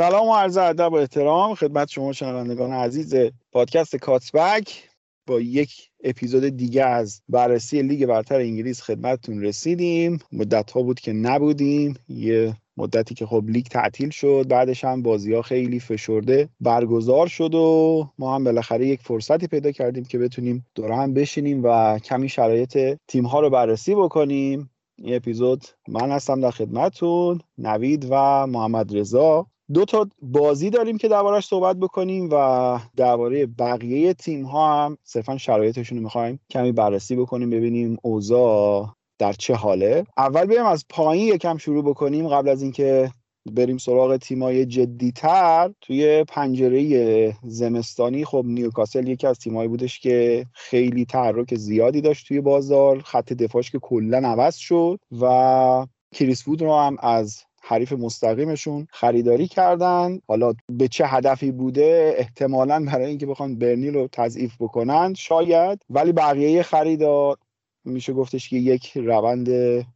[0.00, 3.14] سلام و عرض ادب و احترام خدمت شما شنوندگان عزیز
[3.52, 4.88] پادکست کاتبک.
[5.26, 10.18] با یک اپیزود دیگه از بررسی لیگ برتر انگلیس خدمتتون رسیدیم.
[10.32, 11.94] مدت ها بود که نبودیم.
[12.08, 17.54] یه مدتی که خب لیگ تعطیل شد بعدش هم بازی ها خیلی فشرده برگزار شد
[17.54, 22.28] و ما هم بالاخره یک فرصتی پیدا کردیم که بتونیم دور هم بشینیم و کمی
[22.28, 24.70] شرایط تیم ها رو بررسی بکنیم.
[24.98, 31.08] این اپیزود من هستم در خدمتتون نوید و محمد رضا دو تا بازی داریم که
[31.08, 37.16] دربارش صحبت بکنیم و درباره بقیه تیم ها هم صرفا شرایطشون رو می‌خوایم کمی بررسی
[37.16, 40.04] بکنیم ببینیم اوضاع در چه حاله.
[40.16, 43.10] اول بریم از پایین یکم شروع بکنیم قبل از اینکه
[43.52, 45.70] بریم سراغ تیمای جدیتر.
[45.80, 52.40] توی پنجره زمستانی خب نیوکاسل یکی از تیمایی بودش که خیلی تحرک زیادی داشت توی
[52.40, 53.00] بازار.
[53.00, 59.48] خط دفاعش که کلا عوض شد و کریس وود رو هم از حریف مستقیمشون خریداری
[59.48, 60.20] کردن.
[60.28, 65.82] حالا به چه هدفی بوده؟ احتمالا برای اینکه بخوان برنی رو تضعیف بکنن شاید.
[65.90, 67.36] ولی بقیه خریدار
[67.84, 69.48] میشه گفتش که یک روند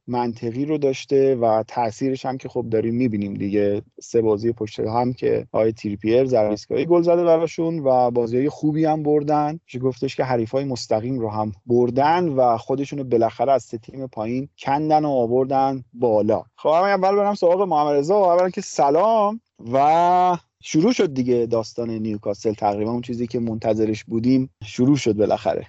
[0.06, 3.82] منطقی رو داشته و تاثیرش هم که خب داریم می‌بینیم دیگه.
[4.00, 9.02] سه بازی پشت هم که آقای تریپیر زرسکایی گل زده براشون و بازی خوبی هم
[9.02, 9.60] بردن.
[9.64, 13.78] میشه گفتش که حریف های مستقیم رو هم بردن و خودشون رو بالاخره از سه
[13.78, 16.42] تیم پایین کندن و آوردن بالا.
[16.56, 18.32] خب اول برم سراغ محمد رضا.
[18.32, 19.41] اولا که سلام
[19.72, 22.53] و شروع شد دیگه داستان نیوکاسل.
[22.53, 25.66] تقریبا اون چیزی که منتظرش بودیم شروع شد بالاخره.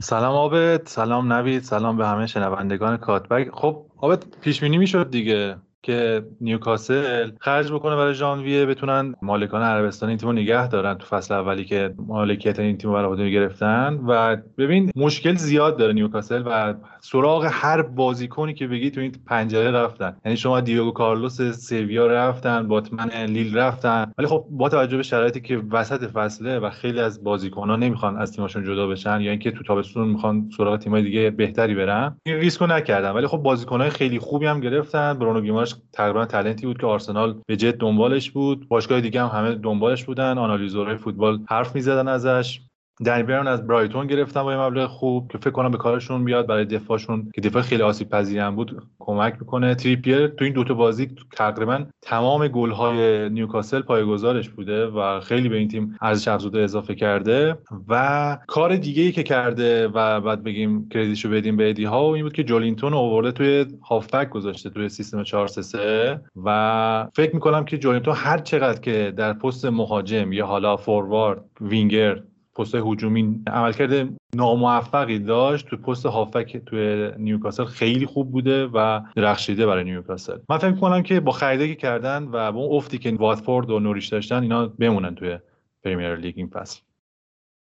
[0.00, 3.50] سلام عابد سلام نوید سلام به همه شنوندگان کات‌بک.
[3.52, 5.56] خب عابد پیش بینی می‌شد دیگه.
[5.86, 11.34] که نیوکاسل خرج بکنه برای ژانویه بتونن مالکان عربستان این تیمو نگه دارن تو فصل
[11.34, 14.00] اولی که مالکیت این تیمو برای خودشون گرفتن.
[14.08, 19.70] و ببین مشکل زیاد داره نیوکاسل و سراغ هر بازیکنی که بگی تو این پنجره
[19.70, 20.16] رفتن.
[20.24, 24.12] یعنی شما دیوگو کارلوس سیویا رفتن بوتمن لیل رفتن.
[24.18, 28.32] ولی خب با توجه به شرایطی که وسط فصله و خیلی از بازیکن‌ها نمی‌خوان از
[28.32, 32.66] تیمشون جدا بشن یا اینکه تو تابستون می‌خوان سراغ تیمای دیگه بهتری برن این ریسکو
[32.66, 33.10] نکردن.
[33.10, 35.18] ولی خب بازیکن‌های خیلی خوبی هم گرفتن.
[35.18, 38.68] برونو گیمارش تقریبا talent ی بود که آرسنال به جد دنبالش بود.
[38.68, 40.38] باشگاه دیگه هم همه دنبالش بودن.
[40.38, 42.60] آنالیزورهای فوتبال حرف می‌زدن ازش.
[43.04, 46.46] دن برن از برایتون گرفتن با یه مبلغ خوب که فکر کنم به کارشون بیاد
[46.46, 49.74] برای دفاعشون که دفاع خیلی آسیب پذیری بود کمک می‌کنه.
[49.74, 55.56] تریپیر تو این دوتا بازی تقریبا تمام گل های نیوکاسل پایه‌گذارش بوده و خیلی به
[55.56, 57.58] این تیم ارزش افزوده اضافه کرده.
[57.88, 62.14] و کار دیگه ای که کرده و بعد بگیم credit شو بدیم به ادی هاو
[62.14, 67.64] این بود که جولینتون آورده توی هافبک گذاشته توی سیستم 4 3 و فکر می‌کنم
[67.64, 72.22] که جولینتون هر چقدر که در پست مهاجم یا حالا forward winger
[72.56, 77.64] پست هجومی عملکرد ناموفقی داشت تو پست هافک توی نیوکاسل.
[77.64, 80.38] خیلی خوب بوده و درخشیده برای نیوکاسل.
[80.48, 84.08] من فکر کنم که با خریده کردن و با اون افتی که واتفورد و نوریش
[84.08, 85.38] داشتن اینا بمونن توی
[85.84, 86.80] پریمیر لیگ این فصل.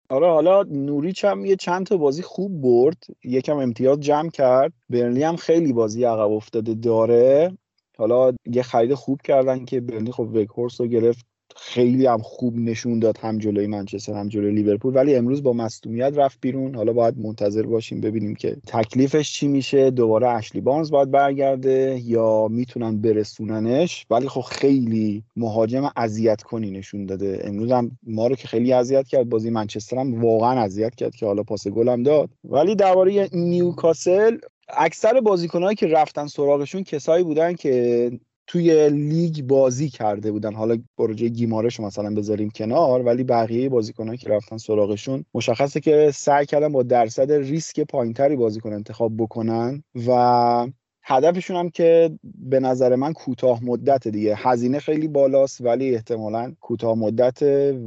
[0.08, 3.04] آره حالا نوریچ هم یه چند تا بازی خوب برد.
[3.24, 4.72] یکم امتیاز جمع کرد.
[4.90, 7.56] برنلی هم خیلی بازی عقب افتاده داره.
[7.98, 11.26] حالا یه خرید خوب کردن که برنلی خب وکهورس رو گرفت.
[11.56, 14.96] خیلی هم خوب نشون داد هم جلوی منچستر هم جلوی لیورپول.
[14.96, 16.74] ولی امروز با مصدومیت رفت بیرون.
[16.74, 19.90] حالا باید منتظر باشیم ببینیم که تکلیفش چی میشه.
[19.90, 24.06] دوباره اشلی بانز باید برگرده یا می‌تونن برسوننش.
[24.10, 27.40] ولی خب خیلی مهاجم اذیت کنی نشون داده.
[27.44, 31.26] امروز هم ما رو که خیلی اذیت کرد بازی منچستر هم واقعا اذیت کرد که
[31.26, 32.30] حالا پاس گل هم داد.
[32.44, 38.10] ولی درباره نیوکاسل اکثر بازیکنهایی که رفتن سراغشون کسایی بودن که
[38.46, 40.54] توی لیگ بازی کرده بودن.
[40.54, 46.46] حالا پروژه گیمارش مثلا بذاریم کنار ولی بقیه بازیکنان که رفتن سراغشون مشخصه که سعی
[46.46, 50.66] کردن با درصد ریسک پایینتری بازیکن انتخاب بکنن و
[51.06, 54.34] هدفشون هم که به نظر من کوتاه مدت دیگه.
[54.36, 57.42] هزینه خیلی بالاست ولی احتمالا کوتاه مدت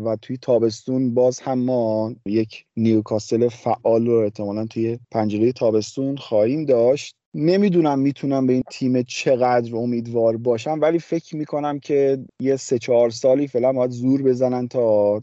[0.05, 6.65] و توی تابستون باز هم ما یک نیوکاسل فعال رو احتمالا توی پنجره تابستون خواهیم
[6.65, 7.16] داشت.
[7.39, 13.09] نمی‌دونم می‌تونم به این تیم چقدر امیدوار باشم ولی فکر می‌کنم که یه سه چهار
[13.09, 15.19] سالی فعلا باید زور بزنن تا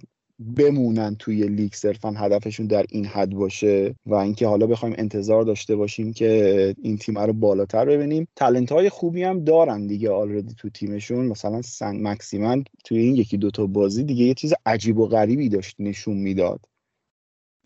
[0.56, 5.76] بمونن توی لیگ صرفا هدفشون در این حد باشه و اینکه حالا بخوایم انتظار داشته
[5.76, 8.28] باشیم که این تیم رو بالاتر ببینیم.
[8.36, 13.38] talent های خوبی هم دارن دیگه already تو تیمشون مثلا سن مکسیمن توی این یکی
[13.38, 16.60] دوتا بازی دیگه یه چیز عجیب و غریبی داشت نشون می‌داد.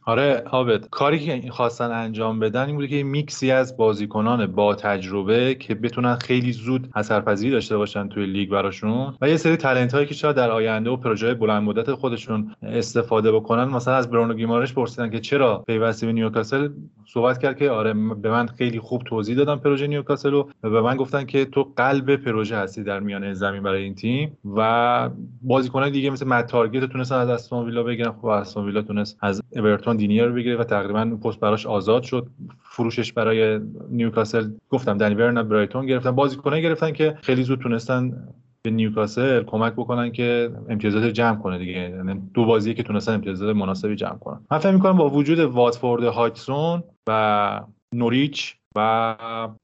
[0.08, 5.55] آره عابد کاری که خواستن انجام بدن این بوده که میکسی از بازیکنان با تجربه
[5.55, 10.06] که بتونن خیلی زود اثرپذیری داشته باشن توی لیگ براشون و یه سری talent هایی
[10.06, 13.64] که شاید در آینده و پروژه بلند مدت خودشون استفاده بکنن.
[13.64, 16.69] مثلا از برونو گیمارش پرسیدن که چرا پیوسته به نیوکاسل؟
[17.06, 20.81] صحبت کرد که آره به من خیلی خوب توضیح دادن پروژه نیوکاسل رو و به
[20.81, 25.11] من گفتن که تو قلب پروژه هستی در میان زمین برای این تیم و
[25.43, 28.12] بازیکنان دیگه مثل مت تارگت تونستن از استون ویلا بگیرن.
[28.12, 32.26] خب استون ویلا تونست از اورتون دینیه رو بگیره و تقریبا پست براش آزاد شد.
[32.62, 33.60] فروشش برای
[33.90, 36.10] نیوکاسل گفتم دن برن از برایتون گرفتن.
[36.10, 38.28] بازیکنان گرفتن که خیلی زود تونستن
[38.62, 41.72] به نیوکاسل کمک بکنن که امتیازات جمع کنه دیگه.
[41.72, 44.40] یعنی دو بازی که تونستن امتیازات مناسبی جمع کنن.
[44.50, 47.60] من فکر می‌کنم با وجود واتفورد هایتسون و
[47.94, 49.16] نوریچ و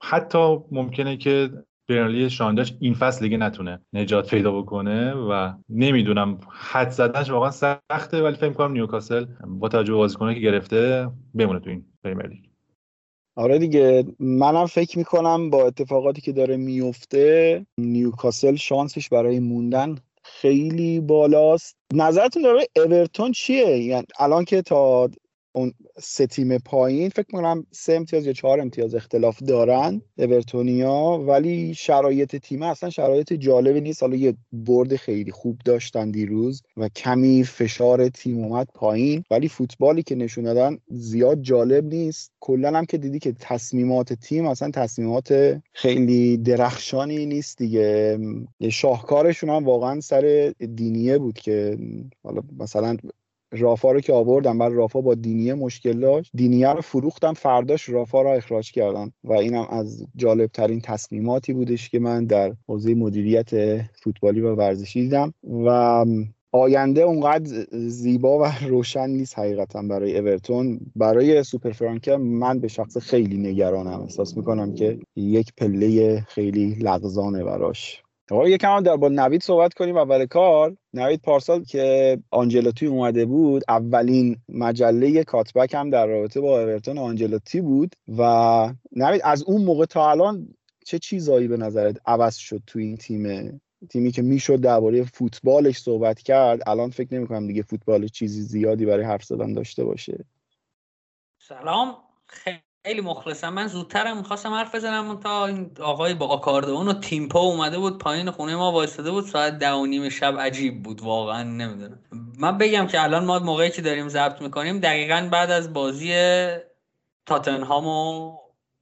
[0.02, 1.50] حتی ممکنه که
[1.88, 8.22] برنلی شانداش این فصل دیگه نتونه نجات پیدا بکنه و نمی‌دونم حد زدنش واقعا سخته
[8.22, 12.44] ولی فکر کنم نیوکاسل با توجه به بازیکنایی که گرفته بمونه تو این پرمیر لیگ.
[13.36, 21.00] آره دیگه منم فکر می‌کنم با اتفاقاتی که داره میفته نیوکاسل شانسش برای موندن خیلی
[21.00, 21.76] بالاست.
[21.94, 25.10] نظرتون داره اورتون چیه؟ یعنی الان که تا
[25.56, 31.74] اون سه تیم پایین فکر کنم سه امتیاز یا چهار امتیاز اختلاف دارن اورتونیا ولی
[31.74, 34.02] شرایط تیم اصلا شرایط جالبی نیست.
[34.02, 40.02] حالا یه برد خیلی خوب داشتن دیروز و کمی فشار تیم اومد پایین ولی فوتبالی
[40.02, 42.32] که نشون دادن زیاد جالب نیست.
[42.40, 48.18] کلا هم که دیدی که تصمیمات تیم اصلا تصمیمات خیلی درخشانی نیست دیگه.
[48.70, 51.78] شاهکارشون هم واقعا سر دینیه بود که
[52.22, 52.96] حالا مثلا
[53.58, 56.30] رافا رو که آوردن بعد رافا با دینیه مشکل داشت.
[56.34, 59.12] دینیه رو فروختن فرداش رافا رو اخراج کردن.
[59.24, 63.50] و اینم از جالب ترین تصمیماتی بودش که من در حوزه مدیریت
[64.02, 65.34] فوتبالی و ورزشی دیدم.
[65.66, 66.04] و
[66.52, 70.80] آینده اونقدر زیبا و روشن نیست حقیقتا برای اورتون.
[70.96, 74.00] برای سوپر فرانکر من به شخص خیلی نگرانم.
[74.00, 78.03] احساس می‌کنم که یک پله خیلی لغزانه براش.
[78.30, 79.96] آقا یکم در با نوید صحبت کنیم.
[79.96, 86.60] اول کار نوید پارسال که آنجلوتی اومده بود اولین مجله کاتبک هم در رابطه با
[86.60, 88.22] اورتون آنجلوتی بود و
[88.92, 90.54] نوید از اون موقع تا الان
[90.86, 93.60] چه چیزایی به نظرت عوض شد تو این تیم؟
[93.90, 98.86] تیمی که می‌شد درباره فوتبالش صحبت کرد الان فکر نمی کنم دیگه فوتبال چیزی زیادی
[98.86, 100.24] برای حرف زدن داشته باشه.
[101.38, 101.96] سلام.
[102.86, 103.48] خیلی مخلصم.
[103.48, 108.30] من زودترم می‌خواستم حرف بزنم تا این آقای با آکاردئون و تیمپو اومده بود پایین
[108.30, 109.24] خونه ما وایستاده بود.
[109.24, 111.98] ساعت ده و نیم شب عجیب بود واقعا نمی‌دونم.
[112.38, 116.14] من بگم که الان ما موقعی که داریم ضبط می‌کنیم دقیقا بعد از بازی
[117.26, 118.36] تاتنهام و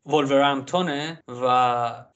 [0.07, 1.47] ولورهمپتونه و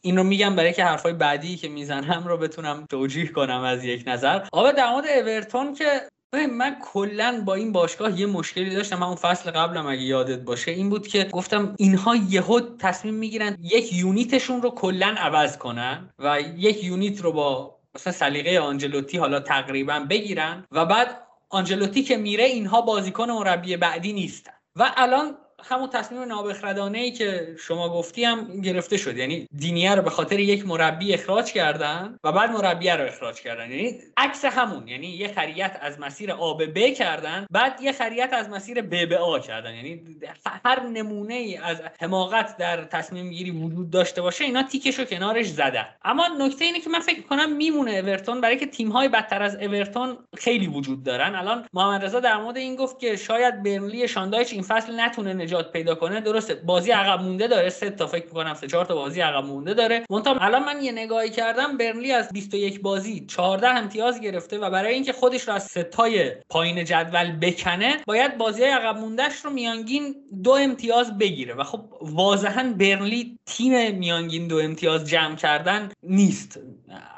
[0.00, 4.04] این رو میگم برای که حرفای بعدی که می‌زنم رو بتونم توجیه کنم از یک
[4.06, 4.46] نظر.
[4.52, 8.99] آقا در مورد اورتون که من کلا با این باشگاه یه مشکلی داشتم.
[8.99, 13.56] من اون فصل قبلم اگه یادت باشه این بود که گفتم اینها یهو تصمیم می‌گیرن
[13.61, 19.40] یک یونیتشون رو کلا عوض کنن و یک یونیت رو با مثلا سلیقه آنجلوتی حالا
[19.40, 24.52] تقریبا بگیرن و بعد آنجلوتی که میره اینها بازیکن مربی بعدی نیستن.
[24.76, 25.37] و الان
[25.68, 29.16] همون تصمیم نابخردانه ای که شما گفتی هم گرفته شد.
[29.16, 33.70] یعنی دینیه رو به خاطر یک مربی اخراج کردن و بعد مربی رو اخراج کردن.
[33.70, 34.88] یعنی عکس همون.
[34.88, 39.08] یعنی یه خریت از مسیر آ به ب کردن بعد یه خریت از مسیر ب
[39.08, 39.75] به آ کردن.
[39.75, 40.00] یعنی
[40.64, 45.87] هر نمونه ای از حماقت در تصمیم گیری وجود داشته باشه اینا تیکشو کنارش زدن.
[46.04, 49.56] اما نکته اینه که من فکر کنم میمونه اورتون برای که تیم های بدتر از
[49.56, 51.35] اورتون خیلی وجود دارن.
[51.35, 55.55] الان محمد رضا در مورد این گفت که شاید برنلی شاندایچ این فصل نتونه نجات
[55.62, 56.54] پیدا کنه درسته.
[56.54, 57.68] بازی عقب مونده داره.
[57.68, 60.02] سه تا فکر می‌کنم سه چهار تا بازی عقب مونده داره.
[60.10, 64.94] منتها الان من یه نگاهی کردم برنلی از 21 بازی 14 امتیاز گرفته و برای
[64.94, 70.50] اینکه خودش رو از ستای پایین جدول بکنه باید بازی عقب موندهش رو میانگین دو
[70.50, 71.54] امتیاز بگیره.
[71.54, 76.60] و خب واضحا برنلی تیم میانگین دو امتیاز جمع کردن نیست.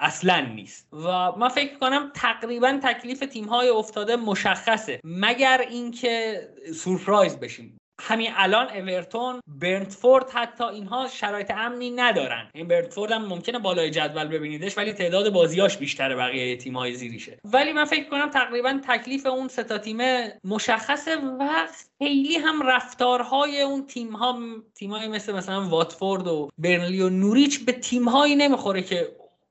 [0.01, 0.89] اصلا نیست.
[0.93, 5.01] و من فکر کنم تقریبا تکلیف تیم های افتاده مشخصه.
[5.05, 7.79] مگر اینکه سورپرایز بشیم.
[8.01, 12.51] همین الان اورتون برنتفورد حتی اینها شرایط امنی ندارن.
[12.55, 17.39] این برنتفورد هم ممکنه بالای جدول ببینیدش ولی تعداد بازیاش بیشتر بقیه تیم‌های زیریشه.
[17.45, 19.99] ولی من فکر کنم تقریبا تکلیف اون سه تا تیم
[20.45, 21.67] مشخصه و
[21.99, 24.39] خیلی هم رفتارهای اون تیم ها
[24.75, 29.09] تیمایی مثل مثلا واتفورد و برنلی و نوریچ به تیمهایی نمی‌خوره که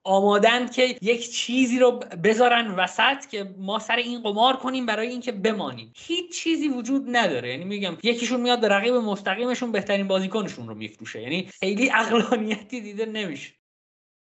[0.07, 5.31] آمادن که یک چیزی رو بذارن وسط که ما سر این قمار کنیم برای اینکه
[5.31, 5.91] بمانیم.
[5.95, 7.49] هیچ چیزی وجود نداره.
[7.49, 11.21] یعنی میگم یکیشون میاد به رقیب مستقیمشون بهترین بازیکنشون رو میفروشه.
[11.21, 13.53] یعنی خیلی اقلانیتی دیده نمیشه.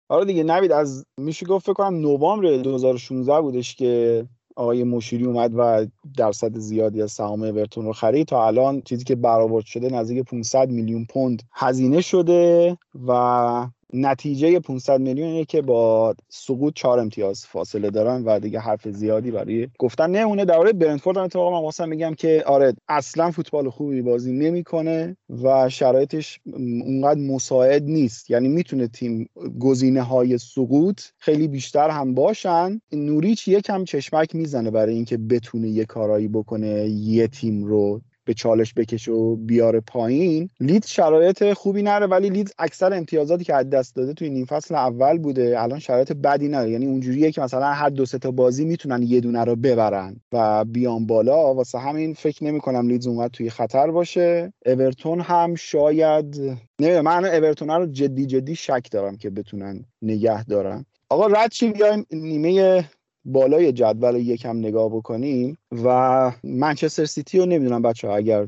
[0.10, 5.52] آره دیگه نوید از میشه گفت فکر کنم نوامبر 2016 بودش که آقای مشیری اومد
[5.56, 5.86] و
[6.18, 8.28] درصد زیادی از سهام اورتون رو خرید.
[8.28, 15.02] تا الان چیزی که برآورد شده نزدیک 500 میلیون پوند هزینه شده و نتیجه 500
[15.02, 20.10] میلیون که با سقوط چهار امتیاز فاصله دارن و دیگه حرف زیادی برای گفتن.
[20.10, 25.18] نمونه درباره برنتفورد هم اتفاقا من واسه میگم که آره اصلا فوتبال خوبی بازی نمی‌کنه
[25.44, 26.40] و شرایطش
[26.86, 28.30] اونقدر مساعد نیست.
[28.30, 29.30] یعنی می‌تونه تیم
[29.60, 32.82] گزینه های سقوط خیلی بیشتر هم باشن.
[32.92, 38.74] نوریچ یکم چشمک می‌زنه برای اینکه بتونه یه کارایی بکنه یه تیم رو به چالش
[38.74, 43.96] بکشه و بیاره پایین لید شرایط خوبی نره ولی لید اکثر امتیازاتی که از دست
[43.96, 45.62] داده توی نیم فصل اول بوده.
[45.62, 46.72] الان شرایط بدی نداره.
[46.72, 50.66] یعنی اونجوریه که مثلا هر دو سه تا بازی می‌تونن یه دونه رو ببرن و
[50.66, 51.54] بیان بالا.
[51.54, 54.54] واسه همین فکر نمی کنم لیدز اونقدر توی خطر باشه.
[54.66, 56.36] اورتون هم شاید
[56.80, 60.86] نمی‌دونم من اورتون رو جدی جدی شک دارم که بتونن نگه دارن.
[61.10, 62.86] آقا رد بیایم نیمه
[63.28, 68.48] بالای جدول رو یکم نگاه بکنیم و منچستر سیتی رو نمی‌دونم بچه اگر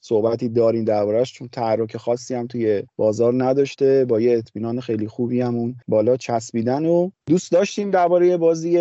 [0.00, 5.40] صحبتی دارین دربارهش چون تحرک خاصی هم توی بازار نداشته با یه اطمینان خیلی خوبی
[5.40, 8.78] همون بالا چسبیدن و دوست داشتیم درباره بازی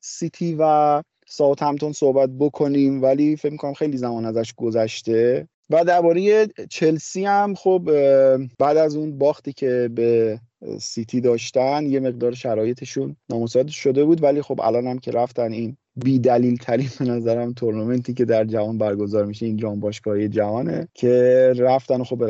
[0.00, 5.48] سیتی و ساوت همتون صحبت بکنیم ولی فکر می‌کنم خیلی زمان ازش گذشته.
[5.70, 7.90] و درباره چلسی هم خب
[8.58, 10.40] بعد از اون باختی که به
[10.80, 14.22] سیتی داشتن یه مقدار شرایطشون نامساعد شده بود.
[14.22, 18.44] ولی خب الان هم که رفتن این بی دلیل ترین به نظرم تورنمنتی که در
[18.44, 22.22] جهان برگزار میشه این جام باشگاهی جهانه که رفتن و خب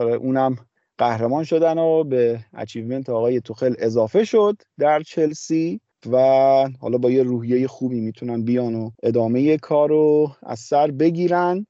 [0.00, 0.56] اونم
[0.98, 5.80] قهرمان شدن و به achievement آقای توخل اضافه شد در چلسی
[6.12, 6.16] و
[6.80, 11.66] حالا با یه روحیه خوبی می‌تونن بیان و ادامه کار رو از سر بگیرن.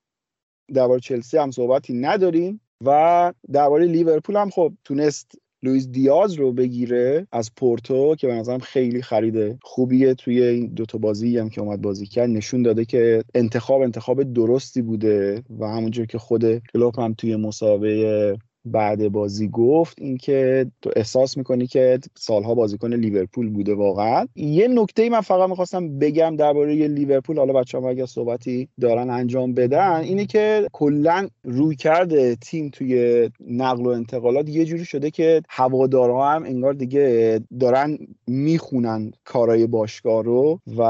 [0.75, 5.33] درباره چلسی هم صحبتی نداریم و درباره لیورپول هم خب تونست
[5.63, 10.99] لویز دیاز رو بگیره از پورتو که به نظرم خیلی خرید خوبیه توی این دوتا
[10.99, 12.31] بازی هم که اومد بازی کرد.
[12.31, 18.39] نشون داده که انتخاب انتخاب درستی بوده و همونجور که خود کلوپ هم توی مسابقه
[18.73, 24.27] بعد بازی گفت اینکه تو احساس می‌کنی که سالها بازیکن لیورپول بوده واقعا.
[24.37, 28.69] یه نکته ای من فقط می‌خواستم بگم درباره لیورپول حالا بچه ها هم اگر صحبتی
[28.81, 35.11] دارن انجام بدن اینه که کلا رویکرد تیم توی نقل و انتقالات یه جوری شده
[35.11, 40.83] که هوادارها هم انگار دیگه دارن می‌خونن کارای باشگاه رو و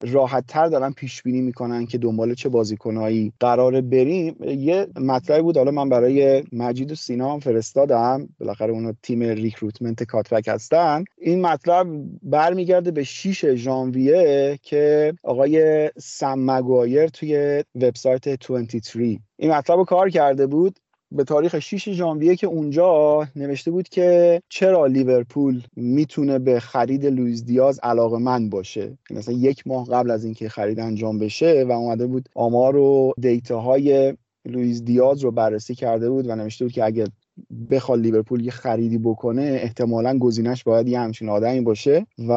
[0.00, 4.36] راحت تر دارن پیش بینی می‌کنن که دنبال چه بازیکنهایی قراره بریم.
[4.58, 8.28] یه مطلبی بود حالا من برای مجید و سینا هم فرستادم.
[8.40, 11.04] بالاخره اونا تیم recruitment کاترک هستن.
[11.18, 11.86] این مطلب
[12.22, 20.10] برمیگرده به 6 ژانویه که آقای سم مگوایر توی وبسایت 23 این مطلب رو کار
[20.10, 20.78] کرده بود
[21.10, 27.44] به تاریخ 6 ژانویه که اونجا نوشته بود که چرا لیورپول می‌تونه به خرید لویز
[27.44, 28.98] دیاز علاقه‌مند باشه.
[29.10, 34.14] مثلا یک ماه قبل از اینکه خرید انجام بشه و اومده بود آمار و دیتاهای
[34.44, 37.06] لوئیس دیاز رو بررسی کرده بود و نوشته بود که اگر
[37.70, 42.06] بخواد لیورپول یه خریدی بکنه احتمالا گزینش باید یه همچین آدمی باشه.
[42.28, 42.32] و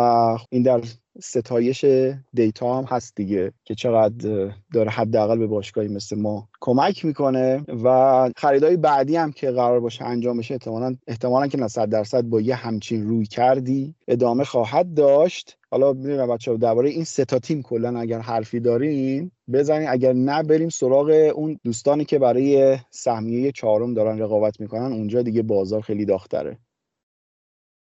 [0.49, 0.81] این در
[1.23, 1.85] ستایش
[2.33, 8.29] دیتا هم هست دیگه که چقدر داره حداقل به باشگاهی مثل ما کمک می‌کنه و
[8.37, 12.55] خریدهای بعدی هم که قرار باشه انجام بشه احتمالا احتمالا که نه درصد با یه
[12.55, 15.57] همچین روی کردی ادامه خواهد داشت.
[15.71, 19.87] حالا ببینیم بچه درباره این سه تا تیم کلا اگر حرفی دارین بزنین.
[19.89, 24.93] اگر نه بریم سراغ اون دوستانی که برای سهمیه چهارم دارن رقابت می‌کنن.
[24.93, 26.57] اونجا دیگه بازار خیلی داختره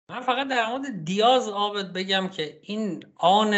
[0.09, 3.55] من فقط در مورد دیاز آبد بگم که این آن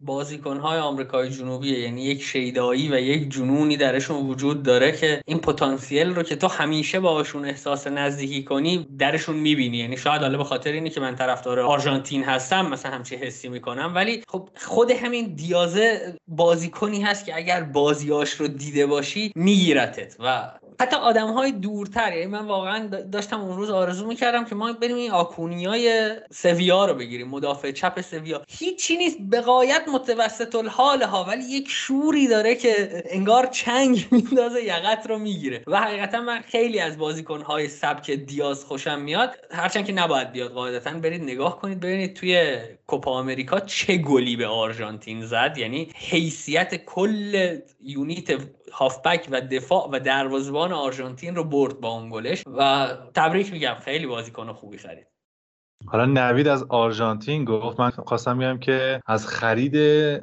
[0.00, 6.14] بازیکنهای آمریکای جنوبیه یعنی یک شیدایی و یک جنونی درشون وجود داره که این پتانسیل
[6.14, 9.76] رو که تو همیشه باشون احساس نزدیکی کنی درشون می‌بینی.
[9.76, 13.92] یعنی شاید حالا به خاطر اینه که من طرفدار آرژانتین هستم مثلا همچی حسی می‌کنم.
[13.94, 20.50] ولی خب خود همین دیازه بازیکنی هست که اگر بازیاش رو دیده باشی میگیرتت و
[20.80, 24.96] حتی آدم های دورتر یعنی من واقعا داشتم اون روز آرزو می‌کردم که ما بریم
[24.96, 28.42] این آکونیای سویا رو بگیریم مدافع چپ سویا.
[28.48, 34.64] هیچی نیست به قایت متوسط الحال ها ولی یک شوری داره که انگار چنگ میندازه
[34.64, 35.62] یقت رو می‌گیره.
[35.66, 39.36] و حقیقتا من خیلی از بازیکن های سبک دیاز خوشم میاد.
[39.50, 40.90] هرچند که نباید بیاد قاعدتا.
[40.90, 45.54] برید نگاه کنید ببینید توی کوپا آمریکا چه گلی به آرژانتین زد.
[45.56, 48.30] یعنی حیثیت کل یونیت
[48.72, 54.06] هافبک و دفاع و دروازه‌بان آرژانتین رو برد با اون گلش و تبریک میگم خیلی
[54.06, 55.06] بازیکن خوبی خرید.
[55.86, 59.76] حالا نوید از آرژانتین گفت من خواستم بگم که از خرید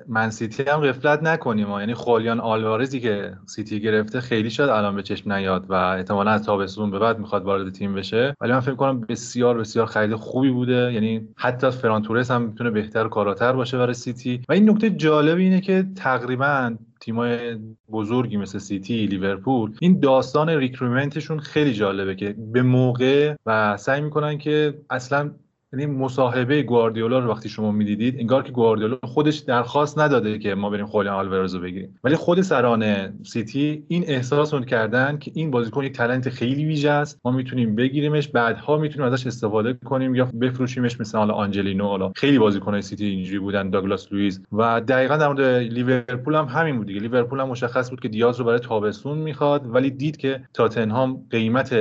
[0.08, 5.34] منسیتی هم غفلت نکنیم یعنی خولیان آلوارزی که سیتی گرفته خیلی شد الان به چشم
[5.34, 8.36] نیاد و احتمالا از تابستون به بعد می‌خواد وارد تیم بشه.
[8.42, 10.94] ولی من فکر کنم بسیار بسیار خرید خوبی بوده.
[10.94, 14.42] یعنی حتی فران تورس هم می‌تونه بهتر و کاراتر باشه برای سیتی.
[14.50, 17.60] و این نکته جالب اینه که تقریبا تیمای
[17.92, 24.02] بزرگی مثل سیتی لیورپول این داستان recruitment شون خیلی جالبه که به موقع و سعی
[24.02, 25.32] می‌کنن که اصلا
[25.74, 30.70] یعنی مصاحبه گواردیولا رو وقتی شما می‌دیدید انگار که گواردیولا خودش درخواست نداده که ما
[30.70, 32.00] بریم خولیان آلورز رو بگیریم.
[32.04, 36.90] ولی خود سران سیتی این احساس رو کردن که این بازیکن یک talent خیلی ویژه
[36.90, 37.20] است.
[37.26, 42.40] ما می‌تونیم بگیریمش بعدها می‌تونیم ازش استفاده کنیم یا بفروشیمش مثل حالا آنجلینو حالا خیلی
[42.40, 47.00] بازیکن سیتی اینجوری بودن داگلاس لوئیس و دقیقا در مورد لیورپول هم همین بود دیگه.
[47.00, 51.74] لیورپول هم مشخص بود که دیاز رو برای تابستون می‌خواد ولی دید که تاتنهام قیمت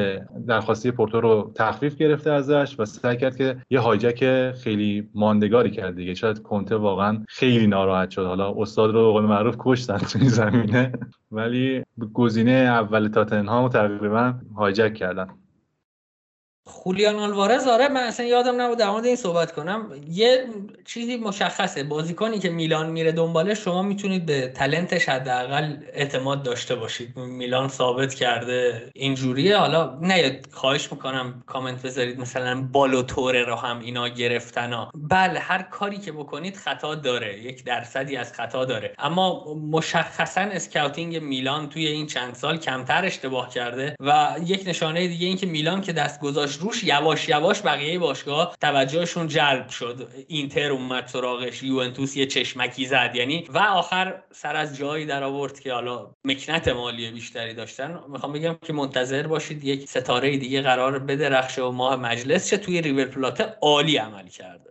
[0.46, 6.14] درخواستی پورتو رو تخفیف گرفته ازش و سعی کرد که hijack خیلی ماندگاری کرد دیگه.
[6.14, 8.26] شاید کنته واقعا خیلی ناراحت شد.
[8.26, 10.92] حالا استاد رو به قول معروف کشتن تو این زمینه.
[11.30, 11.82] ولی
[12.12, 15.28] گزینه اول تاتنهام تقریبا hijack کردن.
[16.70, 19.90] خولیان آلوارز آره من اصلا یادم نبود در مورد این صحبت کنم.
[20.10, 20.44] یه
[20.84, 26.74] چیزی مشخصه بازیکنی که میلان میره دنبالش شما می‌تونید به talent ش حداقل اعتماد داشته
[26.74, 27.16] باشید.
[27.16, 29.56] میلان ثابت کرده اینجوریه.
[29.56, 34.90] حالا نه خواهش می‌کنم کامنت بذارید مثلا بالوتوره رو هم اینا گرفتن ها.
[34.94, 37.42] بله هر کاری که بکنید خطا داره.
[37.42, 38.94] یک درصدی از خطا داره.
[38.98, 45.26] اما مشخصا scouting میلان توی این چند سال کمتر اشتباه کرده و یک نشانه دیگه
[45.26, 50.08] این که میلان که دست گذاشت روش یواش یواش بقیه باشگاه توجهشون جلب شد.
[50.28, 53.12] اینتر اومد سراغش یوونتوس یه چشمکی زد.
[53.14, 58.00] یعنی و آخر سر از جایی در آورد که حالا مکنت مالی بیشتری داشتن.
[58.08, 62.82] می‌خوام بگم که منتظر باشید یک ستاره دیگه قرار بدرخشه و ماه مجلس چه توی
[62.82, 64.70] ریور پلات عالی عمل کرده.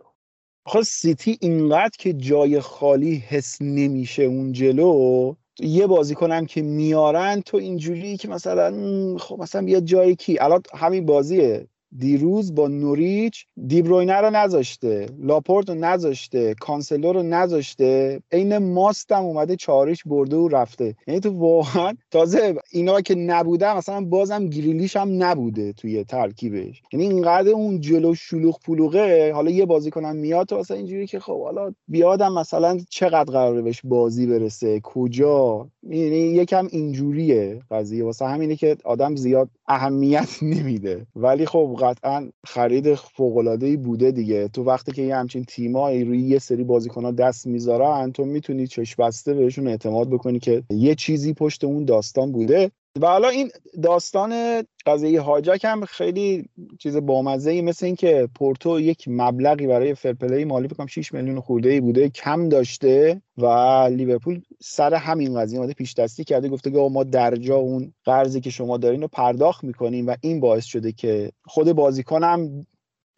[0.66, 7.56] خب سیتی اینقدر که جای خالی حس نمیشه اون جلو یه بازیکنم که میارن تو
[7.56, 8.72] اینجوری که مثلا
[9.18, 11.66] خب مثلا یه جایی کی؟ الان همین بازیه.
[11.98, 18.20] دیروز با نوریچ دیبروینه رو نذاشته لاپورت رو نذاشته کانسلو رو نذاشته.
[18.32, 20.94] عین ماست هم اومده چارش برده و رفته.
[21.06, 26.82] یعنی تو واقعا تازه اینا که نبوده مثلا بازم گریلیش هم نبوده توی ترکیبش.
[26.92, 31.42] یعنی اینقدر اون جلو شلوغ پلوغه حالا یه بازیکنم میاد تو مثلا اینجوری که خب
[31.42, 38.04] حالا بیادم مثلا چقدر قراره بهش بازی برسه کجا؟ یعنی یکم اینجوریه قضیه.
[38.04, 41.06] واسه همینه که آدم زیاد اهمیت نمیده.
[41.16, 44.48] ولی خب قطعا خرید فوق العاده بوده دیگه.
[44.48, 49.02] تو وقتی که یه همچین تیمایی روی یه سری بازیکن‌ها دست می‌ذارن تو می‌تونی چشم
[49.02, 52.70] بسته بهشون اعتماد بکنی که یه چیزی پشت اون داستان بوده.
[52.98, 53.50] و حالا این
[53.82, 56.48] داستان قضیه هاجک هم خیلی
[56.78, 61.68] چیز بامزه ای مثل اینکه پورتو یک مبلغی برای فرپلی مالی بکنم 6 میلیون خورده
[61.68, 63.46] ای بوده کم داشته و
[63.92, 68.50] لیورپول سر همین قضیه اومده پیش دستی کرده گفته که ما درجا اون قرضی که
[68.50, 72.66] شما دارین رو پرداخت می‌کنیم و این باعث شده که خود بازیکنم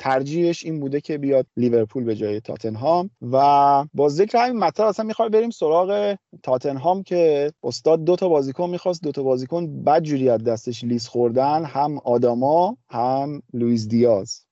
[0.02, 3.36] ترجیحش این بوده که بیاد لیورپول به جای تاتنهام و
[3.94, 9.02] با ذکر همین مطلب اصلا می‌خوای بریم سراغ تاتنهام که استاد دو تا بازیکن می‌خواست
[9.02, 14.44] دو تا بازیکن بدجوری از دستش لیز خوردن هم آداما هم لوئیس دیاز.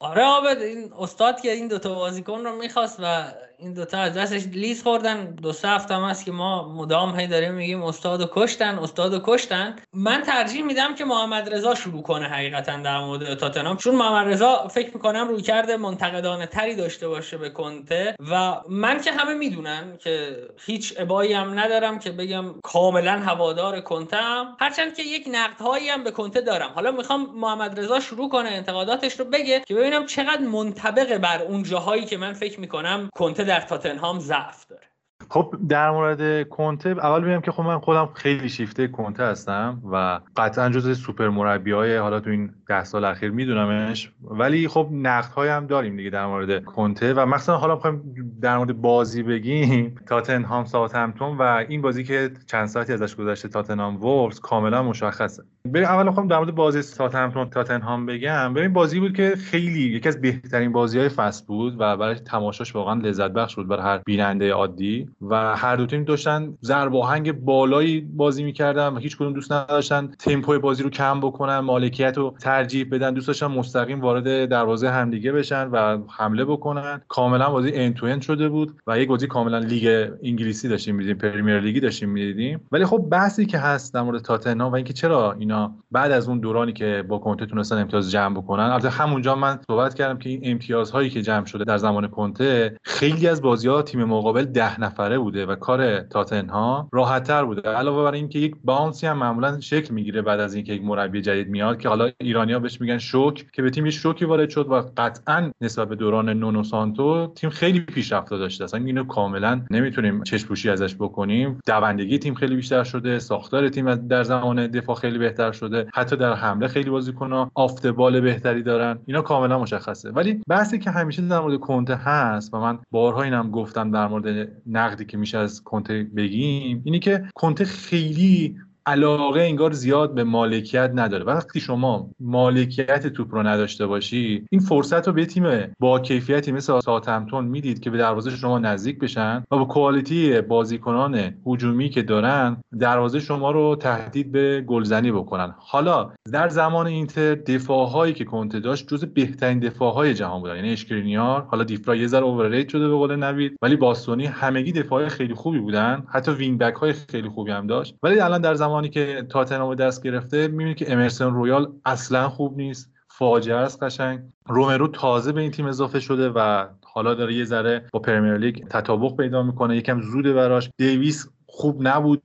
[0.00, 4.42] آره آبد این استاد که این دوتا بازیکن رو می‌خواست و این دوتا از دستش
[4.46, 5.34] لیز خوردن.
[5.34, 9.14] دو سه هفته هم هست که ما مدام هی داریم میگیم استاد و کشتن استاد
[9.14, 9.76] و کشتن.
[9.92, 13.76] من ترجیح میدم که محمد رضا شروع کنه حقیقتا در مورد تاتنهام.
[13.76, 19.12] چون محمد رضا فکر می‌کنم رویکرد منتقدانه تری داشته باشه به کنته و من که
[19.12, 25.02] همه می‌دونن که هیچ ابایی هم ندارم که بگم کاملا هوادار کنته هم هرچند که
[25.02, 26.70] یک نقدهایی هم به کنته دارم.
[26.74, 31.62] حالا می‌خوام محمد رضا شروع کنه انتقاداتش رو بگه که ببینم چقدر منطبق بر اون
[31.62, 34.87] جاهایی که من فکر می‌کنم کنته در تاتنهام ضعف داره.
[35.30, 40.20] خب در مورد کنته اول بگم که خب من خودم خیلی شیفته کنته هستم و
[40.36, 44.12] قطعا جز سوپر مربی های حالا تو این ده سال اخیر میدونمش.
[44.22, 48.02] ولی خب نقد های هم داریم دیگه در مورد کنته و مثلا حالا می‌خوایم
[48.42, 49.94] در مورد بازی بگیم.
[50.06, 55.42] تاتنهام ساوثهمپتون و این بازی که چند ساعتی ازش گذشته تاتنهام وولفز کاملا مشخصه.
[55.64, 58.54] بریم اول خب در مورد بازی ساوثهمپتون تاتنهام بگم.
[58.54, 62.74] ببین بازی بود که خیلی یکی از بهترین بازی های فصل بود و برای تماشاش
[62.74, 65.08] واقعا لذت بخش بود برای هر بیننده عادی.
[65.20, 70.06] و هر دو تیم داشتن ضرب آهنگ بالایی بازی می‌کردن و هیچ کدوم دوست نداشتن
[70.18, 75.32] تمپوی بازی رو کم بکنن مالکیت رو ترجیح بدن دوست داشتن مستقیم وارد دروازه همدیگه
[75.32, 77.00] بشن و حمله بکنن.
[77.08, 81.18] کاملا بازی end to end شده بود و یک بازی کاملا لیگ انگلیسی داشتیم می‌دیدیم
[81.18, 82.60] پرمیر لیگی داشتیم می‌دیدیم.
[82.72, 86.40] ولی خب بحثی که هست در مورد تاتنهام و اینکه چرا اینا بعد از اون
[86.40, 90.40] دورانی که با کنته تونستن امتیاز جمع بکنن البته همونجا من صحبت کردم که این
[90.42, 95.18] امتیازهایی که جمع شده در زمان کنته خیلی از بازی ها تیم مقابل ده نفره
[95.18, 97.70] بوده و کار تاتنهام راحتتر بوده.
[97.70, 101.48] علاوه بر اینکه یک باونسی هم معمولا شکل می‌گیره بعد از اینکه یک مربی جدید
[101.48, 104.82] میاد که حالا ایرانیا بهش میگن شوک که به تیم یه شوکی وارد شد و
[104.96, 108.64] قطعا نسبت به دوران نونو سانتو تیم خیلی پیشرفته داشته.
[108.64, 111.60] اصلا اینو کاملا نمی‌تونیم چشپوشی ازش بکنیم.
[111.66, 115.86] دوندگی تیم خیلی بیشتر شده ساختار تیم در زمان دفاع خیلی بهتر شده.
[115.94, 118.98] حتی در حمله خیلی بازیکن‌ها آفتبال بهتری دارن.
[119.06, 120.10] اینا کاملا مشخصه.
[120.10, 124.48] ولی بحثی که همیشه در مورد کنته هست و من بارها اینم گفتم در مورد
[124.66, 128.56] نقدی که میشه از کنته بگیم اینی که کنته خیلی
[128.88, 131.24] علاقه انگار زیاد به مالکیت نداره.
[131.24, 136.80] وقتی شما مالکیت توپ رو نداشته باشی این فرصت رو به تیم با کیفیتی مثل
[136.80, 142.56] ساوثهمپتون می‌دید که به دروازه شما نزدیک بشن و با quality بازیکنان هجومی که دارن
[142.80, 145.54] دروازه شما رو تهدید به گلزنی بکنن.
[145.58, 150.56] حالا در زمان اینتر دفاعهایی که کنته داشت جز بهترین دفاعهای جهان بودن.
[150.56, 155.08] یعنی اشکرینیار حالا دفرای یه ذره overrate شده به قول نوید ولی باستونی همگی دفاعهای
[155.08, 156.02] خیلی خوبی بودن.
[156.08, 157.94] حتی وینگ بک های خیلی خوبی هم داشت.
[158.02, 162.56] ولی الان در زمان زمانی که تاتنهام دست گرفته می‌بینید که امرسن رویال اصلا خوب
[162.56, 164.20] نیست فاجعه است قشنگ.
[164.48, 168.66] رومرو تازه به این تیم اضافه شده و حالا داره یه ذره با پرمیر لیگ
[168.70, 169.76] تطابق پیدا می‌کنه.
[169.76, 170.70] یکم زوده براش.
[170.76, 172.22] دیویس خوب نبود.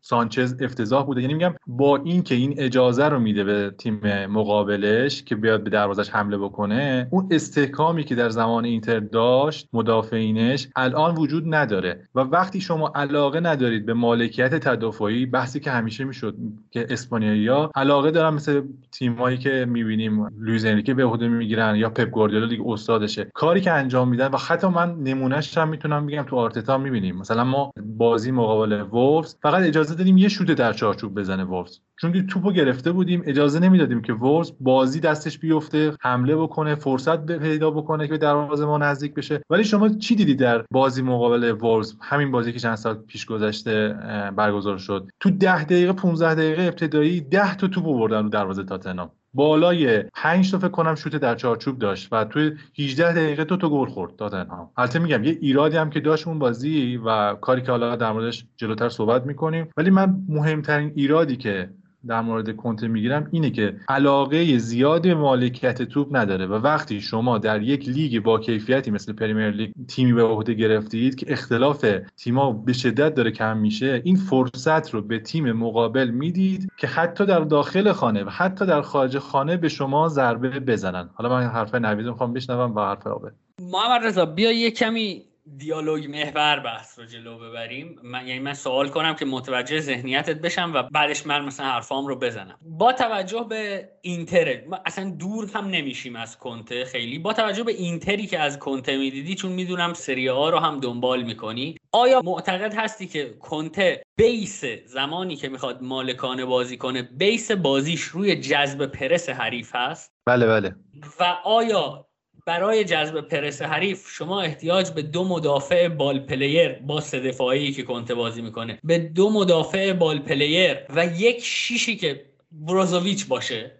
[0.00, 1.20] سانچز افتضاح بوده.
[1.22, 5.70] یعنی میگم با این که این اجازه رو میده به تیم مقابلش که بیاد به
[5.70, 12.08] دروازش حمله بکنه اون استحکامی که در زمان اینتر داشت مدافعینش الان وجود نداره.
[12.14, 16.36] و وقتی شما علاقه ندارید به مالکیت تدافعی بحثی که همیشه می‌شد
[16.70, 22.10] که اسپانیایی‌ها علاقه دارن مثل تیمایی که می‌بینیم لوئیز انریکه به عهده می‌گیرن یا پپ
[22.10, 23.30] گواردیولا دیگه استادشه.
[23.34, 27.16] کاری که انجام میدن و حتی من نمونهش هم می‌تونم بگم تو آرتتا می‌بینیم.
[27.16, 28.82] مثلا ما بازی مقابل
[29.28, 33.22] وولفز فقط اجازه دادیم یه شوت در چارچوب بزنه وولفز چون که توپو گرفته بودیم
[33.26, 38.64] اجازه نمی‌دادیم که وولفز بازی دستش بیفته حمله بکنه فرصت پیدا بکنه که به دروازه
[38.66, 39.42] ما نزدیک بشه.
[39.50, 43.94] ولی شما چی دیدی در بازی مقابل وولفز همین بازی که چند ساعت پیش گذشته
[44.36, 45.08] برگزار شد.
[45.20, 49.10] تو 10 دقیقه 15 دقیقه ابتدایی 10 تا توپ آوردن رو دروازه تاتنهام.
[49.34, 53.70] بالای 5 تا فکر کنم شوت در چارچوب داشت و توی 18 دقیقه تو تو
[53.70, 57.70] گل خورد تاتنهام البته میگم یه ایرادی هم که داشت اون بازی و کاری که
[57.70, 59.68] حالا در موردش جلوتر صحبت می‌کنیم.
[59.76, 61.70] ولی من مهمترین ایرادی که
[62.06, 67.38] در مورد کنته می‌گیرم اینه که علاقه زیادی به مالکیت توپ نداره و وقتی شما
[67.38, 72.52] در یک لیگ با کیفیتی مثل پریمیر لیگ تیمی به عهده گرفتید که اختلاف تیما
[72.52, 77.40] به شدت داره کم میشه این فرصت رو به تیم مقابل می‌دید که حتی در
[77.40, 81.10] داخل خانه و حتی در خارج خانه به شما ضربه بزنن.
[81.14, 86.06] حالا من حرف نوید می‌خوام بشنوم و حرف آبه محمد رضا بیا یه کمی دیالوگ
[86.06, 87.96] محور بحث رو جلو ببریم.
[88.02, 92.16] من یعنی من سوال کنم که متوجه ذهنیتت بشم و بعدش من مثلا حرفام رو
[92.16, 92.58] بزنم.
[92.62, 97.18] با توجه به اینتر اصلا دور هم نمیشیم از کنته خیلی.
[97.18, 101.22] با توجه به اینتری که از کنته می‌دیدی چون می‌دونم سری ها رو هم دنبال
[101.22, 101.76] می‌کنی.
[101.92, 108.36] آیا معتقد هستی که کنته بیس زمانی که می‌خواد مالکانه بازی کنه بیس بازیش روی
[108.36, 110.74] جذب پرس حریف هست؟ بله بله.
[111.20, 112.07] و آیا
[112.48, 117.82] برای جذب پرس حریف شما احتیاج به دو مدافع ball player با سه دفاعی که
[117.82, 118.78] کنته بازی می‌کنه.
[118.84, 123.77] به دو مدافع ball player و یک شیشی که بروزوویچ باشه.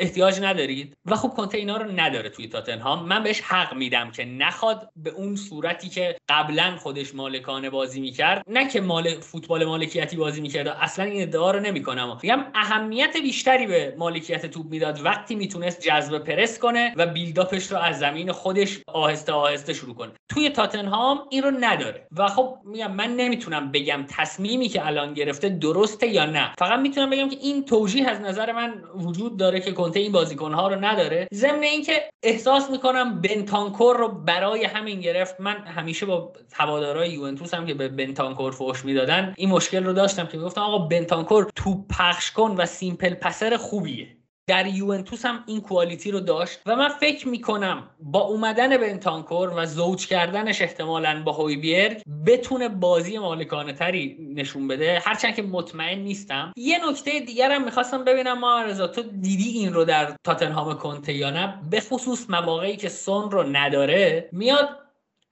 [0.00, 4.24] احتیاج ندارید؟ و خب کنته اینا رو نداره توی تاتنهام من بهش حق میدم که
[4.24, 10.16] نخواد به اون صورتی که قبلا خودش مالکانه بازی می‌کرد نه که مال فوتبال مالکیتی
[10.16, 12.18] بازی می‌کرد اصلا این ادعا رو نمی‌کنم.
[12.22, 17.72] میگم اهمیت بیشتری به مالکیت توپ می‌داد وقتی می‌تونست جذب پرس کنه و build-up ش
[17.72, 20.12] رو از زمین خودش آهسته آهسته شروع کنه.
[20.28, 22.06] توی تاتنهام این رو نداره.
[22.16, 26.52] و خب میگم من نمی‌تونم بگم تصمیمی که الان گرفته درسته یا نه.
[26.58, 30.68] فقط می‌تونم بگم که این توجیه از نظر من وجود داره که کنته این بازیکنها
[30.68, 31.28] رو نداره.
[31.34, 35.40] ضمن اینکه احساس می‌کنم بنتانکور رو برای همین گرفت.
[35.40, 40.26] من همیشه با هوادارهای یوونتوس هم که به بنتانکور فوش می‌دادن این مشکل رو داشتم
[40.26, 44.19] که گفتم آقا بنتانکور تو پخش کن و سیمپل پسر خوبیه.
[44.50, 49.66] در یوونتوس هم این کوالیتی رو داشت و من فکر می‌کنم با اومدن بنتانکور و
[49.66, 55.02] زوج کردنش احتمالا با هویبیرگ بتونه بازی مالکانه تری نشون بده.
[55.04, 56.52] هرچند که مطمئن نیستم.
[56.56, 58.38] یه نکته دیگر هم می‌خواستم ببینم.
[58.38, 62.88] ما رضا تو دیدی این رو در تاتنهام کنته یا نه؟ به خصوص مواقعی که
[62.88, 64.68] سون رو نداره میاد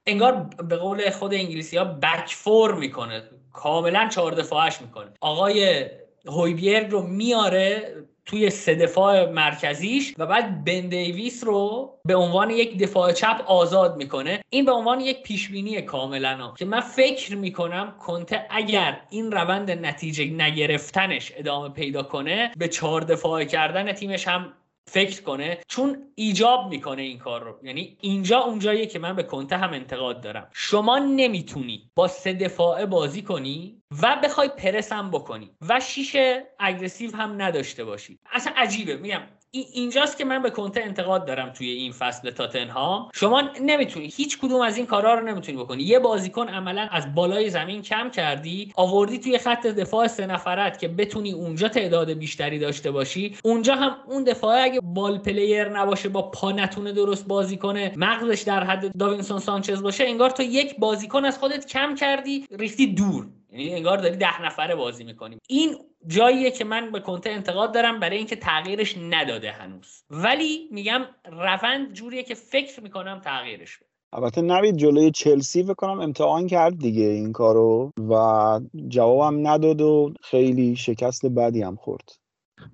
[0.07, 3.23] انگار به قول خود انگلیسی ها بک فور می‌کنه.
[3.53, 5.11] کاملا چهار دفاعش می‌کنه.
[5.21, 5.85] آقای
[6.27, 12.77] هویبیرگ رو میاره توی سه دفاع مرکزیش و بعد بن دیویس رو به عنوان یک
[12.77, 14.41] دفاع چپ آزاد می‌کنه.
[14.49, 16.53] این به عنوان یک پیشبینی کاملا.
[16.57, 23.01] که من فکر می‌کنم کنته اگر این روند نتیجه نگرفتنش ادامه پیدا کنه به چهار
[23.01, 24.53] دفاع کردن تیمش هم
[24.85, 25.57] فکر کنه.
[25.67, 27.55] چون ایجاب می‌کنه این کار رو.
[27.63, 30.47] یعنی اینجا اونجاییه که من به کنته هم انتقاد دارم.
[30.53, 37.15] شما نمی‌تونی با سه دفاعه بازی کنی و بخوای پرس هم بکنی و شیشه aggressive
[37.15, 38.19] هم نداشته باشی.
[38.31, 38.97] اصلا عجیبه.
[38.97, 39.21] میگم
[39.51, 43.09] اینجاست که من به کنته انتقاد دارم توی این فصل تاتنهام.
[43.13, 45.83] شما نمی‌تونی هیچ کدوم از این کارا رو نمی‌تونی بکنی.
[45.83, 50.87] یه بازیکن عملا از بالای زمین کم کردی آوردی توی خط دفاع سه نفرت که
[50.87, 53.37] بتونی اونجا تعداد بیشتری داشته باشی.
[53.43, 58.41] اونجا هم اون دفاع اگه ball player نباشه با پا نتونه درست بازی کنه مغزش
[58.41, 63.27] در حد داوینسون سانچز باشه انگار تو یک بازیکن از خودت کم کردی ریختی دور.
[63.51, 67.99] یعنی انگار داری ده نفره بازی می‌کنیم این جاییه که من به کنته انتقاد دارم
[67.99, 70.03] برای اینکه تغییرش نداده هنوز.
[70.09, 73.89] ولی میگم روند جوریه که فکر می‌کنم تغییرش بده.
[74.13, 80.75] البته نوید جلوی چلسی بکنم امتحان کرد دیگه این کارو و جوابم نداد و خیلی
[80.75, 82.11] شکست بدی هم خورد.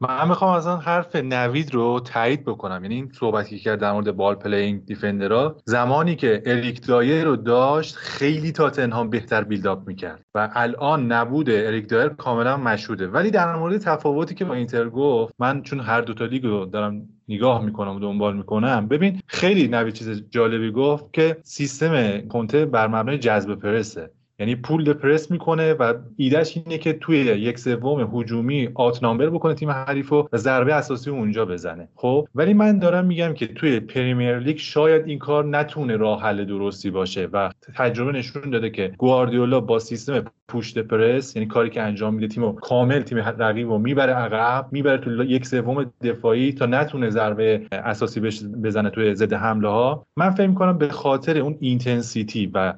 [0.01, 2.83] من می‌خوام اصلا حرف نوید رو تایید بکنم.
[2.83, 7.25] یعنی این صحبتی که کرد در مورد ball playing defender ها زمانی که اریک دایر
[7.25, 10.21] رو داشت خیلی تاتنهام بهتر build-up می‌کرد.
[10.35, 13.07] و الان نبود اریک دایر کاملا مشهوده.
[13.07, 16.65] ولی در مورد تفاوتی که با اینتر گفت من چون هر دو تا لیگ رو
[16.65, 22.65] دارم نگاه می‌کنم و دنبال می‌کنم ببین خیلی نوید چیز جالبی گفت که سیستم کنته
[22.65, 24.11] بر مبنای جذب پرسه.
[24.39, 29.53] یعنی پول پرس می‌کنه و ایدهش اینه که توی یک سوم هجومی آت نامبر بکنه
[29.53, 31.87] تیم حریف و ضربه اساسی اونجا بزنه.
[31.95, 36.45] خب؟ ولی من دارم میگم که توی پریمیر لیگ شاید این کار نتونه راه حل
[36.45, 41.81] درستی باشه و تجربه نشون داده که گواردیولا با سیستم پوشت پرس یعنی کاری که
[41.81, 46.65] انجام میده تیم کامل تیم رقیب رو می‌بره عقب می‌بره تو یک سوم دفاعی تا
[46.65, 48.19] نتونه ضربه اساسی
[48.63, 52.73] بزنه توی ضد حمله ها من فکر می‌کنم به خاطر اون intensity و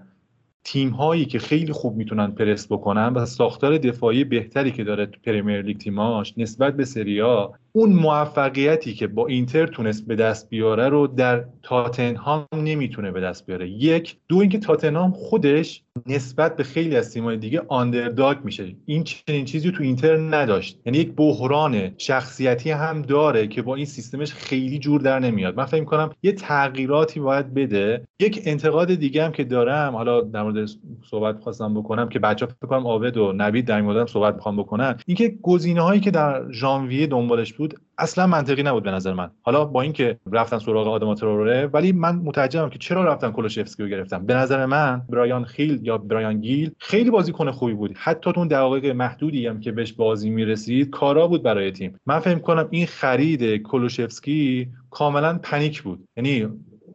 [0.68, 5.62] تیم هایی که خیلی خوب می‌تونن پرس بکنن و ساختار دفاعی بهتری که داره پرمیر
[5.62, 10.90] لیگ تیماش نسبت به سری آ اون موفقیتی که با اینتر تونست به دست بیاره
[10.90, 13.70] رو در تاتنهام نمی‌تونه به دست بیاره.
[13.70, 18.76] یک دو اینکه تاتنهام خودش نسبت به خیلی از تیم‌های دیگه underdog میشه.
[18.86, 20.80] این چنین چیزی تو اینتر نداشت.
[20.86, 25.58] یعنی یک بحران شخصیتی هم داره که با این سیستمش خیلی جور در نمیاد.
[25.58, 28.08] من فکر کنم یه تغییراتی باید بده.
[28.20, 30.70] یک انتقاد دیگه هم که دارم حالا در مورد
[31.10, 34.96] صحبت خواستم بکنم که بچه‌ها فکر کنم عابد و نوید در این صحبت می‌خوام بکنن.
[35.06, 37.67] اینکه گزینه‌هایی که در ژانویه دنبالش بود
[37.98, 39.30] اصلا منطقی نبود به نظر من.
[39.42, 43.90] حالا با اینکه رفتن سراغ آدما تروره ولی من متعجبم که چرا رفتن کلوشفسکی رو
[43.90, 44.26] گرفتن.
[44.26, 47.94] به نظر من برایان خیل یا برایان گیل خیلی بازیکن خوبی بود.
[47.98, 52.00] حتی تو اون دقایق محدودی هم که بهش بازی می‌رسید کارا بود برای تیم.
[52.06, 56.08] من فکر کنم این خرید کلوشفسکی کاملا پنیک بود.
[56.18, 56.48] یعنی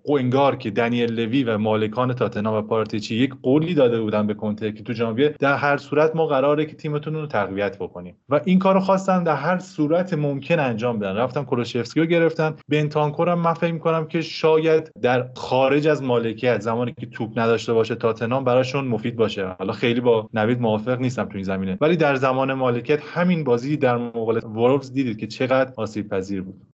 [0.09, 4.73] انگار که دنیل لوی و مالکان تاتنا و پارتیچی یک قولی داده بودن به کنته
[4.73, 8.17] که تو ژانویه در هر صورت ما قراره که تیمتون رو تقویت بکنیم.
[8.29, 11.17] و این کارو خواستن در هر صورت ممکن انجام بدن.
[11.17, 12.55] رفتن کلوشفسکی رو گرفتن.
[12.69, 17.73] بنتانکور هم من فکر می‌کنم که شاید در خارج از مالکیت زمانی که توپ نداشته
[17.73, 19.47] باشه تاتنام براشون مفید باشه.
[19.59, 21.79] حالا خیلی با نوید موافق نیستم تو این زمینه.
[21.81, 26.73] ولی در زمان مالکیت همین بازی در مقابل وولفز دیدید که چقدر آسیب پذیر بود.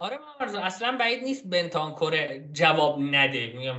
[0.00, 3.54] آره مرزا اصلا بعید نیست بنتانکور جواب نده.
[3.56, 3.76] میگم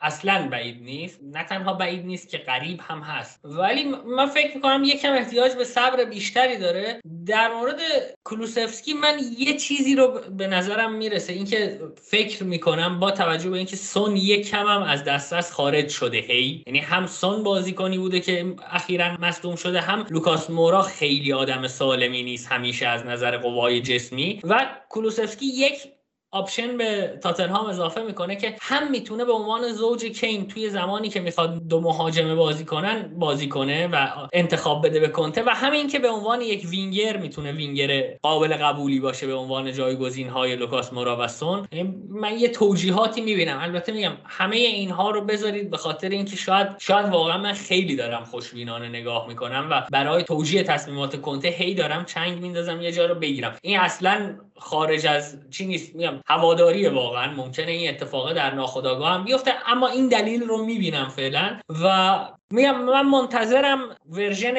[0.00, 1.20] اصلا بعید نیست.
[1.22, 3.40] نه تنها بعید نیست که قریب هم هست.
[3.44, 7.00] ولی من فکر می‌کنم یکم احتیاج به صبر بیشتری داره.
[7.26, 7.80] در مورد
[8.24, 11.32] کلوسفسکی من یه چیزی رو به نظرم می‌رسه.
[11.32, 16.18] اینکه فکر می‌کنم با توجه به اینکه سون یک کم هم از دسترس خارج شده.
[16.18, 21.66] هی؟ یعنی هم سون بازیکنی بوده که اخیرا مصدوم شده هم لوکاس مورا خیلی آدم
[21.66, 24.40] سالمی نیست همیشه از نظر قوای جسمی.
[24.44, 25.95] و کلوسفسکی یک
[26.36, 31.20] option به تاتنهام اضافه می‌کنه که هم می‌تونه به عنوان زوج کین توی زمانی که
[31.20, 35.98] می‌خواد دو مهاجمه بازی کنن بازی کنه و انتخاب بده به کنته و همین که
[35.98, 41.16] به عنوان یک وینگر می‌تونه وینگر قابل قبولی باشه به عنوان جایگزین های لوکاس مورا
[41.20, 41.68] و سون
[42.08, 43.58] من یه توجیهاتی می‌بینم.
[43.62, 48.24] البته میگم همه اینها رو بذارید به خاطر اینکه شاید شاید واقعا من خیلی دارم
[48.24, 53.14] خوشبینانه نگاه می‌کنم و برای توجیه تصمیمات کنته هی دارم چنگ میندازم یه جا رو
[53.14, 53.56] بگیرم.
[53.62, 59.24] این اصلا خارج از چی نیست میگم هواداری واقعا ممکنه این اتفاق در ناخودآگاه هم
[59.24, 61.60] بیفته اما این دلیل رو می‌بینم فعلا.
[61.82, 62.18] و
[62.50, 64.54] میگم من منتظرم ورژن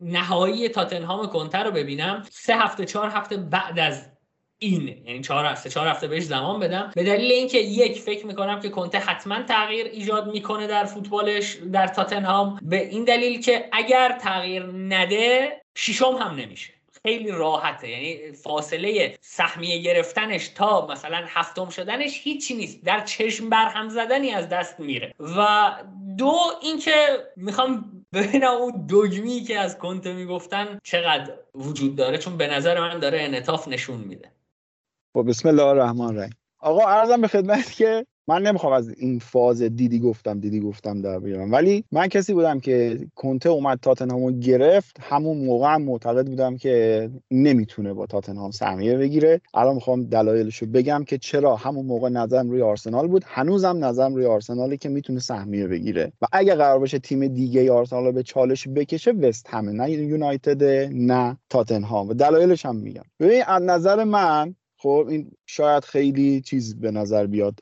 [0.00, 2.26] نهایی تاتنهام کنتر رو ببینم.
[2.30, 4.06] سه هفته چهار هفته بعد از
[4.58, 6.90] این یعنی چهار هفته چهار هفته بهش زمان بدم.
[6.94, 11.86] به دلیل اینکه یک فکر می‌کنم که کنته حتما تغییر ایجاد می‌کنه در فوتبالش در
[11.86, 12.58] تاتنهام.
[12.62, 16.75] به این دلیل که اگر تغییر نده شیشم هم نمیشه.
[17.06, 17.88] خیلی راحته.
[17.88, 22.84] یعنی فاصله سهمیه گرفتنش تا مثلا هفتم شدنش هیچی نیست.
[22.84, 25.14] در چشم برهم زدنی از دست میره.
[25.38, 25.70] و
[26.18, 26.92] دو اینکه
[27.36, 32.18] می‌خوام ببینم اون دوگمی که از کنته می‌گفتن چقدر وجود داره.
[32.18, 34.32] چون به نظر من داره انطاف نشون میده.
[35.12, 36.36] خب بسم الله الرحمن الرحیم.
[36.58, 41.18] آقا عرضم به خدمت که من نمی‌خوام از این فاز دیدی گفتم دیدی گفتم در
[41.18, 41.52] بیارم.
[41.52, 47.92] ولی من کسی بودم که کنته اومد تاتنهامو گرفت همون موقع معتقد بودم که نمی‌تونه
[47.92, 49.40] با تاتنهام سهمیه بگیره.
[49.54, 53.24] الان می‌خوام دلایلشو بگم که چرا همون موقع نظرم روی آرسنال بود.
[53.26, 56.12] هنوزم نظرم روی آرسنالی که می‌تونه سهمیه بگیره.
[56.22, 59.72] و اگه قرار باشه تیم دیگه آرسنال به چالش بکشه وست همه.
[59.72, 62.08] نه یونایتد نه تاتنهام.
[62.08, 63.04] و دلایلش هم میگم.
[63.20, 67.60] ببین از نظر من خب این شاید خیلی چیز به نظر بیاد.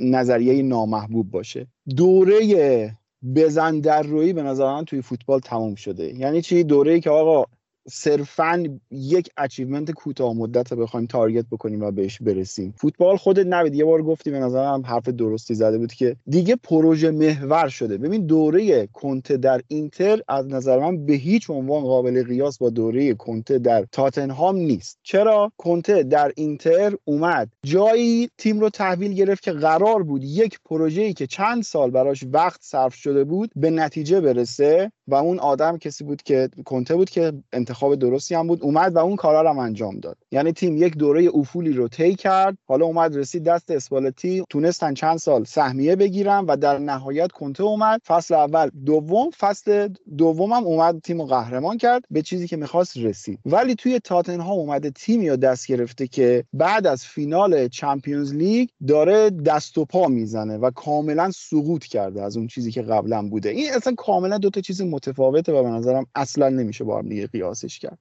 [0.00, 1.66] نظریه نامحبوب باشه.
[1.96, 2.96] دوره
[3.34, 6.18] بزن در روی به نظر من توی فوتبال تمام شده.
[6.18, 7.44] یعنی چی؟ دوره که آقا
[7.88, 12.74] صرفا یک achievement کوتاه مدت بخوایم target بکنیم و بهش برسیم.
[12.78, 17.10] فوتبال خودت نوید یه بار گفتی به نظرم حرف درستی زده بود که دیگه پروژه
[17.10, 17.98] محور شده.
[17.98, 23.14] ببین دوره کنته در اینتر از نظر من به هیچ عنوان قابل قیاس با دوره
[23.14, 24.98] کنته در تاتنهام نیست.
[25.02, 27.48] چرا؟ کنته در اینتر اومد.
[27.64, 32.60] جایی تیم رو تحویل گرفت که قرار بود یک پروژه‌ای که چند سال براش وقت
[32.62, 37.32] صرف شده بود به نتیجه برسه و اون آدم کسی بود که کنته بود که
[37.52, 40.16] انتخاب درستی هم بود اومد و اون کارا رو هم انجام داد.
[40.32, 45.18] یعنی تیم یک دوره افولی رو طی کرد حالا اومد رسید دست اسپالتی تونستن چند
[45.18, 48.00] سال سهمیه بگیرن و در نهایت کنته اومد.
[48.06, 52.96] فصل اول دوم فصل دوم هم اومد تیم رو قهرمان کرد به چیزی که می‌خواست
[52.96, 53.38] رسید.
[53.46, 59.30] ولی توی تاتنهام اومده تیمی رو دست گرفته که بعد از فینال چمپیونز لیگ داره
[59.30, 63.48] دست و پا می‌زنه و کاملا سقوط کرده از اون چیزی که قبلا بوده.
[63.48, 67.26] این اصلا کاملا دو تا چیز متفاوته و به نظرم اصلا نمیشه با هم دیگه
[67.66, 67.98] قیاسش کرد.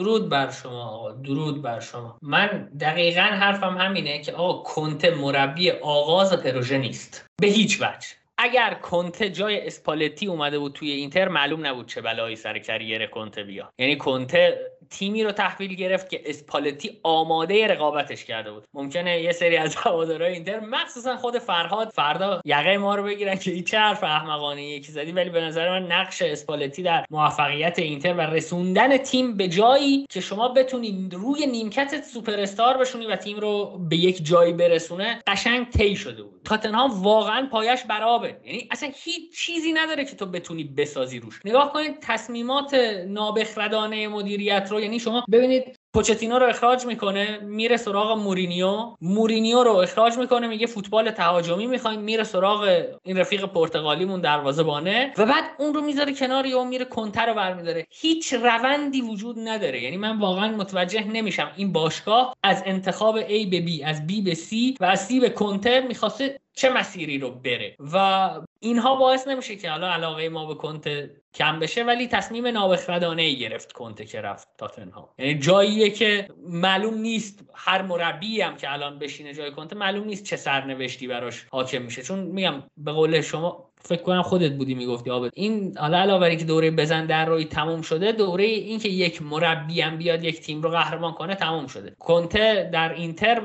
[0.00, 2.18] درود بر شما آقا درود بر شما.
[2.22, 7.26] من دقیقا حرفم همینه که آقا کنته مربی آغاز پروژه نیست.
[7.40, 8.08] به هیچ وجه.
[8.38, 13.42] اگر کنته جای اسپالتی اومده بود توی اینتر معلوم نبود چه بلایی سر career کنته
[13.42, 13.72] بیاد.
[13.78, 14.58] یعنی کنته
[14.90, 18.64] تیمی رو تحویل گرفت که اسپالتی آماده رقابتش کرده بود.
[18.74, 23.50] ممکنه یه سری از هوادارهای اینتر مخصوصا خود فرهاد فردا یقه ما رو بگیرن که
[23.50, 25.12] این چه احمقانه یکی زدی.
[25.12, 30.20] ولی به نظر من نقش اسپالتی در موفقیت اینتر و رسوندن تیم به جایی که
[30.20, 35.70] شما بتونید روی نیمکت سوپر استار بشونی و تیم رو به یک جایی برسونه قشنگ
[35.70, 36.40] طی شده بود.
[36.44, 41.40] تاتنهام واقعا پایش برابه یعنی اصلا هیچ چیزی نداره که تو بتونی بسازی روش.
[41.44, 42.74] نگاه کنید تصمیمات
[43.06, 44.80] نابخردانه مدیریت رو.
[44.80, 48.94] یعنی شما ببینید پوچتینو رو اخراج می‌کنه میره سراغ مورینیو.
[49.00, 52.00] مورینیو رو اخراج می‌کنه میگه فوتبال تهاجمی می‌خوایم.
[52.00, 55.12] میره سراغ این رفیق پرتغالیمون دروازه‌بانه.
[55.18, 57.86] و بعد اون رو می‌ذاره کنار یا میره کنتر رو برمیداره.
[57.90, 59.82] هیچ روندی وجود نداره.
[59.82, 61.50] یعنی من واقعا متوجه نمیشم.
[61.56, 65.30] این باشگاه از انتخاب A به B از B به C و از C به
[65.30, 67.76] کنتر می‌خواسته چه مسیری رو بره.
[67.92, 68.30] و
[68.64, 73.38] اینها باعث نمیشه که حالا علاقه ما به کنته کم بشه ولی تصمیم نابخردانه ای
[73.38, 75.08] گرفت کنته که رفت تاتنهام.
[75.18, 80.24] یعنی جاییه که معلوم نیست هر مربی هم که الان بشینه جای کنته معلوم نیست
[80.24, 82.02] چه سرنوشتی براش حاکم میشه.
[82.02, 86.44] چون میگم به قول شما فکر کنم خودت بودی می‌گفتی آبد این حالا علاوه که
[86.44, 90.70] دوره بزن در روی تموم شده دوره اینکه یک مربی هم بیاد یک تیم رو
[90.70, 91.96] قهرمان کنه تموم شده.
[91.98, 93.42] کنته در اینتر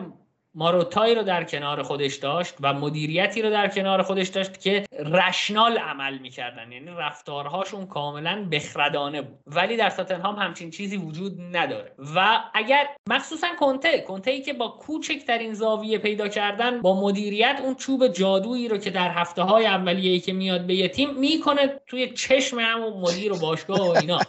[0.56, 5.78] ماروتای رو در کنار خودش داشت و مدیریتی رو در کنار خودش داشت که رشنال
[5.78, 6.72] عمل می‌کردن.
[6.72, 9.40] یعنی رفتارهاشون کاملا بخردانه بود.
[9.48, 11.92] ولی در تاتنهام همچین چیزی وجود نداره.
[12.16, 17.76] و اگر مخصوصا کنته کنته ای که با کوچکترین زاویه پیدا کردن با مدیریت اون
[17.76, 22.14] چوب جادویی رو که در هفته های اولیه که میاد به یه تیم می‌کنه توی
[22.14, 24.20] چشم همون مدیر و باشگاه و اینا.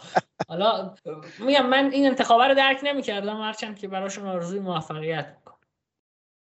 [0.49, 0.93] حالا
[1.39, 5.40] میگم من این انتخابه رو درک نمی‌کردم هرچند که براشون آرزوی موفقیت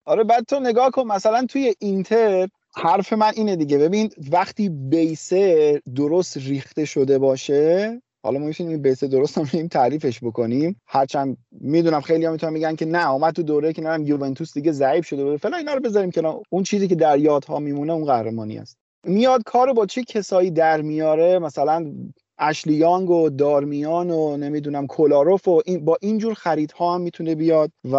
[0.05, 3.77] آره بعد تو نگاه کن مثلا توی اینتر حرف من اینه دیگه.
[3.77, 10.23] ببین وقتی بیسه درست ریخته شده باشه حالا ما می‌تونیم این بیس درست هم تعریفش
[10.23, 10.81] بکنیم.
[10.87, 14.71] هرچند می‌دونم خیلی هم می‌تونن میگن که نه اومد تو دوره که نرم یوونتوس دیگه
[14.71, 15.37] ضعیف شده بوده.
[15.37, 18.77] فلان اینا رو بذاریم که اون چیزی که در یادها میمونه اون قهرمانی است.
[19.03, 21.91] میاد کارو با چه کسایی در میاره؟ مثلا
[22.39, 27.95] اشلیانگ و دارمیان و نمی‌دونم کولاروف و این با اینجور خریدها هم می‌تونه بیاد و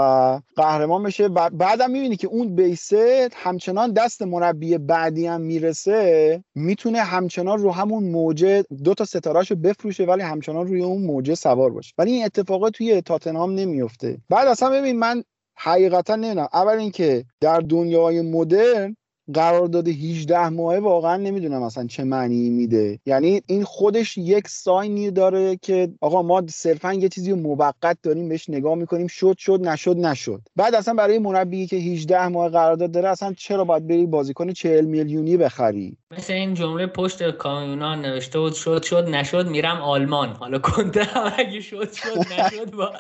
[0.57, 1.29] قهرمان بشه.
[1.29, 8.05] بعدم می‌بینی که اون بیسه همچنان دست مربی بعدی هم می‌رسه می‌تونه همچنان رو همون
[8.05, 11.93] موجه دو تا ستارهشو بفروشه ولی همچنان روی اون موجه سوار باشه.
[11.99, 15.22] ولی این اتفاقات توی تاتنهام نمیفته بعد اصلا ببین من
[15.59, 16.49] حقیقتا نمی‌دونم.
[16.53, 18.97] اول اینکه در دنیای مدرن
[19.35, 23.01] قرارداد 18 ماهه واقعا نمی‌دونم اصلا چه معنی میده.
[23.07, 28.51] یعنی این خودش یک ساینی داره که آقا ما صرفا یه چیزی موقت داریم بهش
[28.51, 30.41] نگاه می‌کنیم شد شد نشد نشد.
[30.57, 34.85] بعد اصلا برای مربی که 18 ماه قرارداد داره اصلا چرا باید بری بازیکن 40
[34.85, 40.29] میلیونی بخری؟ مثل این جمله پشت کامیونان نوشته بود شد شد نشد میرم آلمان.
[40.29, 41.07] حالا کنته
[41.39, 42.93] اگه شد شد نشد با,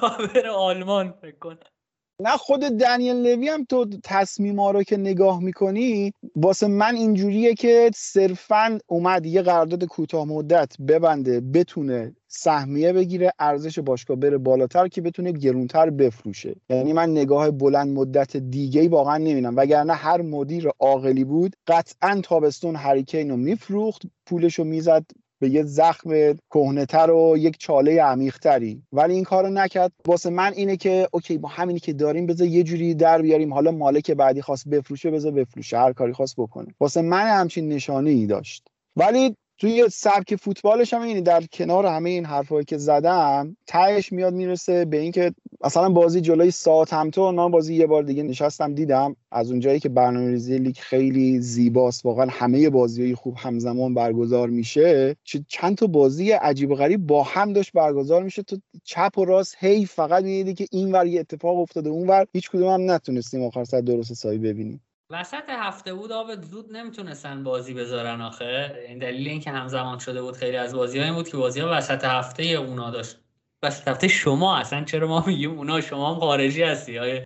[0.00, 1.73] با بره آلمان فکر کنم.
[2.20, 7.54] نه خود دنیل لوی هم تو تصمیم ها رو که نگاه می‌کنی واسه من اینجوریه
[7.54, 14.88] که صرفا اومد یه قرارداد کوتاه مدت ببنده بتونه سهمیه بگیره ارزش باشگاه بره بالاتر
[14.88, 16.54] که بتونه گرونتر بفروشه.
[16.70, 22.76] یعنی من نگاه بلند مدت دیگه واقعا نمی‌دونم وگرنه هر مدیر عاقلی بود قطعا تابستون
[22.76, 25.04] هریکین رو میفروخت پولش رو می‌زد
[25.38, 28.82] به یه زخم کهنهتر و یک چاله عمیقتری.
[28.92, 29.92] ولی این کارو نکرد.
[30.06, 33.54] واسه من اینه که اوکی با همینی که داریم بذار یه جوری در بیاریم.
[33.54, 36.74] حالا مالک بعدی خواست بفروشه بذار بفروشه هر کاری خواست بکنه.
[36.80, 38.68] واسه من همچین نشانه ای داشت.
[38.96, 44.34] ولی توی سبک فوتبالش هم اینی در کنار همه این حرفایی که زدم تهش میاد
[44.34, 45.34] می‌رسه به اینکه
[45.64, 49.88] مثلا بازی جلوی ساعت همتون من بازی یه بار دیگه نشستم دیدم از اونجایی که
[49.88, 55.16] برنامه ریزی لیگ خیلی زیباست واقعا همه بازی خوب همزمان برگزار میشه
[55.48, 59.56] چند تا بازی عجیب و غریب با هم داشت برگزار میشه تو چپ و راست
[59.58, 63.42] هی فقط می‌دیدی که این ور یه اتفاق افتاده اون ور هیچ کدوم هم نتونستیم
[63.42, 64.80] آخر سر درست سایی ببینیم.
[65.14, 68.84] وسط هفته بود آب زود نمی‌تونستن بازی بذارن آخه.
[68.88, 72.04] این دلیل اینکه همزمان شده بود خیلی از بازی این بود که بازی ها وسط
[72.04, 73.16] هفته اونا داشت.
[73.62, 76.98] وسط هفته شما اصلا چرا ما میگیم اونا؟ شما هم خارجی هستی.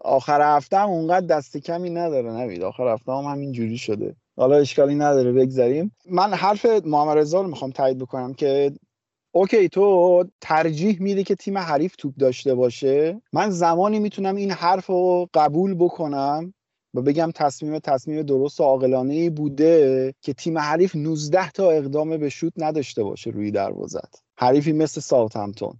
[0.00, 2.62] آخر هفته هم اونقدر دست کمی نداره نوید.
[2.62, 4.16] آخر هفته هم همین جوری شده.
[4.36, 8.72] حالا اشکالی نداره بگذاریم من حرف محمد رضا رو می‌خوام تایید بکنم که
[9.36, 14.86] okay تو ترجیح میده که تیم حریف توپ داشته باشه؟ من زمانی می‌تونم این حرف
[14.86, 16.54] رو قبول بکنم
[16.94, 22.28] و بگم تصمیم تصمیم درست و عاقلانه بوده که تیم حریف 19 تا اقدام به
[22.28, 25.78] شوت نداشته باشه روی دروازت حریفی مثل ساوثهمپتون.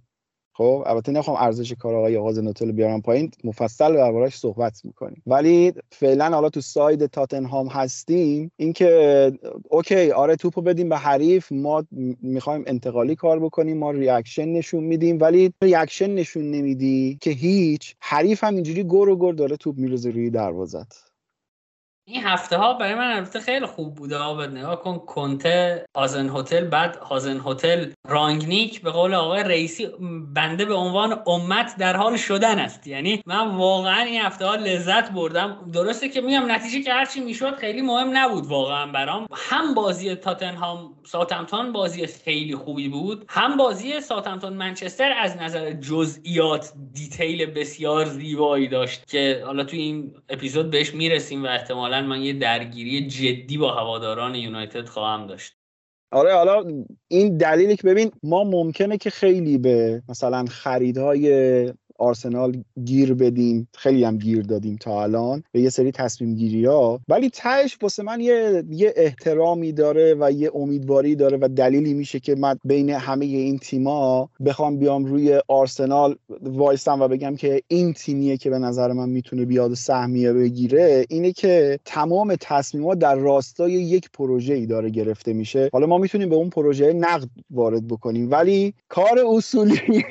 [0.57, 5.23] خب البته نخوام ارزش کار آقای هازن هوتل بیارم پایین مفصل دربارش صحبت می‌کنیم.
[5.27, 9.33] ولی فعلا حالا تو side تاتنهام هستیم اینکه
[9.71, 11.85] okay آره توپو بدیم به حریف ما
[12.23, 18.45] می‌خوایم انتقالی کار بکنیم ما reaction نشون میدیم ولی reaction نشون نمیدی که هیچ حریف
[18.45, 21.14] هم اینجوری گر و گر داره توپ میریزه روی دروازت
[22.07, 26.65] این هفته ها برای من البته خیلی خوب بوده آبد نگاه کن کنته هازن هتل
[26.65, 29.89] بعد هازن هتل رانگنیک به قول آقای رئیسی
[30.35, 32.87] بنده به عنوان امت در حال شدن است.
[32.87, 35.71] یعنی من واقعا این هفته ها لذت بردم.
[35.73, 39.27] درسته که میگم نتیجه که هرچی می‌شد خیلی مهم نبود واقعا برام.
[39.33, 46.73] هم بازی تاتنهام ساوثهمپتون بازی خیلی خوبی بود هم بازی ساوثهمپتون منچستر از نظر جزئیات
[46.93, 52.33] detail بسیار زیبایی داشت که حالا توی این اپیزود بهش می‌رسیم و احتمالا من یه
[52.33, 55.53] درگیری جدی با هواداران یونایتد خواهم داشت.
[56.13, 56.65] آره حالا
[57.09, 61.29] این دلیلی که ببین ما ممکنه که خیلی به مثلا خریدهای
[61.99, 63.69] آرسنال گیر بدیم.
[63.75, 68.03] خیلی هم گیر دادیم تا الان به یه سری تصمیم گیری ها ولی تهش واسه
[68.03, 72.91] من یه, یه احترامی داره و یه امیدواری داره و دلیلی میشه که من بین
[72.91, 78.59] همه این تیما بخوام بیام روی آرسنال وایستم و بگم که این تیمیه که به
[78.59, 84.67] نظر من می‌تونه بیاد سهمیه بگیره اینه که تمام تصمیمات در راستای یک پروژه ای
[84.67, 85.71] داره گرفته میشه.
[85.73, 88.31] حالا ما می‌تونیم به اون پروژه نقد وارد بکنیم.
[88.31, 89.81] ولی کار اصولی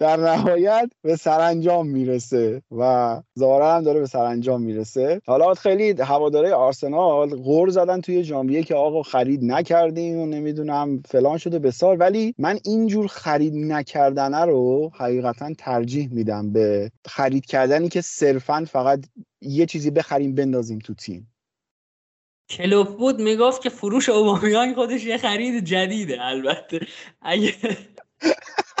[0.00, 5.20] در نهایت به سرانجام می‌رسه و ظاهرا هم داره به سرانجام می‌رسه.
[5.26, 11.38] حالا خیلی هواداره آرسنال غور زدن توی ژانویه که آقا خرید نکردیم و نمی‌دونم فلان
[11.38, 18.00] شده بسار ولی من اینجور خرید نکردن رو حقیقتا ترجیح میدم به خرید کردنی که
[18.00, 19.06] صرفا فقط
[19.42, 21.32] یه چیزی بخریم بندازیم تو تیم.
[22.50, 26.80] کلوب بود می‌گفت که فروش اوبامیان خودش یه خرید جدیده البته.
[27.22, 27.54] اگه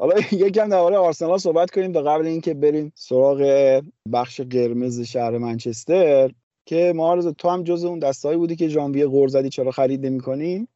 [0.00, 0.14] حالا
[0.46, 3.40] یکم درباره آرسنال صحبت کنیم تا قبل اینکه بریم سراغ
[4.12, 6.30] بخش قرمز شهر منچستر
[6.66, 10.68] که معارض تو هم جز اون دستایی بودی که ژانویه غور چرا خرید نمی‌کنی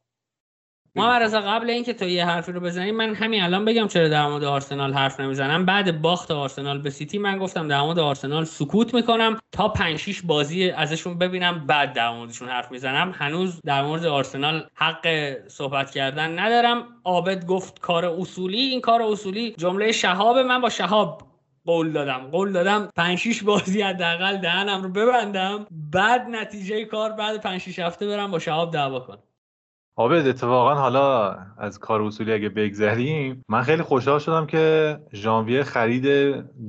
[0.97, 4.27] ما رضا قبل اینکه تو یه حرفی رو بزنی من همین الان بگم چرا در
[4.27, 5.65] مورد آرسنال حرف نمی‌زنم.
[5.65, 10.21] بعد باخت آرسنال به سیتی من گفتم در مورد آرسنال سکوت می‌کنم تا 5 6
[10.21, 13.13] بازی ازشون ببینم بعد در موردشون حرف می‌زنم.
[13.15, 16.83] هنوز در مورد آرسنال حق صحبت کردن ندارم.
[17.05, 18.59] عابد گفت کار اصولی.
[18.59, 21.21] این کار اصولی جمله شهاب من با شهاب
[21.65, 22.29] قول دادم.
[22.31, 25.67] قول دادم 5 6 بازی حداقل دهنم رو ببندم.
[25.71, 29.23] بعد نتیجه کار بعد 5 6 هفته برم با شهاب دعوا کنم.
[29.97, 36.05] عابد اتفاقا حالا از کار اصولی اگه بگذریم من خیلی خوشحال شدم که ژانویه خرید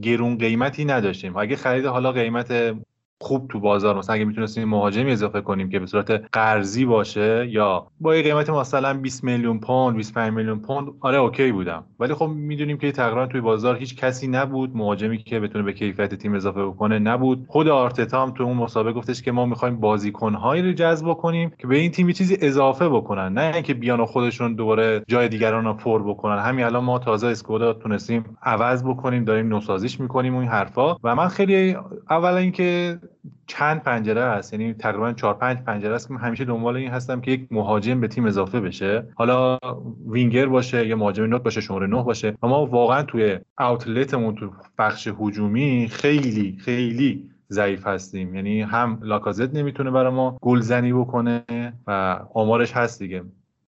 [0.02, 1.36] گرون قیمتی نداشتیم.
[1.36, 2.74] اگه خرید حالا قیمت
[3.20, 7.86] خوب تو بازار مثلا اگه می‌تونستیم مهاجمی اضافه کنیم که به صورت قرضی باشه یا
[8.00, 11.84] با یه قیمت مثلا 20 میلیون پوند 25 میلیون پوند آره اوکی بودم.
[12.00, 16.14] ولی خب می‌دونیم که تقریبا توی بازار هیچ کسی نبود مهاجمی که بتونه به کیفیت
[16.14, 17.44] تیم اضافه بکنه نبود.
[17.48, 21.66] خود آرتتا هم تو اون مسابقه گفتش که ما می‌خوایم بازیکنهایی رو جذب کنیم که
[21.66, 23.32] به این تیم چیزی اضافه بکنن.
[23.32, 26.38] نه اینکه بیان خودشون دوباره جای دیگران رو پر بکنن.
[26.38, 30.96] همین الان ما تازه اسکواد تونستیم عوض بکنیم داریم نوسازیش می‌کنیم اون حرفا.
[31.04, 31.76] و من خیلی
[32.10, 32.98] اولا اینکه
[33.46, 37.20] چند پنجره هست یعنی تقریبا 4 5 پنجره است که من همیشه دنبال این هستم
[37.20, 39.06] که یک مهاجم به تیم اضافه بشه.
[39.14, 39.58] حالا
[40.08, 42.34] وینگر باشه یا مهاجم نوت باشه شماره 9 باشه.
[42.42, 48.34] و ما واقعا توی اوتلتمون تو بخش هجومی خیلی خیلی ضعیف هستیم.
[48.34, 51.44] یعنی هم لاکازت نمی‌تونه برای ما گلزنی بکنه
[51.86, 53.22] و آمارش هست دیگه.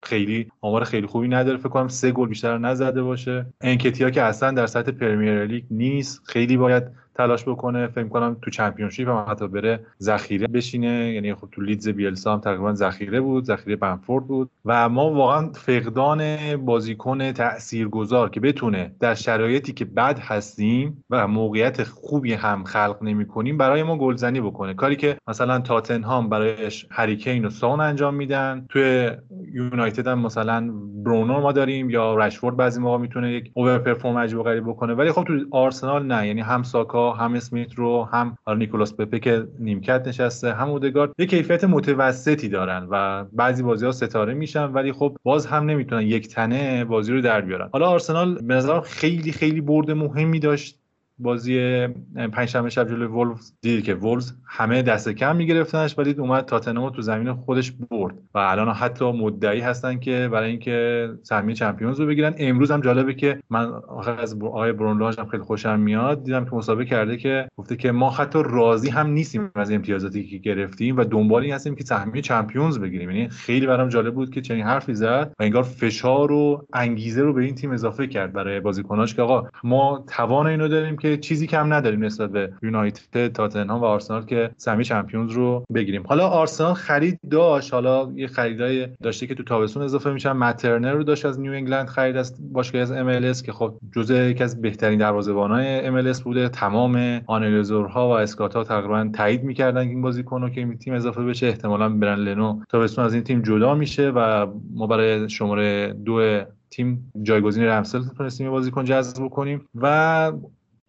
[0.02, 1.58] خیلی آمار خیلی خوبی نداره.
[1.58, 3.46] فکر کنم سه گل بیشتر نزده باشه.
[3.60, 6.22] انکتیا که اصلا در سطح پرمیر لیگ نیست.
[6.24, 6.82] خیلی باید
[7.14, 11.12] تلاش بکنه فکر کنم تو چمپیونشیپ هم حتی بره ذخیره بشینه.
[11.12, 14.50] یعنی خب تو لیدز بیلسا هم تقریبا ذخیره بود ذخیره بنفورد بود.
[14.64, 21.82] و ما واقعا فقدان بازیکن تاثیرگذار که بتونه در شرایطی که بد هستیم و موقعیت
[21.82, 24.74] خوبی هم خلق نمی کنیم برای ما گلزنی بکنه.
[24.74, 29.10] کاری که مثلا تاتنهام برایش هریکین و سون انجام میدن توی
[29.52, 30.70] یونایتد هم مثلا
[31.04, 35.12] برونو ما داریم یا رشفورد بعضی موقع می‌تونه یک اوور پرفورم عجیب غریب بکنه ولی
[35.12, 36.26] خب تو آرسنال نه.
[36.26, 41.10] یعنی هم ساکا هم اسمیت رو هم نیکولاس پپه که نیمکت نشسته هم اودگارد.
[41.18, 46.02] یه کیفیت متوسطی دارن و بعضی بازی ها ستاره میشن ولی خب باز هم نمی‌تونن
[46.02, 47.68] یک تنه بازی رو در بیارن.
[47.72, 50.79] حالا آرسنال به خیلی خیلی برد مهمی داشت.
[51.22, 51.86] بازی
[52.32, 57.02] پنجشنبه شب جلوی وولفز دیدی که وولفز همه دست کم میگرفتنش ولی اومد تاتنهام تو
[57.02, 62.34] زمین خودش برد و الان حتی مدعی هستن که برای اینکه سهمیه چمپیونز رو بگیرن.
[62.38, 63.72] امروز هم جالبه که من
[64.18, 66.24] از آقای برونلاژ هم خیلی خوشم میاد.
[66.24, 70.38] دیدم که مسابقه کرده که گفته که ما حتی راضی هم نیستیم از امتیازاتی که
[70.38, 73.10] گرفتیم و دنبال این هستیم که سهمیه چمپیونز بگیریم.
[73.10, 77.32] یعنی خیلی برام جالب بود که چنین حرفی زد و انگار فشار و انگیزه رو
[77.32, 81.46] به این تیم اضافه کرد برای بازیکناش که آقا ما توان اینو داریم که چیزی
[81.46, 86.02] کم نداریم نسبت به یونایتد تاتنهام و آرسنال که سهمیه چمپیونز رو بگیریم.
[86.06, 87.74] حالا آرسنال خرید داشت.
[87.74, 90.32] حالا یه خریدای داشته که تو تابستون اضافه میشن.
[90.32, 94.44] مترنر رو داشت از نیو انگلند خرید از باشگاه از ام که خب جزء یکی
[94.44, 96.48] از بهترین دروازه‌بانای ام بوده.
[96.48, 101.22] تمام آنالیزورها و اسکات تقریبا تایید می‌کردن که این بازیکن رو که این تیم اضافه
[101.22, 101.46] بشه.
[101.46, 102.60] احتمالاً برن لنو.
[102.68, 108.50] تابستون از این تیم جدا میشه و ما برای شماره دو تیم جایگزین رمسل تونستیم
[108.50, 110.32] بازیکن جذب کنیم و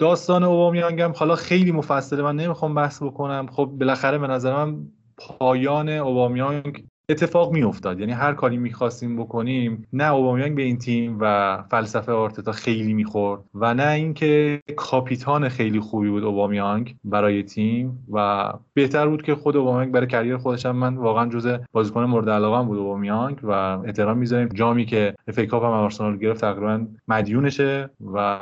[0.01, 3.47] داستان اوبامیانگ هم حالا خیلی مفصله من نمی‌خوام بحث بکنم.
[3.51, 7.99] خب بالاخره به نظرم پایان اوبامیانگ اتفاق میافتاد.
[7.99, 13.41] یعنی هر کاری می‌خواستیم بکنیم نه اوبامیانگ به این تیم و فلسفه آرتتا خیلی می‌خورد
[13.55, 19.57] و نه اینکه کاپیتان خیلی خوبی بود اوبامیانگ برای تیم و بهتر بود که خود
[19.57, 20.75] اوبامیانگ برای کریر خودش هم.
[20.75, 24.47] من واقعا جزء بازیکن مورد علاقه بود اوبامیانگ و احترام می‌ذاریم.
[24.47, 28.39] جامی که اف کاپ هم آرسنال گرفت تقریبا مدیونشه و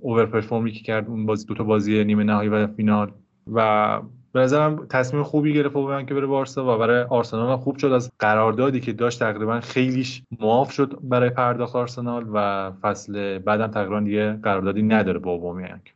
[0.00, 3.10] اوور پرفورمی که کرد اون بازی دو تا بازی نیمه نهایی و فینال.
[3.52, 4.00] و
[4.32, 8.10] به نظرم تصمیم خوبی گرفت و که بره بارسا و برای آرسنال خوب شد از
[8.18, 14.32] قراردادی که داشت تقریبا خیلیش معاف شد برای پرداخت آرسنال و فصل بعدم تقریبا دیگه
[14.32, 15.94] قراردادی نداره با اوبامیانگ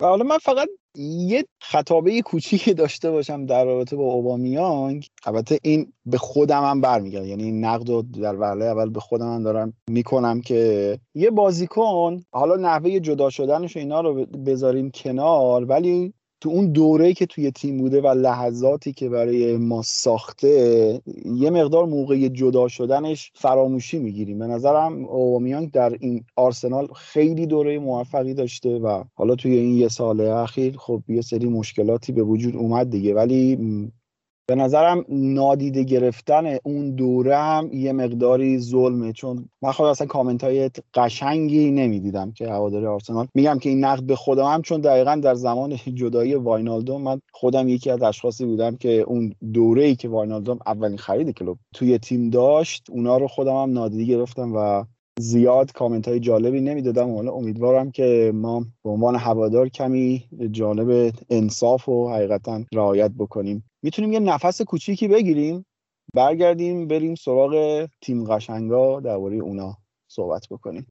[0.00, 5.08] و حالا من فقط یه خطابه کوچیکی داشته باشم در رابطه با اوبامیانگ.
[5.26, 9.34] البته این به خودم هم برمیگرد یعنی این نقد رو در وهله اول به خودم
[9.34, 15.64] هم دارم می‌کنم که یه بازیکن حالا نحوه جدا شدنش و اینا رو بذاریم کنار
[15.64, 21.50] ولی تو اون دوره که توی تیم بوده و لحظاتی که برای ما ساخته یه
[21.50, 24.38] مقدار موقع جدا شدنش فراموشی می‌گیریم.
[24.38, 29.88] به نظرم اومیانگ در این آرسنال خیلی دوره موفقی داشته و حالا توی این یه
[29.88, 33.14] سال اخیر خب یه سری مشکلاتی به وجود اومد دیگه.
[33.14, 33.58] ولی
[34.50, 39.12] به نظرم نادیده گرفتن اون دوره هم یه مقداری ظلمه.
[39.12, 43.26] چون من خود اصلا کامنت های قشنگی نمی‌دیدم که هواداری آرسنال.
[43.34, 47.68] میگم که این نقد به خودم هم چون دقیقا در زمان جدایی واینالدوم من خودم
[47.68, 52.30] یکی از اشخاصی بودم که اون دوره ای که واینالدوم اولین خرید کلوب توی تیم
[52.30, 54.84] داشت اونا رو خودم هم نادیده گرفتم و
[55.18, 57.14] زیاد کامنت های جالبی نمی‌دادم.
[57.14, 63.64] حالا امیدوارم که ما به عنوان هوادار کمی جانب انصاف و حقیقتا رعایت بکنیم.
[63.82, 65.66] می‌تونیم یه نفس کوچیکی بگیریم
[66.14, 69.76] برگردیم بریم سراغ تیم قشنگا درباره اونا
[70.08, 70.86] صحبت بکنیم.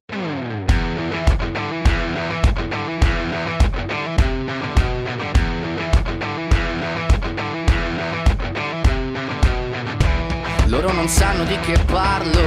[10.72, 12.46] Loro non sanno di che parlo.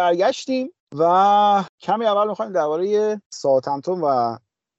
[0.00, 4.36] برگشتیم و کمی اول می‌خوایم درباره ساوثهمپتون و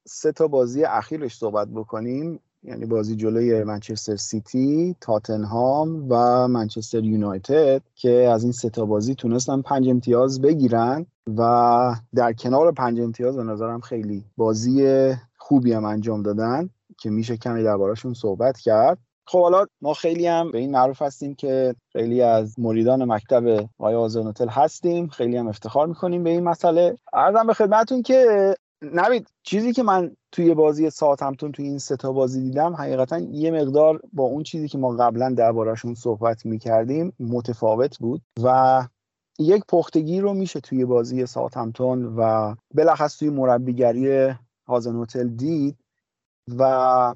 [0.07, 2.39] سه تا بازی اخیرش صحبت بکنیم.
[2.63, 9.15] یعنی بازی جلوی منچستر سیتی، تاتنهام و منچستر یونایتد که از این سه تا بازی
[9.15, 11.05] تونستن پنج امتیاز بگیرن
[11.37, 16.69] و در کنار پنج امتیاز به نظرم خیلی بازی خوبی هم انجام دادن
[16.99, 18.97] که میشه کمی دربارهشون صحبت کرد.
[19.25, 23.47] خب حالا ما خیلی هم به این معروف هستیم که خیلی از مریدان مکتب
[23.79, 25.07] آقای آزانوتل هستیم.
[25.07, 26.95] خیلی هم افتخار می‌کنیم به این مسئله.
[27.13, 28.25] ارزم به خدمتون که
[28.81, 33.51] نوید چیزی که من توی بازی ساعتمتون توی این سه تا بازی دیدم حقیقتا یه
[33.51, 38.87] مقدار با اون چیزی که ما قبلا دربارهشون صحبت می‌کردیم متفاوت بود و
[39.39, 44.33] یک پختگی رو میشه توی بازی ساعتمتون و بلخص توی مربیگری
[44.67, 45.77] هازنوتل دید
[46.47, 47.15] و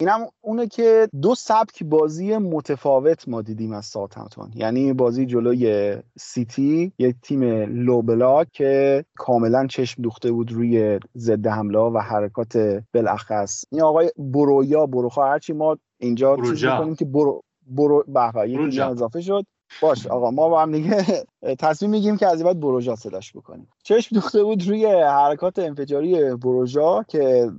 [0.00, 4.50] اینم اونه که دو سبک بازی متفاوت ما دیدیم از ساوثهمپتون.
[4.54, 7.42] یعنی بازی جلوی سیتی یک تیم
[7.84, 13.64] لو بلاک که کاملا چشم دوخته بود روی ضد حمله و حرکات بالاخص.
[13.70, 16.64] این آقای برویا بروخا هرچی ما اینجا چیز.
[16.64, 19.46] می‌کنیم که برو برو به یکی اضافه شد.
[19.82, 21.04] باش آقا ما با هم دیگه
[21.58, 23.68] تصمیم میگیم که از بعد بروژا صداش بکنیم.
[23.84, 27.50] چشم دوخته بود روی حرکات انفجاری بروژا که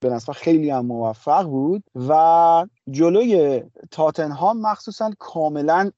[0.00, 5.90] به نسبت خیلی هم موفق بود و جلوی تاتنهام مخصوصا کاملا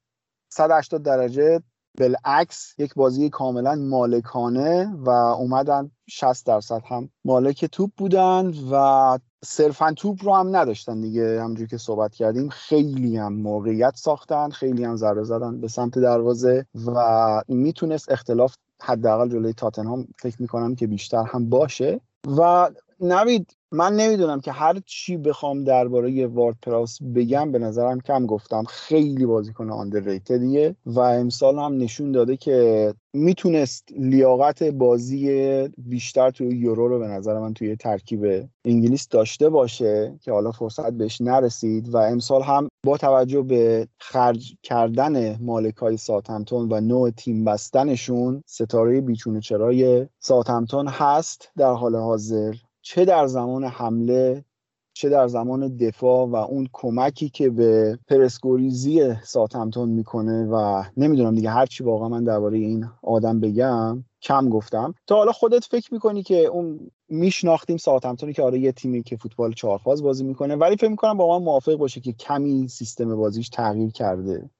[0.52, 1.62] 180 درجه
[1.98, 9.92] بالعکس یک بازی کاملا مالکانه و اومدن 60 درصد هم مالک توپ بودن و صرفا
[9.92, 11.42] توپ رو هم نداشتن دیگه.
[11.42, 16.66] همجور که صحبت کردیم خیلی هم موقعیت ساختن خیلی هم ضربه زدن به سمت دروازه
[16.86, 22.00] و می‌تونست اختلاف حداقل جلوی تاتنهام فکر می‌کنم که بیشتر هم باشه.
[22.38, 22.70] و
[23.00, 28.64] نوید من نمی‌دونم که هر چی بخوام درباره وارد پراس بگم به نظرم کم گفتم.
[28.64, 36.88] خیلی بازیکن آندرریتدیه و امسال هم نشون داده که می‌تونست لیاقت بازی بیشتر توی یورو
[36.88, 41.96] رو به نظر من توی ترکیب انگلیس داشته باشه که حالا فرصت بهش نرسید و
[41.96, 49.40] امسال هم با توجه به خرج کردن مالکای ساتمتون و نوع تیم بستنشون ستاره بیچونه
[49.40, 52.54] چرای ساتمتون هست در حال حاضر.
[52.82, 54.44] چه در زمان حمله
[54.92, 61.50] چه در زمان دفاع و اون کمکی که به پرسکوریزی ساتمتون می‌کنه و نمی‌دونم دیگه
[61.50, 64.94] هرچی واقعا من درباره این آدم بگم کم گفتم.
[65.06, 69.52] تا حالا خودت فکر می‌کنی که اون میشناختیم ساعتمتونی که آره یه تیمی که فوتبال
[69.52, 73.90] چهارفاز بازی می‌کنه ولی فکر می‌کنم با من موافق باشه که کمی سیستم بازیش تغییر
[73.90, 74.50] کرده.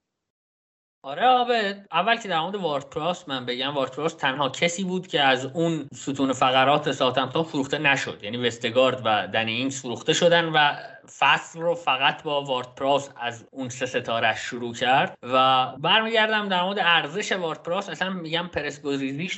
[1.02, 1.84] آره آبه.
[1.92, 6.32] اول که در مورد واردپراس من بگم واردپراس تنها کسی بود که از اون ستون
[6.32, 8.20] فقرات ساتمتون فروخته نشد.
[8.22, 10.74] یعنی وستگارد و دنی اینگز فروخته شدن و
[11.18, 15.18] فصل رو فقط با واردپراس از اون سه ستاره شروع کرد.
[15.22, 18.80] و برمیگردم در مورد ارزش واردپراس اصلا میگم پرس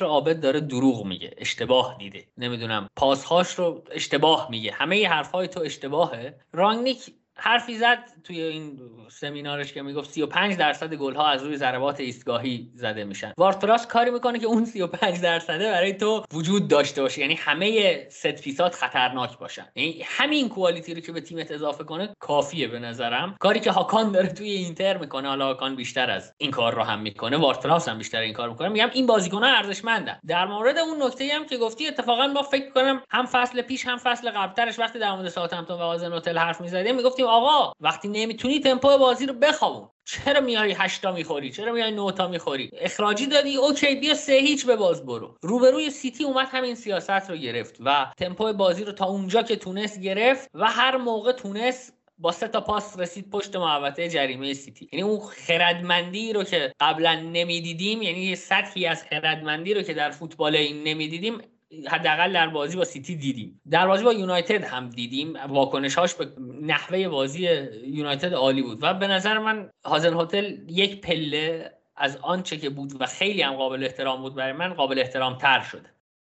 [0.01, 2.27] رو عابد داره دروغ میگه اشتباه دیده.
[2.39, 4.73] نمی‌دونم پاسهاش رو اشتباه میگه.
[4.73, 6.35] همه حرفهای تو اشتباهه.
[6.53, 12.01] رانگنیک حرفی زد توی این سمینارش که می‌گفت 35 درصد گل ها از روی ضربات
[12.01, 13.33] ایستگاهی زده میشن.
[13.39, 17.21] وارد پراوس کاری می‌کنه که اون 35 درصده برای تو وجود داشته باشه.
[17.21, 19.67] یعنی همه set piece ات خطرناک باشن.
[19.77, 23.37] یعنی همین quality رو که به تیمت اضافه کنه کافیه به نظرم.
[23.41, 27.01] کاری که هاکان داره توی اینتر می‌کنه حالا هاکان بیشتر از این کار رو هم
[27.01, 28.69] می‌کنه وارد پراوس هم بیشتر این کار می‌کنه.
[28.69, 30.19] میگم این بازیکن‌ها ارزشمندن.
[30.27, 33.97] در مورد اون نکته هم که گفتی اتفاقا ما فکر کنم هم فصل پیش هم
[33.97, 38.99] فصل قبلترش وقتی در مورد ساوثهمپتون و هازن‌هوتل حرف می‌زدیم می‌گفتیم آقا وقتی نمی‌تونی تمپو
[38.99, 43.57] بازی رو بخوابون چرا میای هشت تا می‌خوری؟ چرا میای نه تا می‌خوری؟ اخراجی دادی
[43.57, 45.37] okay بیا سه هیچ بباز برو.
[45.43, 50.01] روبروی سیتی اومد همین سیاست رو گرفت و تمپو بازی رو تا اونجا که تونست
[50.01, 54.89] گرفت و هر موقع تونست با سه تا پاس رسید پشت محوطه جریمه سیتی.
[54.93, 60.57] یعنی اون خردمندی رو که قبلا نمی‌دیدیم یعنی سطحی از خردمندی رو که در فوتبال
[60.57, 61.39] این نمی‌دیدیم
[61.91, 63.61] حداقل در بازی با سیتی دیدیم.
[63.71, 65.37] در بازی با یونایتد هم دیدیم.
[65.49, 66.29] واکنشهاش به
[66.63, 67.49] نحوه بازی
[67.87, 68.79] یونایتد عالی بود.
[68.83, 73.55] و به نظر من هازن هتل یک پله از آنچه که بود و خیلی هم
[73.55, 75.91] قابل احترام بود برای من قابل احترام تر شده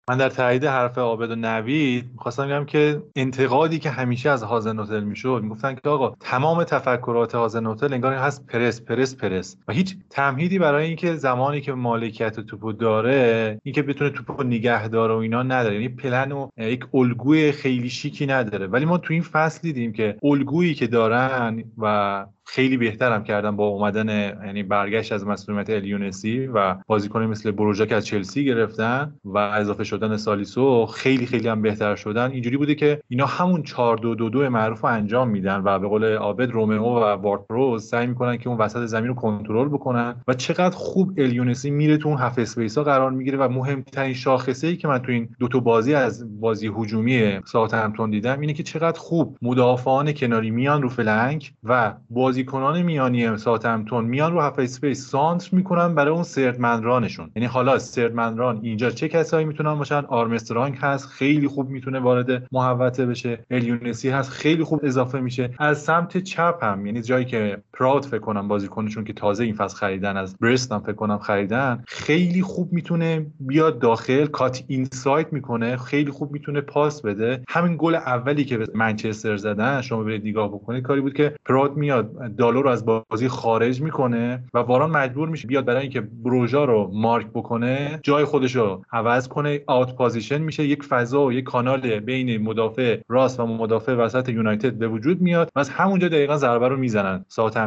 [0.09, 4.79] من در تایید حرف عابد و نوید می‌خواستم بگم که انتقادی که همیشه از هازن
[4.79, 9.73] هتل می‌شد می‌گفتن که آقا تمام تفکرات هازن هتل انگار هست پرس پرس پرس و
[9.73, 15.17] هیچ تمهیدی برای اینکه زمانی که مالکیت توپو داره اینکه بتونه توپو نگه داره و
[15.17, 15.75] اینا نداره.
[15.75, 18.67] یعنی پلن و یک الگوی خیلی شیکی نداره.
[18.67, 23.67] ولی ما تو این فصل دیدیم که الگویی که دارن و خیلی بهترم کردن با
[23.67, 24.09] اومدن
[24.45, 29.83] یعنی برگشت از مسئولیت الیونسی و بازیکنی مثل بروژا که از چلسی گرفتن و اضافه
[29.83, 32.31] شدن سالیسو خیلی خیلی هم بهتر شدن.
[32.31, 35.87] اینجوری بوده که اینا همون 4 2 2 2 معروف رو انجام میدن و به
[35.87, 40.33] قول عابد رومئو و وارد سعی می‌کنن که اون وسط زمین رو کنترل بکنن و
[40.33, 44.77] چقدر خوب الیونسی میره تو اون half space ها قرار می‌گیره و مهمترین شاخصه ای
[44.77, 48.99] که من تو این دو تا بازی از بازی هجومی ساوثهمپتون دیدم اینه که چقدر
[48.99, 55.09] خوب مدافعان کناری میان رو flank و بازی بازیکنان میانی ساوثهمپتون میان رو half space
[55.09, 57.31] سانتر می‌کنن برای اون سرزن‌هاشون.
[57.35, 63.05] یعنی حالا سرزنان اینجا چه کسایی می‌تونن باشن؟ آرمسترانگ هست خیلی خوب می‌تونه وارد محوطه
[63.05, 63.45] بشه.
[63.51, 65.49] الیونسی هست خیلی خوب اضافه میشه.
[65.59, 69.77] از سمت چپ هم یعنی جایی که پرو فکر کنم بازیکنشون که تازه این فصل
[69.77, 75.77] خریدن از برست هم فکر کنم خریدن خیلی خوب می‌تونه بیاد داخل cut inside می‌کنه
[75.77, 77.43] خیلی خوب می‌تونه پاس بده.
[77.49, 81.77] همین گل اولی که به منچستر زدن شما برید نگاه بکنید کاری بود که پرو
[81.77, 86.65] میاد دالو رو از بازی خارج می‌کنه و واران مجبور میشه بیاد برای اینکه بروژا
[86.65, 89.61] رو مارک بکنه جای خودش رو عوض کنه.
[89.67, 90.63] out position میشه.
[90.63, 95.49] یک فضا و یک کانال بین مدافع راست و مدافع وسط یونایتد به وجود میاد
[95.55, 97.25] و از همونجا دقیقا ضربه رو می‌زنن.
[97.27, 97.59] ساوث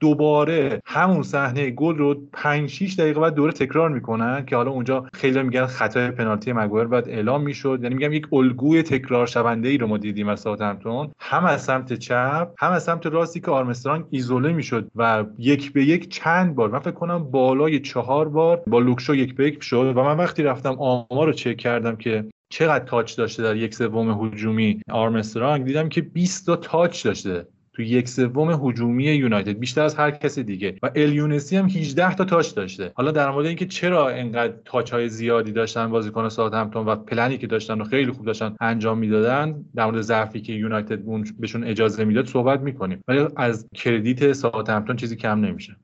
[0.00, 5.06] دوباره همون صحنه گل رو 5 6 دقیقه بعد دوباره تکرار می‌کنن که حالا اونجا
[5.12, 7.78] خیلی میگن خطای پنالتی مگوایر بعد اعلام می‌شد.
[7.82, 10.60] یعنی میگم یک الگوی تکرار شونده ای رو ما دیدیم از ساوث
[11.20, 15.72] هم از سمت چپ هم از سمت راستی که آرمستر آرمسترانگ ایزوله می‌شد و یک
[15.72, 19.46] به یک چند بار من فکر کنم بالای چهار بار با لوک شاو یک به
[19.46, 23.56] یک شد و من وقتی رفتم آمار رو چک کردم که چقدر touch داشته در
[23.56, 27.46] یک سوم هجومی آرمسترانگ دیدم که 20 تا touch داشته.
[27.76, 30.76] تو یک سوم هجومی یونایتد بیشتر از هر کسی دیگه.
[30.82, 32.92] و الیونسی هم 18 تا touch داشته.
[32.94, 37.46] حالا در مورد اینکه چرا اینقدر touch های زیادی داشتن بازیکن ساوثهمپتون و پلنی که
[37.46, 40.98] داشتن و خیلی خوب داشتن انجام می‌دادن در مورد ضعفی که یونایتد
[41.38, 43.04] بهشون اجازه می‌داد صحبت می‌کنیم.
[43.08, 45.76] ولی از credit ساوثهمپتون چیزی کم نمیشه.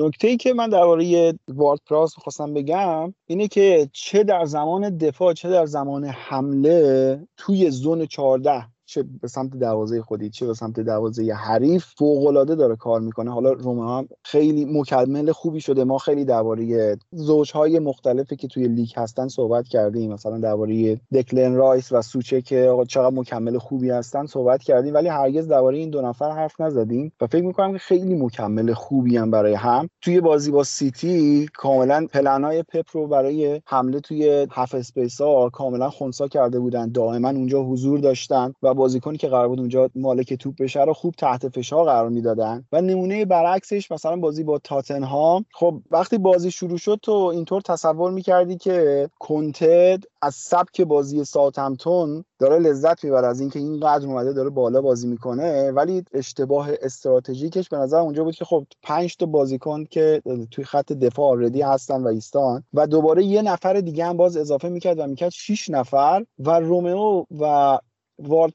[0.00, 5.32] نکته ای که من درباره وارد پراوس می‌خواستم بگم اینه که چه در زمان دفاع
[5.32, 10.80] چه در زمان حمله توی زون 14 چه به سمت دروازه خودی چه به سمت
[10.80, 13.32] دروازه حریف فوق العاده داره کار می‌کنه.
[13.32, 15.84] حالا رومئو هم خیلی مکمل خوبی شده.
[15.84, 20.12] ما خیلی درباره زوجهای مختلفی که توی لیگ هستن صحبت کردیم.
[20.12, 24.94] مثلا درباره دکلن رایس و سوچک که آقا چقدر مکمل خوبی هستن صحبت کردیم.
[24.94, 27.12] ولی هرگز درباره این دو نفر حرف نزدیم.
[27.20, 29.88] و فکر می‌کنم که خیلی مکمل خوبی هم برای هم.
[30.00, 35.90] توی بازی با سیتی کاملا پلنای پپ رو برای حمله توی half space ها کاملا
[35.90, 36.92] خونسا کرده بودن.
[36.92, 41.14] دائما اونجا حضور داشتن و بازیکنی که قرار بود اونجا مالک توپ بشه رو خوب
[41.18, 42.64] تحت فشار قرار می‌دادن.
[42.72, 48.10] و نمونه برعکسش مثلا بازی با تاتنهام خب وقتی بازی شروع شد تو اینطور تصور
[48.10, 54.32] می‌کردی که کونته از سبک بازی ساوثهمپتون داره لذت می‌بره از اینکه این قدر اومده
[54.32, 59.26] داره بالا بازی می‌کنه ولی اشتباه استراتژیکش به نظر اونجا بود که خب پنج تا
[59.26, 64.16] بازیکن که توی خط دفاع عادی هستن و هستن و دوباره یه نفر دیگه هم
[64.16, 67.78] باز اضافه می‌کرد و می‌کرد 6 نفر و رومئو و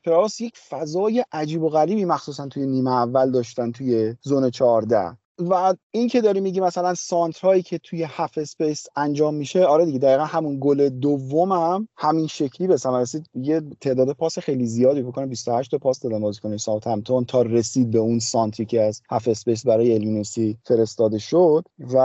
[0.03, 5.74] پراوس یک فضای عجیب و غریبی مخصوصا توی نیمه اول داشتن توی زون 14 و
[5.91, 10.24] این که داری میگی مثلا سانترایی که توی half space انجام میشه آره دیگه دقیقا
[10.24, 13.30] همون گل دوم هم همین شکلی به ثمر رسید.
[13.34, 17.99] یه تعداد پاس خیلی زیادی بکنه 28 تا پاس دادن بازیکن همپتون تا رسید به
[17.99, 21.64] اون سانتری که از half space برای الیونسی فرستاده شد.
[21.93, 21.97] و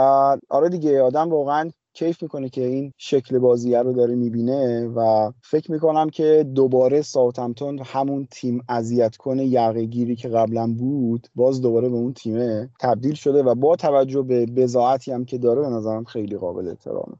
[0.49, 5.71] آره دیگه آدم واقعا کیف می‌کنه که این شکل بازیه رو داره می‌بینه و فکر
[5.71, 11.89] می‌کنم که دوباره ساوثهمپتون همون تیم اذیت کنه یقه گیری که قبلا بود باز دوباره
[11.89, 16.03] به اون تیمه تبدیل شده و با توجه به بزاعتی هم که داره به نظرم
[16.03, 17.15] خیلی قابل احترامه.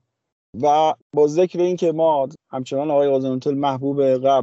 [0.62, 4.00] و با ذکر این که ما همچنان آقای آزنوتل محبوب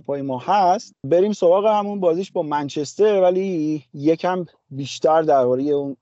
[0.08, 5.96] های ما هست بریم سراغ همون بازیش با منچستر ولی یکم بیشتر درباره اون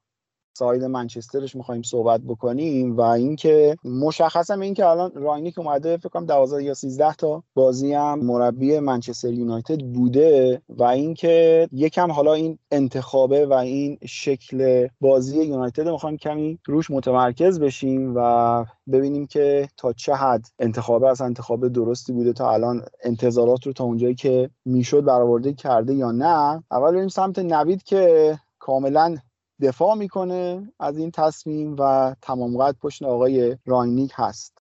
[0.58, 6.26] ساید منچسترش می‌خوایم صحبت بکنیم و اینکه مشخصا این که الان راینیک اومده فکر کنم
[6.26, 12.58] 12 یا 13 تا بازی هم مربی منچستر یونایتد بوده و اینکه یکم حالا این
[12.70, 19.92] انتخابه و این شکل بازی یونایتد می‌خوایم کمی روش متمرکز بشیم و ببینیم که تا
[19.92, 25.04] چه حد انتخابه از انتخاب درستی بوده تا الان انتظارات رو تا اونجایی که می‌شد
[25.04, 26.62] برآورده کرده یا نه.
[26.70, 29.16] اول بریم سمت نوید که کاملا
[29.62, 34.58] دفاع می‌کنه از این تصمیم و تمام قد پشت آقای رانگنیک هست.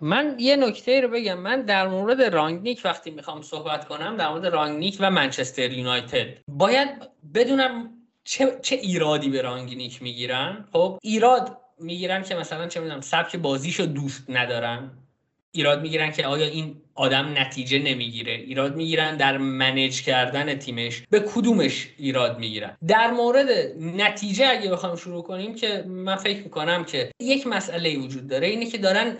[0.00, 1.38] من یه نکته رو بگم.
[1.38, 6.88] من در مورد رانگنیک وقتی می‌خوام صحبت کنم در مورد رانگنیک و منچستر یونایتد باید
[7.34, 7.90] بدونم
[8.24, 13.82] چه, چه ایرادی به رانگنیک می‌گیرن؟ خب ایراد می‌گیرن که مثلا چه می‌دونم سبک بازیشو
[13.82, 15.01] دوست ندارن.
[15.52, 18.32] ایراد می‌گیرن که آیا این آدم نتیجه نمی‌گیره.
[18.32, 22.76] ایراد می‌گیرن در منیج کردن تیمش به کدومش ایراد می‌گیرن.
[22.86, 23.48] در مورد
[23.80, 28.66] نتیجه اگه بخوام شروع کنیم که من فکر می‌کنم که یک مسئله وجود داره اینه
[28.66, 29.16] که دارن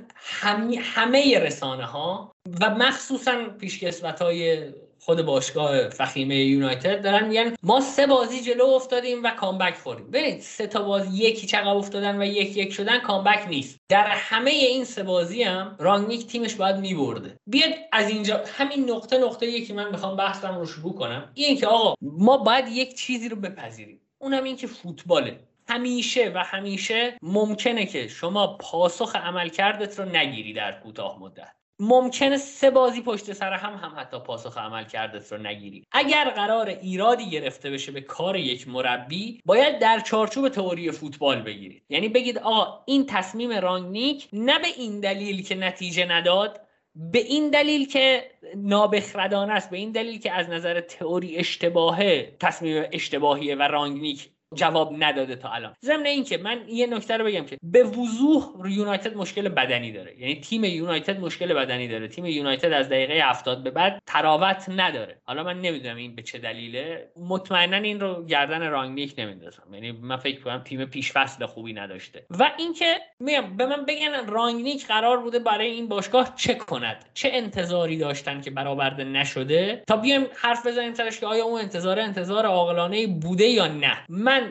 [0.80, 4.58] همه رسانه ها و مخصوصا پیشکسوت های
[5.04, 10.10] خود باشگاه فخیمه یونایتد دارن میگن ما سه بازی جلو افتادیم و کامبک خوردیم.
[10.10, 13.78] ببینید سه تا بازی یکی چقدر افتادن و یک یک شدن کامبک نیست.
[13.88, 17.36] در همه این سه بازی هم رانگنیک تیمش باید میبرده.
[17.46, 21.30] بیاد از اینجا همین نقطه نقطه یکی من می‌خوام بحثم رو شروع کنم.
[21.34, 24.00] این که آقا ما باید یک چیزی رو بپذیریم.
[24.18, 25.40] اونم این که فوتباله.
[25.68, 31.61] همیشه و همیشه ممکنه که شما پاسخ عملکردت رو نگیری در کوتاه مدت.
[31.84, 35.86] ممکنه سه بازی پشت سر هم هم حتی پاسخ عمل کردت رو نگیری.
[35.92, 41.82] اگر قرار ایرادی گرفته بشه به کار یک مربی باید در چارچوب تئوری فوتبال بگیرید
[41.88, 46.60] یعنی بگید آقا این تصمیم رانگنیک نه به این دلیل که نتیجه نداد
[46.94, 52.84] به این دلیل که نابخردانه است به این دلیل که از نظر تئوری اشتباهه تصمیم
[52.92, 55.74] اشتباهیه و رانگنیک جواب نداده تا الان.
[55.84, 60.20] ضمن اینکه من یه نکته رو بگم که به وضوح یونایتد مشکل بدنی داره.
[60.20, 62.08] یعنی تیم یونایتد مشکل بدنی داره.
[62.08, 65.18] تیم یونایتد از دقیقه 70 به بعد تراوت نداره.
[65.24, 67.08] حالا من نمی‌دونم این به چه دلیله.
[67.16, 69.62] مطمئنا این رو گردن رانگنیک نمیندازم.
[69.72, 72.26] یعنی من فکر کنم تیم پیش فصل خوبی نداشته.
[72.30, 77.30] و اینکه میگم به من بگن رانگنیک قرار بوده برای این باشگاه چه کند؟ چه
[77.32, 82.46] انتظاری داشتن که برآورده نشده؟ تا بیایم حرف بزنیم سرش که آیا اون انتظار انتظار
[82.46, 84.41] عاقلانه بوده یا نه؟ من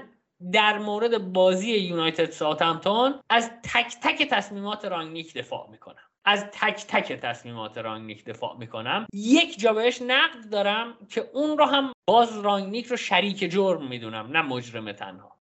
[0.52, 5.96] در مورد بازی یونایتد ساوثهمپتون از تک تک تصمیمات رانگنیک دفاع می‌کنم.
[6.26, 9.06] از تک تک تصمیمات رانگنیک دفاع می‌کنم.
[9.14, 14.28] یک جا بهش نقد دارم که اون رو هم باز رانگنیک رو شریک جرم می‌دونم
[14.32, 15.38] نه مجرم تنها.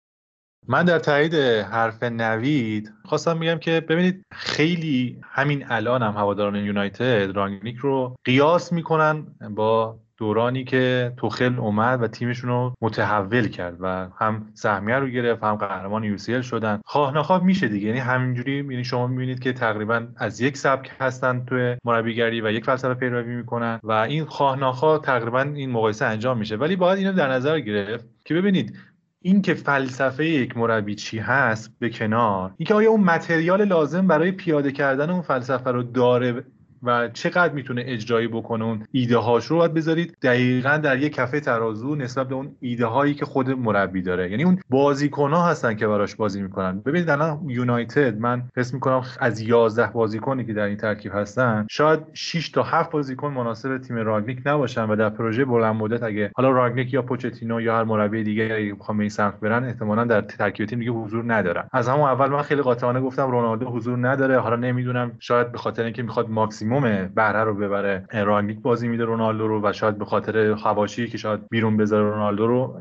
[0.68, 7.30] من در تایید حرف نوید خواستم میگم که ببینید خیلی همین الان هم هواداران یونایتد
[7.36, 14.08] رانگنیک رو قیاس می‌کنن با دورانی که توخل اومد و تیمشون رو متحول کرد و
[14.18, 16.80] هم سهمیه رو گرفت هم قهرمان یوسیل شدن.
[16.84, 17.86] خواه نخواه میشه دیگه.
[17.86, 22.64] یعنی همینجوری یعنی شما می‌بینید که تقریبا از یک سبک هستن توی مربیگری و یک
[22.64, 26.56] فلسفه پیروی می‌کنن و این خواه نخواه تقریبا این مقایسه انجام میشه.
[26.56, 28.76] ولی باید اینو در نظر گرفت که ببینید
[29.22, 34.32] این که فلسفه یک مربی چی هست به کنار اینکه آیا اون متریال لازم برای
[34.32, 36.44] پیاده کردن اون فلسفه رو داره
[36.82, 40.16] و چقدر می‌تونه اجرایی بکنه اون ایده هاش رو باید بذارید.
[40.22, 44.30] دقیقا در یک کفه ترازو نسبت به اون ایده هایی که خود مربی داره.
[44.30, 46.80] یعنی اون بازیکن ها هستن که براش بازی می‌کنن.
[46.80, 52.00] ببینید الان یونایتد من حس می‌کنم از 11 بازیکنی که در این ترکیب هستن شاید
[52.12, 56.50] 6 تا 7 بازیکن مناسب تیم راگنیک نباشن و در پروژه بلند مدت اگه حالا
[56.50, 60.66] راگنیک یا پوچتینو یا هر مربی دیگه اگه بخوام این سمت برن احتمالا در ترکیب
[60.66, 61.68] تیم دیگه حضور ندارن.
[61.72, 64.38] از همون اول من خیلی قاطعانه گفتم رونالدو حضور نداره.
[64.38, 68.06] حالا نمی‌دونم شاید به خاطر اینکه می‌خواد ماکسیموم ماکسیموم بهره رو ببره.
[68.12, 72.46] رانگلیک بازی میده رونالدو رو و شاید به خاطر خواشی که شاید بیرون بذاره رونالدو
[72.46, 72.80] رو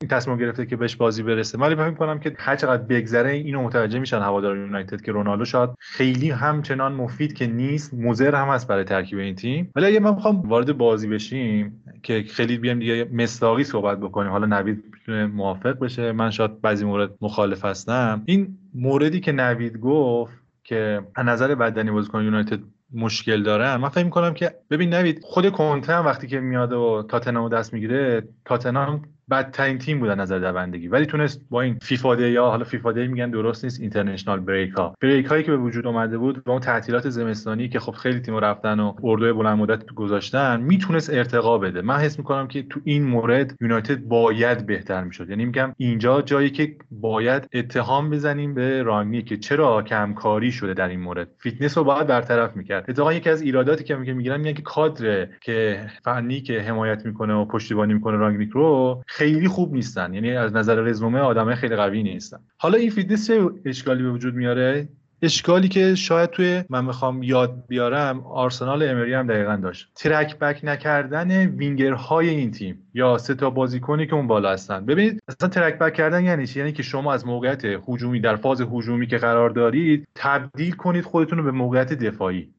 [0.00, 1.58] این تصمیم گرفته که بهش بازی برسه.
[1.58, 5.70] ولی فکر کنم که هر چقدر بگذره اینو متوجه میشن هوادار یونایتد که رونالدو شاید
[5.78, 9.70] خیلی همچنان مفید که نیست مضر هم هست برای ترکیب این تیم.
[9.76, 14.46] ولی اگه ما بخوام وارد بازی بشیم که خیلی بیام دیگه مصداقی صحبت بکنیم حالا
[14.46, 14.84] نوید
[15.32, 18.22] موافق بشه من شاید بعضی مورد مخالف هستم.
[18.24, 22.58] این موردی که نوید گفت که از نظر بدنی بازیکن یونایتد
[22.92, 27.06] مشکل دارن من فکر می‌کنم که ببین نوید خود کونته هم وقتی که میاد و
[27.08, 30.88] تاتنهام دست می‌گیره تاتنهام بدترین تیم بودن نظر دوندگی.
[30.88, 35.26] ولی تونست با این فیفا دی حالا فیفا میگن درست نیست international break ها break
[35.26, 38.80] هایی که به وجود اومده بود با اون تعطیلات زمستانی که خب خیلی تیم رفتن
[38.80, 41.82] و اردوی بلند مدت گذاشتن می‌تونست ارتقا بده.
[41.82, 45.30] من حس می‌کنم که تو این مورد یونایتد باید بهتر می‌شد.
[45.30, 50.88] یعنی میگم اینجا جایی که باید اتهام بزنیم به رانگنیک که چرا کم‌کاری شده در
[50.88, 51.28] این مورد.
[51.38, 52.84] فیتنس رو باید برطرف می‌کرد.
[52.88, 57.44] اتفاقا یکی از ایراداتی که میگن میگن که کادر که فنی که حمایت می‌کنه و
[57.44, 60.14] پشتیبانی می‌کنه رانگنیک رو خیلی خوب نیستن.
[60.14, 62.38] یعنی از نظر رزومه آدمای خیلی قوی نیستن.
[62.56, 64.88] حالا این فیتنس چه اشکالی به وجود میاره؟
[65.22, 69.90] اشکالی که شاید توی من می‌خوام یاد بیارم آرسنال امری هم دقیقا داشت.
[69.94, 74.86] ترک بک نکردن وینگرهای این تیم یا سه تا بازیکنی که اون بالا هستن.
[74.86, 78.60] ببینید اصلا ترک بک کردن یعنی چی؟ یعنی که شما از موقعیت هجومی در فاز
[78.60, 82.54] هجومی که قرار دارید تبدیل کنید خودتون رو به موقعیت دفاعی.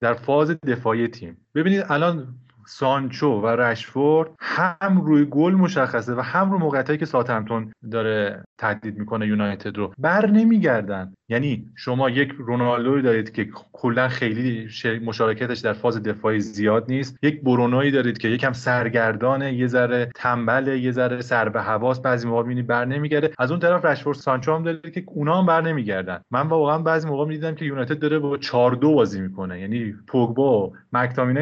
[0.00, 1.36] در فاز دفاعی تیم.
[1.54, 2.34] ببینید الان
[2.66, 8.98] سانچو و رشفورد هم روی گل مشخصه و هم روی موقعیتایی که ساتمتون داره تهدید
[8.98, 11.12] می‌کنه یونایتد رو بر نمیگردن.
[11.28, 14.68] یعنی شما یک رونالدو دارید که کلا خیلی
[15.04, 17.16] مشارکتش در فاز دفاعی زیاد نیست.
[17.22, 22.28] یک برونوی دارید که یکم سرگردانه یه ذره تنبل یه ذره سر به حواس بعضی
[22.28, 23.30] موقع می‌بینی بر نمیگرده.
[23.38, 26.20] از اون طرف رشفورد سانچو هم دارید که اونا هم بر نمیگردن.
[26.30, 29.60] من واقعا بعضی موقع می‌دیدم که یونایتد داره با 4 2 بازی می‌کنه.
[29.60, 30.72] یعنی پوگبا و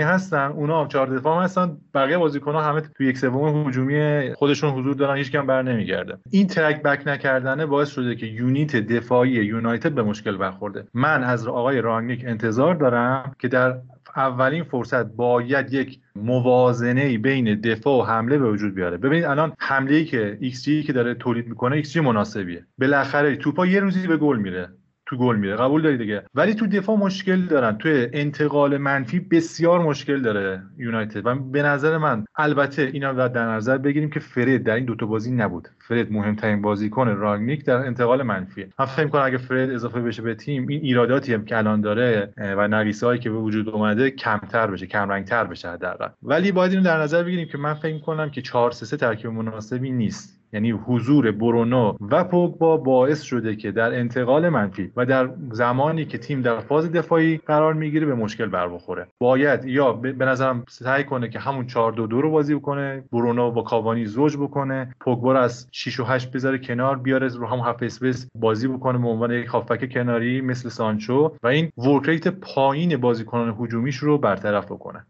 [0.04, 4.94] هستن اونا هم 4 دفاع هستن بقیه بازیکن‌ها همه تو یک سوم هجومی خودشون حضور
[4.94, 9.92] دارن هیچ کم بر نمیگرده این ترک بک نکردنه باعث شده که یونیت دفاعی یونایتد
[9.92, 10.86] به مشکل برخورده.
[10.94, 13.76] من از آقای رانگنیک انتظار دارم که در
[14.16, 18.96] اولین فرصت باید یک موازنه بین دفاع و حمله به وجود بیاره.
[18.96, 22.66] ببینید الان حمله ای که ایکس جی که داره تولید می‌کنه ایکس جی مناسبیه.
[22.78, 24.68] بالاخره توپا یه روزی به گل میره.
[25.14, 25.56] تو گل میره.
[25.56, 27.78] قبول داری دیگه؟ ولی تو دفاع مشکل دارن.
[27.78, 31.26] تو انتقال منفی بسیار مشکل داره یونایتد.
[31.26, 35.06] و به نظر من البته اینا رو در نظر بگیریم که فرد در این دوتا
[35.06, 35.68] بازی نبود.
[35.88, 40.34] فرد مهمترین بازیکن رانگنیک در انتقال منفی من فکر کنم اگه فرد اضافه بشه به
[40.34, 44.86] تیم این ایراداتی هم که الان داره و نقیصه‌ای که به وجود اومده کمتر بشه
[44.86, 46.08] کم رنگتر بشه حداقل.
[46.22, 49.90] ولی باید اینو در نظر بگیریم که من فکر کنم که 4 3 ترکیب مناسبی
[49.90, 50.43] نیست.
[50.54, 56.18] یعنی حضور برونو و پوگبا باعث شده که در انتقال منفی و در زمانی که
[56.18, 59.06] تیم در فاز دفاعی قرار می‌گیره به مشکل بر بخوره.
[59.18, 63.50] باید یا به نظرم سعی کنه که همون 4 2 2 رو بازی بکنه برونو
[63.50, 67.64] با کاوانی زوج بکنه پوگبا رو از 6 و 8 بذاره کنار بیاره رو همون
[67.64, 72.96] half space بازی بکنه به عنوان یک هافبک کناری مثل سانچو و این work پایین
[72.96, 75.06] بازیکنان هجومیش رو برطرف بکنه.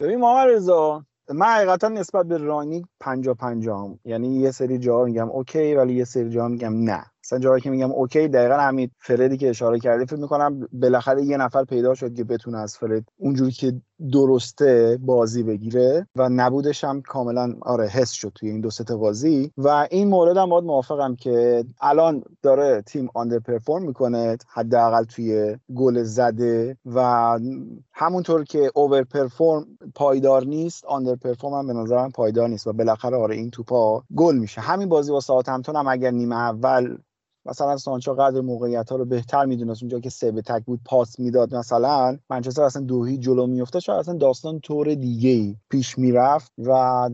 [0.00, 5.30] ببین محمد رضا من حقیقتا نسبت به رانی 50 50 یعنی یه سری جا میگم
[5.30, 7.04] okay ولی یه سری جا میگم نه.
[7.24, 11.36] مثلا جایی که میگم okay دقیقا همین فردی که اشاره کردی فکر می‌کنم بالاخره یه
[11.36, 13.82] نفر پیدا شد که بتونه از فرد اونجوری که
[14.12, 19.52] درسته بازی بگیره و نبودش هم کاملا آره حس شد توی این دو سه بازی.
[19.58, 25.56] و این مورد هم باید موافقم که الان داره تیم آندر پرفورم می‌کنه حداقل توی
[25.74, 27.38] گل زده و
[27.92, 33.16] همونطور که اوور پرفورم پایدار نیست آندر پرفورم هم به نظرم پایدار نیست و بالاخره
[33.16, 34.60] آره این توپا گل میشه.
[34.60, 36.96] همین بازی با ساوثهمپتون هم اگر نیمه اول
[37.46, 39.82] مثلا سانچو قدر موقعیت ها رو بهتر می‌دونست.
[39.82, 42.18] اونجا که سه به تک بود پاس می‌داد مثلا.
[42.30, 47.10] منچستر اصلا دوهی جلو میفته شاید اصلا داستان طور دیگه ای پیش می‌رفت و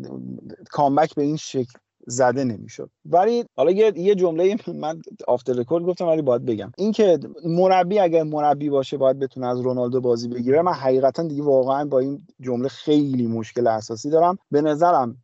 [0.70, 2.90] کامبک به این شکل زده نمی‌شد.
[3.04, 6.72] ولی حالا یه جمله من آفتر رکورد گفتم ولی باید بگم.
[6.78, 10.62] اینکه مربی اگر مربی باشه باید بتونه از رونالدو بازی بگیره.
[10.62, 14.38] من حقیقتا دیگه واقعا با این جمله خیلی مشکل اساسی دارم.
[14.50, 15.16] به نظرم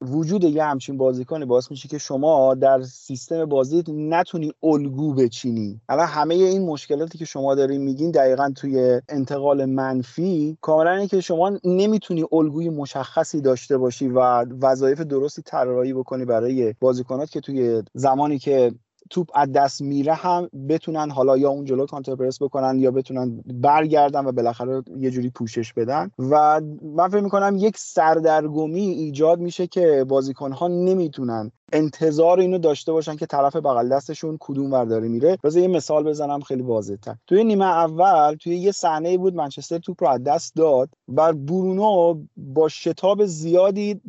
[0.00, 5.80] وجود یه همچین بازیکنی باعث میشه که شما در سیستم بازی نتونی الگو بچینی.
[5.88, 11.20] الان همه این مشکلاتی که شما دارین میگین دقیقا توی انتقال منفی کاملا اینه که
[11.20, 17.82] شما نمی‌تونی الگوی مشخصی داشته باشی و وظایف درستی طراحی بکنی برای بازیکنات که توی
[17.94, 18.72] زمانی که
[19.10, 23.42] توپ از دست میره هم بتونن حالا یا اون جلو کانتر پرس بکنن یا بتونن
[23.46, 26.10] برگردن و بالاخره یه جوری پوشش بدن.
[26.18, 32.92] و من فکر می‌کنم یک سردرگمی ایجاد میشه که بازیکن ها نمی‌تونن انتظار اینو داشته
[32.92, 35.38] باشن که طرف بغل دستشون کدوم ور داره میره.
[35.44, 39.78] بذار یه مثال بزنم خیلی واضح تر توی نیمه اول توی یه صحنه بود منچستر
[39.78, 44.00] توپ رو از دست داد و برونو با شتاب زیادی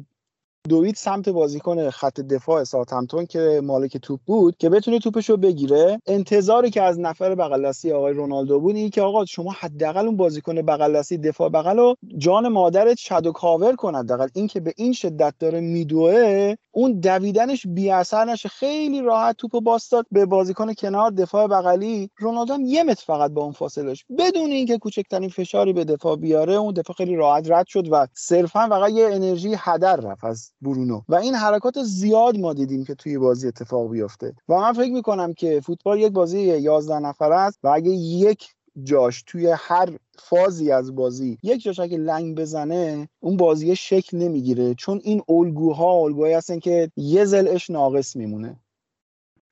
[0.67, 6.01] دوید سمت بازیکن خط دفاع ساتمتون که مالک توپ بود که بتونه توپش رو بگیره.
[6.07, 10.61] انتظاری که از نفر بغل آقای رونالدو بود این که آقا شما حداقل اون بازیکن
[10.61, 14.27] بغل دفاع بغل جان مادرت شادو کاور کند حداقل.
[14.33, 18.49] این که به این شدت داره میدوه اون دویدنش بی اثر نشه.
[18.49, 22.09] خیلی راحت توپو باس داد به بازیکن کنار دفاع بغلی.
[22.17, 26.15] رونالدو هم یه متر فقط با اون فاصله داشت بدون اینکه کوچکترین فشاری به دفاع
[26.15, 30.58] بیاره اون دفاع خیلی راحت رد شد و صرفا فقط یه انرژی هدر رفت.
[30.61, 31.01] برونو.
[31.09, 34.33] و این حرکات زیاد ما دیدیم که توی بازی اتفاق بیفته.
[34.49, 38.49] و من فکر می‌کنم که فوتبال یک بازی 11 نفر است و اگه یک
[38.83, 39.89] جاش توی هر
[40.19, 44.75] فازی از بازی یک جاش اگه لنگ بزنه اون بازی شکل نمی‌گیره.
[44.75, 48.59] چون این الگوها الگوهایی هستن که یه زلش ناقص میمونه.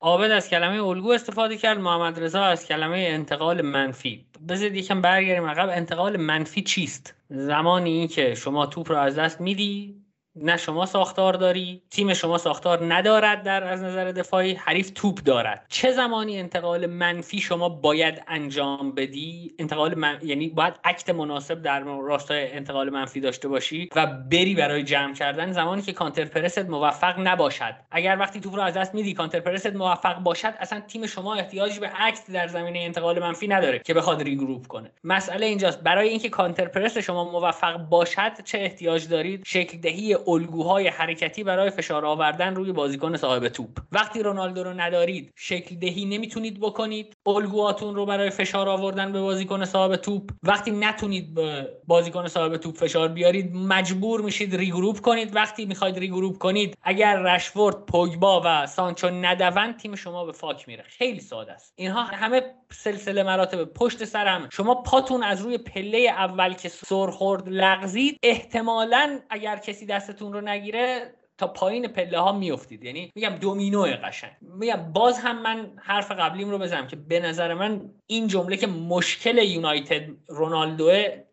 [0.00, 1.78] عابد از کلمه الگو استفاده کرد.
[1.78, 4.26] محمد رضا از کلمه انتقال منفی.
[4.48, 5.68] بذارید یکم برگردیم عقب.
[5.68, 10.02] انتقال منفی چیست؟ زمانی که شما توپ رو از دست میدی
[10.42, 15.66] نه شما ساختار داری تیم شما ساختار ندارد در از نظر دفاعی حریف توپ دارد.
[15.68, 20.18] چه زمانی انتقال منفی شما باید انجام بدی؟ انتقال من...
[20.22, 25.52] یعنی باید عکت مناسب در راستای انتقال منفی داشته باشی و بری برای جمع کردن.
[25.52, 27.74] زمانی که کانتر پرست موفق نباشد.
[27.90, 31.78] اگر وقتی توپ رو از دست میدی کانتر پرس‌ت موفق باشد اصلا تیم شما احتیاج
[31.78, 34.90] به حرکت در زمینه انتقال منفی نداره که بخواد regroup کنه.
[35.04, 35.82] مسئله اینجاست.
[35.82, 41.44] برای اینکه counter press ت شما موفق باشد چه احتیاج دارید؟ شکل دهی الگوهای حرکتی
[41.44, 43.78] برای فشار آوردن روی بازیکن صاحب توپ.
[43.92, 47.16] وقتی رونالدو رو ندارید شکل دهی نمی‌تونید بکنید.
[47.26, 50.30] الگوهاتون رو برای فشار آوردن به بازیکن صاحب توپ.
[50.42, 55.36] وقتی نتونید به بازیکن صاحب توپ فشار بیارید مجبور میشید regroup کنید.
[55.36, 60.84] وقتی می‌خواید regroup کنید اگر رشفورد پوگبا و سانچو ندوئن تیم شما به fuck میره.
[60.86, 61.72] خیلی ساده است.
[61.76, 67.48] اینها همه سلسله مراتب پشت سر هم شما پاتون از روی پله اول که سرخورد
[67.48, 72.84] لغزید احتمالا اگر کسی دست دستتون رو نگیره تا پایین پله ها میافتید.
[72.84, 74.30] یعنی میگم دومینو قشنگ.
[74.40, 78.66] میگم باز هم من حرف قبلیم رو بزنم که به نظر من این جمله که
[78.66, 80.90] مشکل یونایتد رونالدو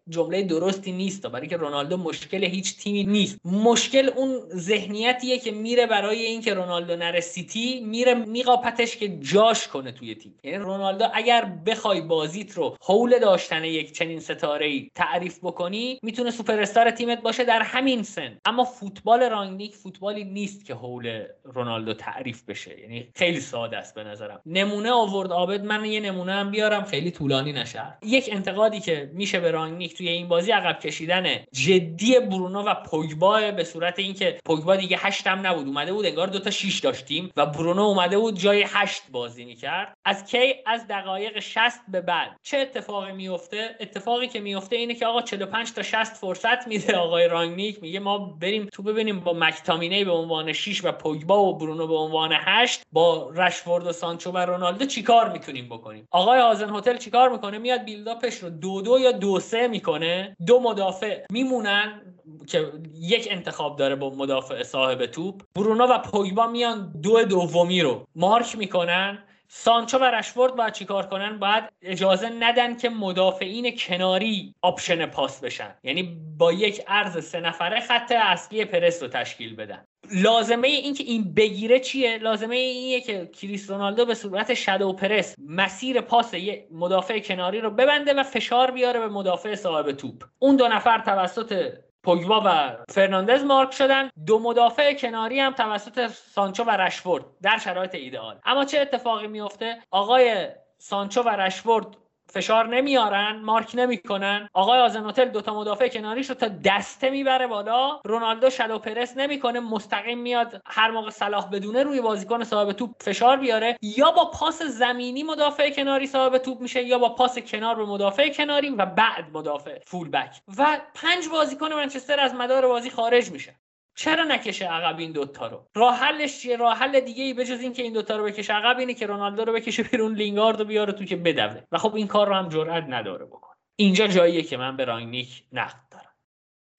[0.09, 3.39] جمله درستی نیست برای که رونالدو مشکل هیچ تیمی نیست.
[3.45, 9.91] مشکل اون ذهنیتیه که میره برای اینکه رونالدو نره سیتی میره میقاپتش که جاش کنه
[9.91, 10.35] توی تیم.
[10.43, 16.31] یعنی رونالدو اگر بخوای بازیت رو حول داشتن یک چنین ستاره ای تعریف بکنی می‌تونه
[16.31, 18.37] سوپر استار تیمت باشه در همین سن.
[18.45, 22.79] اما فوتبال رانگنیک فوتبالی نیست که حول رونالدو تعریف بشه.
[22.79, 24.41] یعنی خیلی ساده است به نظرم.
[24.45, 27.97] نمونه آورد عابد من یه نمونه هم بیارم خیلی طولانی نشه.
[28.03, 32.73] یک انتقادی که میشه به رانگنیک رانگنیک توی این بازی عقب کشیدن جدی برونو و
[32.73, 37.31] پوگبا به صورت اینکه پوگبا دیگه هشت هم نبود اومده بود انگار دوتا شیش داشتیم
[37.37, 39.97] و برونو اومده بود جای هشت بازی می‌کرد.
[40.05, 42.37] از کی؟ از دقایق 60 به بعد.
[42.43, 47.27] چه اتفاقی میفته اتفاقی که میفته اینه که آقا 45 تا 60 فرصت میده آقای
[47.27, 47.81] رانگنیک.
[47.81, 51.95] میگه ما بریم تو ببینیم با مکتامینی به عنوان 6 و پوگبا و برونو به
[51.95, 57.29] عنوان 8 با رشفورد و سانچو و رونالدو چیکار می‌تونیم بکنیم؟ آقای آزن هتل چیکار
[57.29, 62.01] می‌کنه؟ میاد بیلداپش رو دو دو یا دو سه می‌کنه دو مدافع میمونن
[62.47, 65.41] که یک انتخاب داره با مدافع صاحب توپ.
[65.55, 69.23] برونو و پوگبا میان دو دومی رو مارک می‌کنن.
[69.47, 75.75] سانچو و رشفورد باید چیکار کنن؟ باید اجازه ندن که مدافعین کناری option پاس بشن.
[75.83, 79.85] یعنی با یک عرض سه نفره خط اصلی پرس رو تشکیل بدن.
[80.11, 86.01] لازمه اینکه این بگیره چیه؟ لازمه اینه که کریس رونالدو به صورت shadow press مسیر
[86.01, 90.23] پاس یه مدافع کناری رو ببنده و فشار بیاره به مدافع صاحب توپ.
[90.39, 91.73] اون دو نفر توسط
[92.03, 94.09] پوگبا و فرناندز مارک شدن.
[94.25, 98.39] دو مدافع کناری هم توسط سانچو و رشفورد در شرایط ایدئال.
[98.45, 101.87] اما چه اتفاقی میفته؟ آقای سانچو و رشفورد
[102.35, 104.49] فشار نمیارن مارک نمی‌کنن.
[104.53, 107.99] آقای هازنهوتل دوتا مدافع کناریش رو تا دسته می‌بره بالا.
[108.05, 113.37] رونالدو shadow press نمی‌کنه مستقیم میاد هر موقع صلاح بدونه روی بازیکن صاحب توپ فشار
[113.37, 113.77] بیاره.
[113.81, 118.29] یا با پاس زمینی مدافع کناری صاحب توپ میشه یا با پاس کنار به مدافع
[118.29, 123.55] کناری و بعد مدافع full back و پنج بازیکن منچستر از مدار بازی خارج میشه.
[123.95, 127.83] چرا نکشه عقب این دوتا رو؟ راه حلش چیه؟ راه حل دیگه ای بجز اینکه
[127.83, 131.05] این دوتا رو بکشه عقب اینه که رونالدو رو بکشه بیرون لینگارد رو بیاره تو
[131.05, 131.61] که بدوه.
[131.71, 133.55] و خب این کار رو هم جرئت نداره بکنه.
[133.75, 136.13] اینجا جاییه که من به رانگنیک نقد دارم.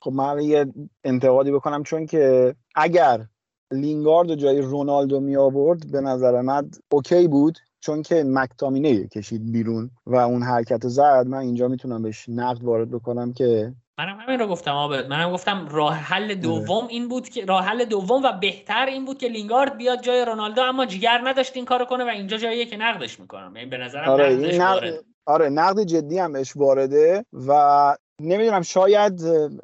[0.01, 0.67] خب من یه
[1.05, 3.27] انتقادی بکنم چون که اگر
[3.73, 9.91] لینگارد جای رونالدو می آورد به نظر من اوکی بود چون که مکتامینه کشید بیرون
[10.07, 11.27] و اون حرکت زد.
[11.27, 15.69] من اینجا می‌تونم بهش نقد وارد بکنم که منم همین رو گفتم عابد منم گفتم
[15.69, 19.77] راه حل دوم این بود که راه حل دوم و بهتر این بود که لینگارد
[19.77, 23.57] بیاد جای رونالدو اما جیگر نداشت این کارو کنه و اینجا جاییه که نقدش می‌کنم.
[23.57, 25.05] یعنی به نظرم آره نقدش نقد.
[25.27, 29.23] آره نقد جدی هم بهش وارده و نمی‌دونم شاید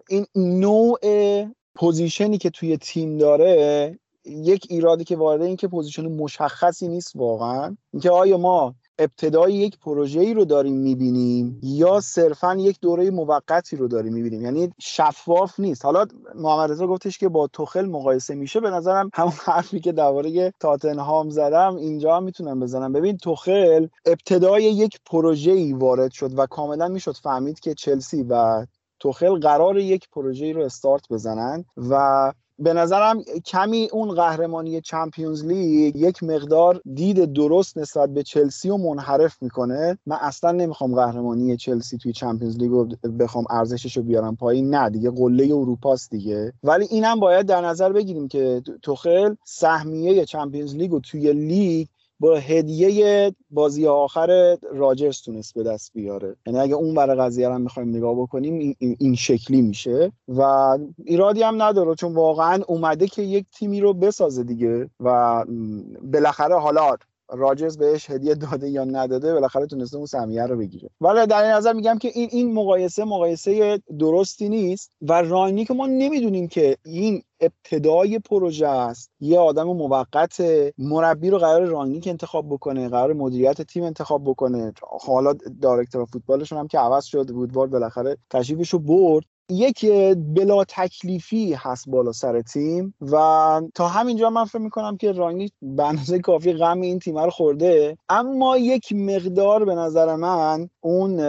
[0.08, 0.98] این نوع
[1.74, 7.12] position ی که توی تیم داره یک ایرادی که وارده این که position مشخصی نیست
[7.14, 7.76] واقعا.
[7.92, 13.76] اینکه آیا ما ابتدای یک پروژه ای رو داریم می‌بینیم یا صرفا یک دوره موقتی
[13.76, 15.84] رو داریم می‌بینیم؟ یعنی شفاف نیست.
[15.84, 18.60] حالا محمد رضا گفتش که با توخل مقایسه میشه.
[18.60, 22.92] به نظرم همون حرفی که درباره تاتنهام زدم اینجا هم می‌تونم بزنم.
[22.92, 28.66] ببین توخل ابتدای یک پروژه ای وارد شد و کاملا می‌شد فهمید که چلسی و
[29.00, 32.32] توخل قرار یک پروژه ای رو استارت بزنن و
[32.62, 38.76] به نظرم کمی اون قهرمانی چمپیونز لیگ یک مقدار دید درست نسبت به چلسی رو
[38.76, 39.98] منحرف می‌کنه.
[40.06, 44.74] من اصلا نمی‌خوام قهرمانی چلسی توی چمپیونز لیگ رو بخوام ارزشش رو بیارم پایین.
[44.74, 46.52] نه دیگه قله اروپاست دیگه.
[46.62, 51.86] ولی اینم باید در نظر بگیریم که توخل سهمیه چمپیونز لیگ رو توی لیگ
[52.22, 56.36] با هدیه بازی آخر راجرز تونست به دست بیاره.
[56.46, 60.12] یعنی اگه اون برای قضیه رو می‌خوایم نگاه بکنیم این شکلی میشه.
[60.28, 60.42] و
[61.04, 65.44] ایرادی هم نداره چون واقعا اومده که یک تیمی رو بسازه دیگه و
[66.02, 66.96] بالاخره حالا
[67.32, 70.90] راجرز بهش هدیه داده یا نداده بالاخره تونسته اون سهمیه رو بگیره.
[71.00, 75.74] ولی در این نظر میگم که این این مقایسه مقایسه درستی نیست و راینی که
[75.74, 80.42] ما نمی‌دونیم که این ابتدای پروژه است یه آدم موقت
[80.78, 84.72] مربی رو قرار رانگنیک انتخاب بکنه قرار مدیریت تیم انتخاب بکنه.
[84.82, 89.24] حالا director فوتبالشون هم که عوض شد وودوارد بالاخره تشریفش رو برد.
[89.52, 93.16] یک بلا تکلیفی هست بالا سر تیم و
[93.74, 97.96] تا همینجا من فکر می‌کنم که رانگنیک به اندازه کافی غم این تیم رو خورده.
[98.08, 101.20] اما یک مقدار به نظر من اون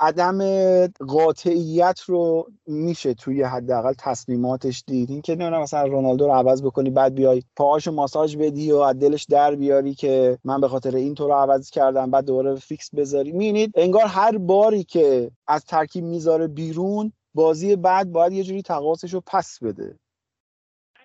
[0.00, 0.40] عدم
[0.86, 5.10] قاطعیت رو میشه توی حداقل تصمیماتش دید.
[5.10, 8.98] این که نمی‌دونم مثلا رونالدو رو عوض بکنی بعد بیای پاهاشو ماساژ بدی و از
[8.98, 12.90] دلش در بیاری که من به خاطر این تو رو عوض کردم بعد دوباره فیکس
[12.94, 13.32] بذاری.
[13.32, 19.14] می‌بینید انگار هر باری که از ترکیب می‌ذاره بیرون بازی بعد باید یه جوری تقاصش
[19.14, 20.00] رو پس بده.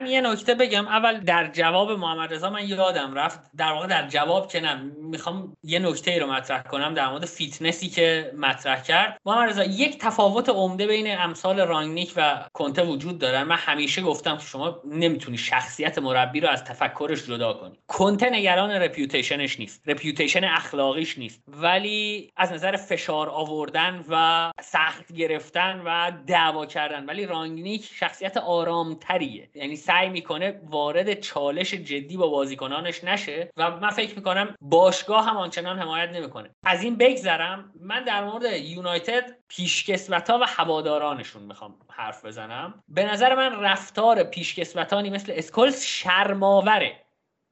[0.06, 0.88] یه نکته بگم.
[0.88, 3.40] اول در جواب محمد رضا من یادم رفت.
[3.58, 7.26] در واقع در جواب که نه می‌خوام یه نکته ای رو مطرح کنم در مورد
[7.26, 9.18] فیتنسی که مطرح کرد.
[9.26, 13.44] محمد رضا یک تفاوت عمده بین امثال رانگنیک و کنته وجود داره.
[13.44, 17.78] من همیشه گفتم که شما نمی‌تونی شخصیت مربی رو از تفکرش جدا کنی.
[17.88, 19.84] کنته نگران reputation ش نیست.
[19.90, 21.44] reputation اخلاقیش نیست.
[21.48, 27.06] ولی از نظر فشار آوردن و سخت گرفتن و دعوا کردن.
[27.06, 29.50] ولی رانگنیک شخصیت آرامتریه.
[29.56, 35.38] یعنی سعی می‌کنه وارد چالش جدی با بازیکنانش نشه و من فکر می‌کنم باشگاه هم
[35.38, 36.50] آنچنان حمایت نمی‌کنه.
[36.64, 42.84] از این بگذرم من در مورد یونایتد پیشکسوتا و هوادارانشون می‌خوام حرف بزنم.
[42.88, 47.04] به نظر من رفتار پیشکسوتانی مثل اسکولز شرم‌آوره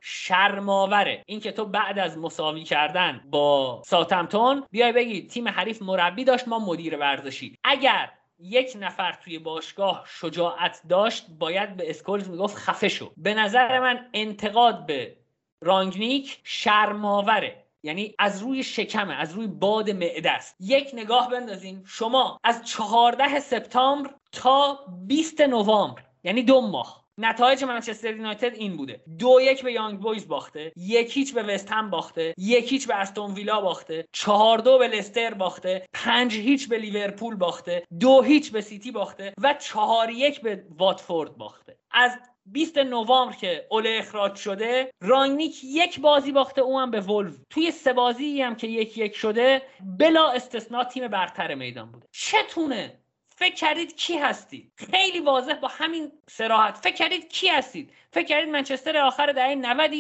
[0.02, 6.48] شرم‌آوره اینکه تو بعد از مساوی کردن با ساوتهمپتون بیای بگی تیم حریف مربی داشت
[6.48, 7.58] ما مدیر ورزشی.
[7.64, 8.10] اگر
[8.40, 13.12] یک نفر توی باشگاه شجاعت داشت باید به اسکولز می‌گفت خفه شو.
[13.18, 15.18] به نظر من انتقاد به
[15.62, 20.56] رانگنیک شرم‌آوره یعنی از روی شکمه از روی باد معده است.
[20.60, 27.05] یک نگاه بندازین شما از 14 سپتامبر تا 20 نوامبر یعنی دو ماه.
[27.18, 29.02] نتایج منچستر یونایتد این بوده.
[29.20, 32.96] دو یک به یانگ بویز باخته یک هیچ به وست هم باخته یک هیچ به
[32.96, 38.52] استون ویلا باخته چهار دو به لستر باخته پنج هیچ به لیورپول باخته دو هیچ
[38.52, 41.78] به سیتی باخته و چهار یک به واتفورد باخته.
[41.92, 42.12] از
[42.46, 47.32] 20 نوامبر که اوله اخراج شده رانگنیک یک بازی باخته اون هم به ولوز.
[47.50, 49.62] توی سه بازی هم که یک یک شده
[50.00, 52.08] بلا استثنا تیم برتر میدان بوده.
[52.12, 53.05] چتونه
[53.38, 58.50] فکر کردید کی هستید؟ خیلی واضح با همین صراحت فکر کردید کی هستید؟ فکر کردید
[58.50, 59.92] منچستر آخر دهه 90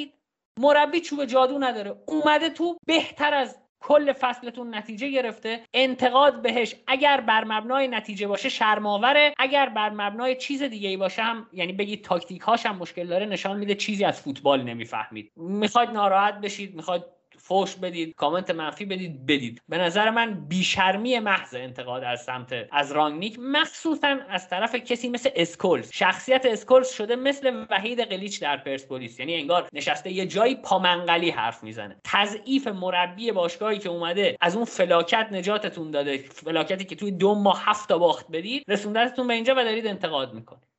[0.60, 1.96] مربی چوب جادو نداره.
[2.08, 5.64] اومده تو بهتر از کل فصلتون نتیجه گرفته.
[5.74, 6.76] انتقاد بهش.
[6.88, 9.34] اگر بر مبنای نتیجه باشه شرم‌آوره.
[9.38, 13.26] اگر بر مبنای چیز دیگه ای باشه هم یعنی بگید تاکتیک هاش هم مشکل داره
[13.26, 15.32] نشان میده چیزی از فوتبال نمی‌فهمید.
[15.36, 17.15] می‌خواید ناراحت بشید می‌خواید
[17.48, 19.62] فوش بدید کامنت منفی بدید بدید.
[19.70, 25.30] به نظر من بیشرمی محض انتقاد از سمت از رانگنیک مخصوصا از طرف کسی مثل
[25.36, 25.92] اسکولز.
[25.92, 29.20] شخصیت اسکولز شده مثل وحید قلیچ در پرسپولیس.
[29.20, 31.96] یعنی انگار نشسته یه جایی پامنقلی حرف می‌زنه.
[32.04, 36.18] تضعیف مربی باشگاهی که اومده از اون فلاکت نجاتتون داده.
[36.18, 40.34] فلاکتی که توی دو ماه هفت تا باخت بدید رسوندتتون به اینجا و دارید انتقاد
[40.34, 40.75] می‌کنید.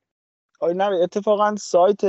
[0.63, 2.05] نه اتفاقا سایت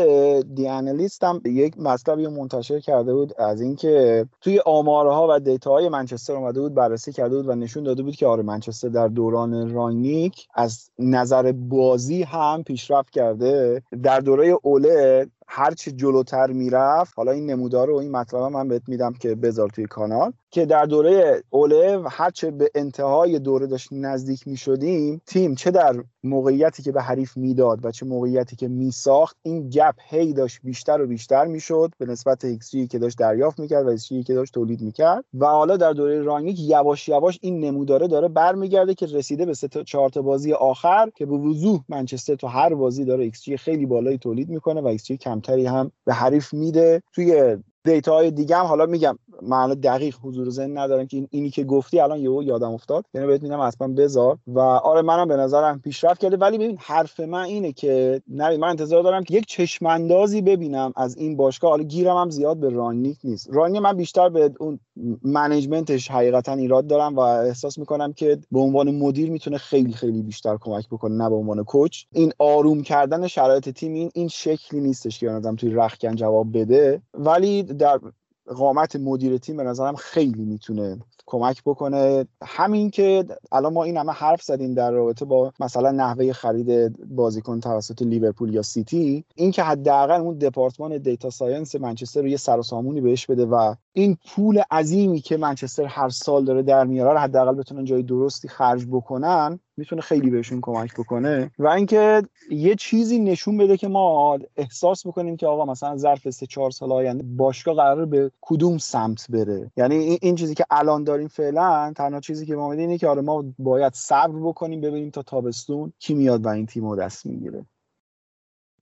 [0.55, 5.89] The Analyst هم یک مطلبی منتشر کرده بود از اینکه توی آمارها و data های
[5.89, 9.75] منچستر اومده بود بررسی کرده بود و نشون داده بود که آره منچستر در دوران
[9.75, 13.83] رانگنیک از نظر بازی هم پیشرفت کرده.
[14.03, 19.12] در دوره اوله هرچی جلوتر می‌رفت حالا این نمودار و این مطلب من بهت میدم
[19.12, 20.33] که بذار توی کانال.
[20.51, 26.83] که در دوره اوله هرچه به انتهای دوره داشت نزدیک می‌شدیم تیم چه در موقعیتی
[26.83, 31.07] که به حریف می‌داد و چه موقعیتی که میساخت این gap هی داشت بیشتر و
[31.07, 35.25] بیشتر می‌شد به نسبت ایکس که داشت دریافت می‌کرد و ایکس که داشت تولید می‌کرد.
[35.35, 39.69] و حالا در دوره رانگنیک یواش یواش این نموداره داره برمیگرده که رسیده به سه
[39.69, 43.87] تا چهار تا بازی آخر که به وضوح منچستر تو هر بازی داره ایکس خیلی
[43.87, 47.03] بالایی تولید می‌کنه و ایکس کمتری هم به حریف میده.
[47.12, 47.57] توی
[47.89, 51.65] data های دیگه هم حالا میگم من دقیق حضور ذهن ندارم که این اینی که
[51.65, 53.05] گفتی الان یهو یادم افتاد.
[53.15, 54.39] یعنی بهت میگم اصلا بذار.
[54.47, 56.36] و آره منم به نظرم پیشرفت کرده.
[56.36, 61.16] ولی ببین حرف من اینه که نه من انتظار دارم که یک چشماندازی ببینم از
[61.16, 61.70] این باشگاه.
[61.70, 63.48] حالا گیرم هم زیاد به رانگنیک نیست.
[63.53, 64.81] رانگنیک من بیشتر به اون
[65.23, 70.23] management ش حقیقتا ایراد دارم و احساس می‌کنم که به عنوان مدیر می‌تونه خیلی خیلی
[70.23, 72.05] بیشتر کمک بکنه نه به عنوان coach.
[72.12, 77.02] این آروم کردن شرایط تیم این این شکلی نیستش که آدم توی رخکن جواب بده.
[77.15, 78.01] ولی در
[78.47, 82.27] قامت مدیر تیم به نظرم خیلی می‌تونه کمک بکنه.
[82.43, 87.61] همین که الان ما این همه حرف زدیم در رابطه با مثلا نحوه خرید بازیکن
[87.61, 92.59] توسط لیورپول یا سیتی این که حداقل اون department data science منچستر رو یه سر
[92.59, 97.21] و سامونی بهش بده و این پول عظیمی که منچستر هر سال داره در میاره
[97.21, 101.51] حداقل بتونن جای درستی خرج بکنن می‌تونه خیلی بهشون کمک بکنه.
[101.59, 106.47] و اینکه یه چیزی نشون بده که ما احساس بکنیم که آقا مثلا ظرف سه
[106.47, 109.71] چهار سال آینده باشگاه قرار به کدوم سمت بره.
[109.77, 113.45] یعنی این چیزی که الان داریم فعلا تنها چیزی که ما اینه که آره ما
[113.59, 117.67] باید صبر بکنیم ببینیم تا تابستون کی میاد و این تیم دست می‌گیره.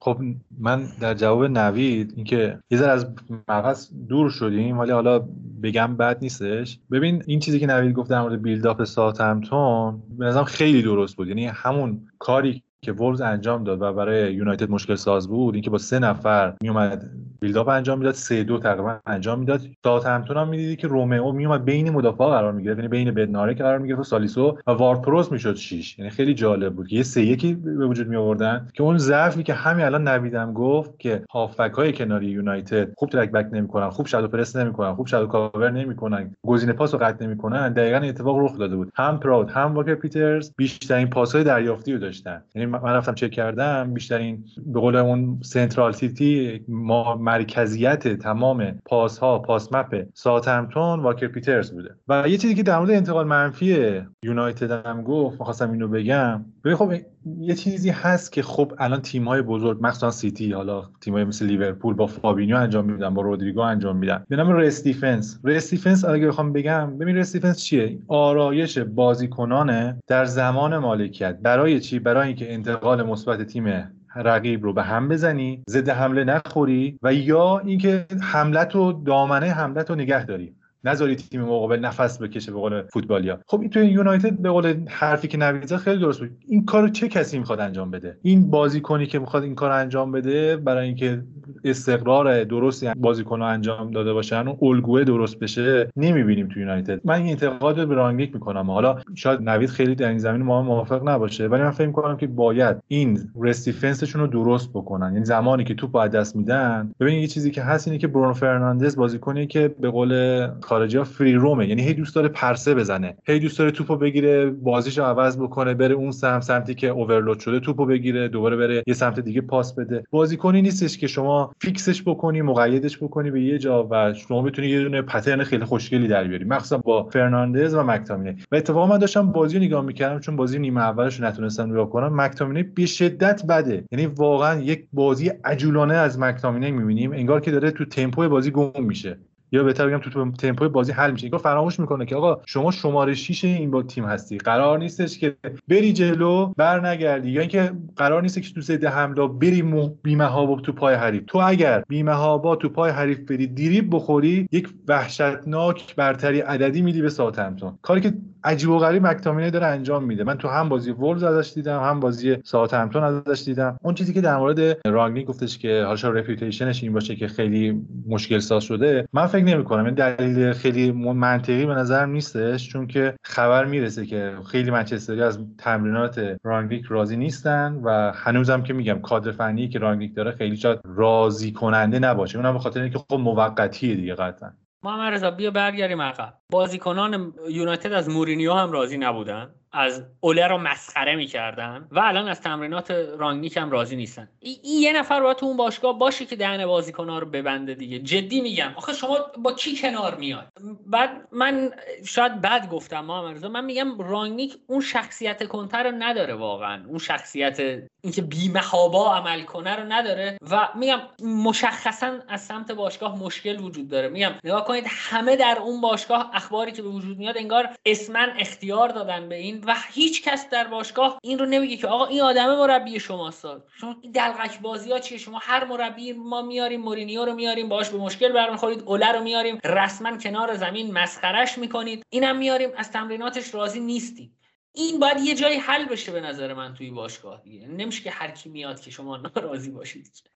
[0.07, 0.23] خب
[0.59, 3.07] من در جواب نوید اینکه یه ذره از
[3.49, 5.19] مبحث دور شدیم ولی حالا
[5.63, 6.79] بگم بد نیستش.
[6.91, 11.29] ببین این چیزی که نوید گفت در مورد بیلداپ ساوثهمپتون به نظرم خیلی درست بود.
[11.29, 15.79] یعنی همون کاری که وولز انجام داد و برای یونایتد مشکل ساز بود اینکه با
[15.79, 17.11] سه نفر میومد
[17.41, 19.61] build-up انجام می‌داد سه دو تقریبا انجام می‌داد.
[19.85, 24.01] ساوثهمپتون هم می‌دیدی که رومئو میومد بین مدافعا قرار می‌گرفت یعنی بین بدنارک قرار می‌گرفت
[24.01, 27.55] و سالیسو و وارد پراوس می‌شد 6 یعنی خیلی جالب بود که یه سه یکی
[27.55, 31.93] به وجود می آوردن که اون ضعفی که همین الان نویدم گفت که هافبک های
[31.93, 36.73] کناری یونایتد خوب track back نمی‌کنن خوب shadow press نمی‌کنن خوب shadow cover نمی‌کنن گزینه
[36.73, 38.93] پاس رو قطع نمی‌کنن دقیقاً اتفاق رخ داده بود.
[38.95, 42.43] هم پرو هم واکر پیترز بیشترین پاسهای دریافتی رو داشتن.
[42.55, 49.39] یعنی من رفتم چک کردم بیشترین به قول اون centrality ما مرکزیت تمام پاس ها
[49.39, 51.95] pass map ساوثهمپتون واکر پیترز بوده.
[52.09, 56.45] و یه چیزی که در مورد انتقال منفی یونایتد هم گفت می‌خواستم اینو بگم.
[56.65, 56.93] ببین خب
[57.39, 61.47] یه چیزی هست که خب الان تیم های بزرگ مخصوصا سیتی حالا تیم های مثل
[61.47, 64.25] لیورپول با فابینیو انجام میدن با رودریگو انجام میدن.
[64.29, 65.41] به نام rest defence.
[65.45, 71.39] rest defence اگه بخوام بگم ببین rest defence چیه؟ آرایش بازیکنانه در زمان مالکیت.
[71.43, 76.99] برای چی؟ برای اینکه انتقال مثبت تیم رقیب رو به هم بزنی ضد حمله نخوری
[77.03, 80.55] و یا اینکه حملت و دامنه حملت رو نگه داری.
[80.87, 83.39] نذاری تیم مقابل نفس بکشه به قول فوتبالیا.
[83.47, 86.31] خب این تو یونایتد به قول حرفی که نوید خیلی درست بود.
[86.49, 90.57] این کارو چه کسی می‌خواد انجام بده؟ این بازیکنی که می‌خواد این کار انجام بده
[90.57, 91.23] برای اینکه
[91.65, 97.01] استقرار درستی بازیکن انجام داده باشن و الگوه درست بشه نمی‌بینیم تو یونایتد.
[97.05, 98.71] من این انتقاد به رانگنیک می‌کنم.
[98.71, 102.27] حالا شاید نوید خیلی در این زمین ما موافق نباشه ولی من فکر می‌کنم که
[102.27, 105.13] باید این rest defence شون رو درست بکنن.
[105.13, 106.93] یعنی زمانی که توپ از دست میدن.
[107.01, 110.47] ببین یه چیزی که هست اینه که برونو فرناندز بازیکنی که به قول
[110.77, 113.17] خارجی ها free roam ه یعنی هی دوست داره پرسه بزنه.
[113.27, 117.61] هی دوست داره توپو بگیره بازیشو عوض بکنه بره اون سمت سمتی که overload شده
[117.61, 120.05] توپو بگیره دوباره بره یه سمت دیگه پاس بده.
[120.11, 124.69] بازیکنی نیستش که شما fix ش بکنی مقیدش بکنی به یه جا و شما بتونی
[124.69, 126.45] یه دونه pattern خیلی خوشگلی در بیاری.
[126.45, 130.59] مخصوصا با فرناندز و مکتامینه و اتفاقا من داشتم بازی رو نگاه می‌کردم چون بازی
[130.59, 132.21] نیمه اولش نتونستم نگاه کنم.
[132.21, 133.85] مکتامینه به شدت بده.
[133.93, 137.13] یعنی واقعا یک بازی عجولانه از مکتامینه می‌بینیم.
[137.13, 139.19] انگار که داره تو تمپو بازی گم میشه.
[139.57, 141.25] یا بهتر بگم تو تمپوی بازی حل میشه.
[141.25, 144.39] اینو فراموش می‌کنه که آقا شما شماره 6 این با تیم هستی.
[144.39, 145.37] قرار نیستش که
[145.69, 149.63] بری جلو بر نگردی یا اینکه قرار نیست که تو ضد حمله بری
[150.03, 151.23] بیمه ها تو پای حریف.
[151.27, 157.03] تو اگر بیمه ها تو پای حریف بری دیریب بخوری یک وحشتناک برتری عددی میدی
[157.03, 158.15] به ساوثهمپتون کاری که
[158.45, 160.25] عجیب و غریب مکتامینه داره انجام میده.
[160.25, 163.79] من تو هم بازی وولز ازش دیدم هم بازی ساوثهمپتون ازش دیدم.
[163.83, 167.83] اون چیزی که در مورد رانگنیک گفتش که حالا reputation ش این باشه که خیلی
[168.09, 169.09] مشکل ساز شده.
[169.13, 174.35] من نمی کنم این دلیل خیلی منطقی به نظرم نیستش چون که خبر می‌رسه که
[174.51, 180.15] خیلی منچستری از تمرینات رانگنیک راضی نیستن و هنوزم که میگم کادر فنی که رانگنیک
[180.15, 182.39] داره خیلی شاید راضی کننده نباشه.
[182.39, 184.51] اونم به خاطر اینکه خب موقتیه دیگه قطعا.
[184.83, 186.35] محمد رضا بیا برگردیم عقب.
[186.53, 189.49] بازیکنان یونایتد از مورینیو هم راضی نبودن؟
[189.79, 194.29] از اوله رو مسخره می‌کردن و الان از تمرینات رانگنیک هم راضی نیستن.
[194.41, 197.99] این یه نفر باید تو اون باشگاه باشه که دهن بازیکن‌ها رو ببنده دیگه.
[197.99, 198.73] جدی میگم.
[198.77, 200.49] آخه شما با کی کنار میاد؟
[200.87, 201.71] بعد من
[202.05, 206.85] شاید بد گفتم محمد من میگم رانگنیک اون شخصیت کنتر رو نداره واقعا.
[206.89, 207.61] اون شخصیت
[208.01, 210.39] اینکه بیمهابا عمل کنه رو نداره.
[210.51, 214.09] و میگم مشخصا از سمت باشگاه مشکل وجود داره.
[214.09, 218.89] میگم نگاه کنید همه در اون باشگاه اخباری که به وجود میاد انگار اسمن اختیار
[218.89, 222.57] دادن به این و هیچ کس در باشگاه این رو نمیگه که آقا این آدمه
[222.57, 227.25] مربی شما ساد شما این دلغک بازی ها چیه؟ شما هر مربی ما میاریم مورینیو
[227.25, 232.37] رو میاریم باش به مشکل برمیخورید اوله رو میاریم رسما کنار زمین مسخرش می‌کنید اینم
[232.37, 234.37] میاریم از تمریناتش راضی نیستید
[234.75, 237.67] این باید یه جایی حل بشه به نظر من توی باشگاه دیگه.
[237.67, 240.31] نمیشه که هر کی میاد که شما ناراضی باشید.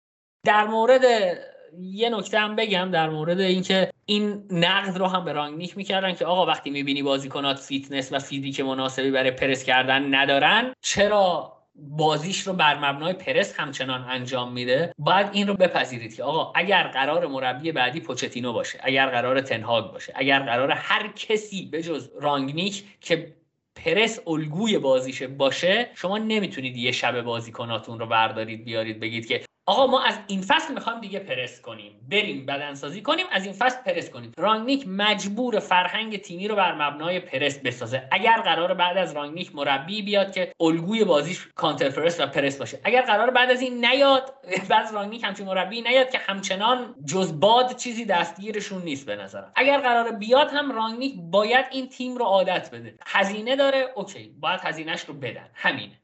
[0.44, 1.05] در مورد
[1.78, 6.26] یه نکته هم بگم در مورد اینکه این نقد رو هم به رانگنیک می‌کردن که
[6.26, 12.52] آقا وقتی می‌بینی بازیکنات فیتنس و فیزیک مناسبی برای پرس کردن ندارن چرا بازیش رو
[12.52, 17.72] بر مبنای پرس همچنان انجام میده؟ باید این رو بپذیرید که آقا اگر قرار مربی
[17.72, 23.34] بعدی پوچتینو باشه اگر قرار تنهاگ باشه اگر قرار هر کسی به جز رانگنیک که
[23.76, 29.86] پرس الگوی بازیشه باشه شما نمی‌تونید یه شب بازیکناتون رو بردارید بیارید بگید که آقا
[29.86, 31.92] ما از این فصل می‌خوایم دیگه پرس کنیم.
[32.10, 34.32] بریم بدنسازی کنیم از این فصل پرس کنیم.
[34.38, 38.09] رانگنیک مجبور فرهنگ تیمی رو بر مبنای پرس بسازه.
[38.10, 42.80] اگر قرار بعد از رانگنیک مربی بیاد که الگوی بازیش counter press و پرس باشه.
[42.84, 44.34] اگر قرار بعد از این نیاد
[44.70, 49.52] بعد از رانگنیک همچین مربی نیاد که همچنان جز باد چیزی دستگیرشون نیست به نظرم.
[49.55, 52.94] اگر قرار بیاد هم رانگنیک باید این تیم رو عادت بده.
[53.06, 55.48] هزینه داره okay باید هزینهش رو بدن.
[55.55, 55.99] همینه.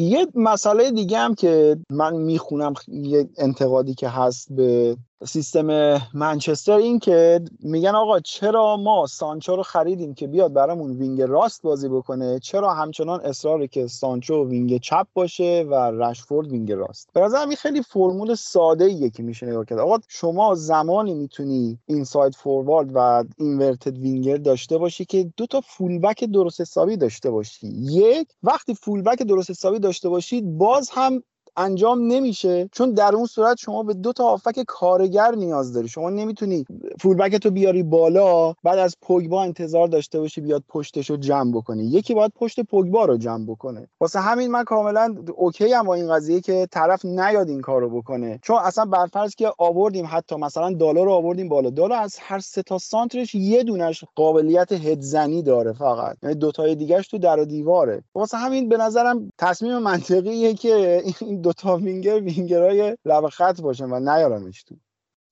[0.00, 6.98] یه مسئله دیگه هم که من می‌خونم یه انتقادی که هست به سیستم منچستر این
[6.98, 12.38] که میگن آقا چرا ما سانچو رو خریدیم که بیاد برامون وینگ راست بازی بکنه؟
[12.38, 17.56] چرا همچنان اصراره که سانچو وینگ چپ باشه و رشفورد وینگ راست؟ به نظر این
[17.56, 19.78] خیلی فرمول ساده ایه که میشه نگاه کرد.
[19.78, 26.24] آقا شما زمانی می‌تونی inside forward و inverted winger داشته باشی که دو تا فولبک
[26.24, 27.66] درست حسابی داشته باشی.
[27.68, 31.22] یک وقتی فولبک درست حسابی داشته باشید باز هم
[31.56, 35.88] انجام نمیشه چون در اون صورت شما به دو تا هافبک کارگر نیاز داری.
[35.88, 36.64] شما نمی‌تونی
[37.00, 41.84] فولبک تو بیاری بالا بعد از پوگبا انتظار داشته باشی بیاد پشتش رو جمع بکنی.
[41.84, 43.88] یکی باید پشت پوگبا رو جمع بکنه.
[44.00, 48.38] واسه همین من کاملا okay ام با این قضیه که طرف نیاد این کارو بکنه.
[48.42, 51.70] چون اصلا برفرض که آوردیم حتی مثلا دالا رو آوردیم بالا.
[51.70, 56.16] دالا از هر سه تا سانترش یه دونش قابلیت هدزنی داره فقط.
[56.22, 58.02] یعنی دو تای دیگهش تو در و دیواره.
[58.14, 63.90] واسه همین به نظرم تصمیم منطقیه که این دو تا وینگر وینگرای لب خط باشن
[63.92, 64.76] و نیارمش تو.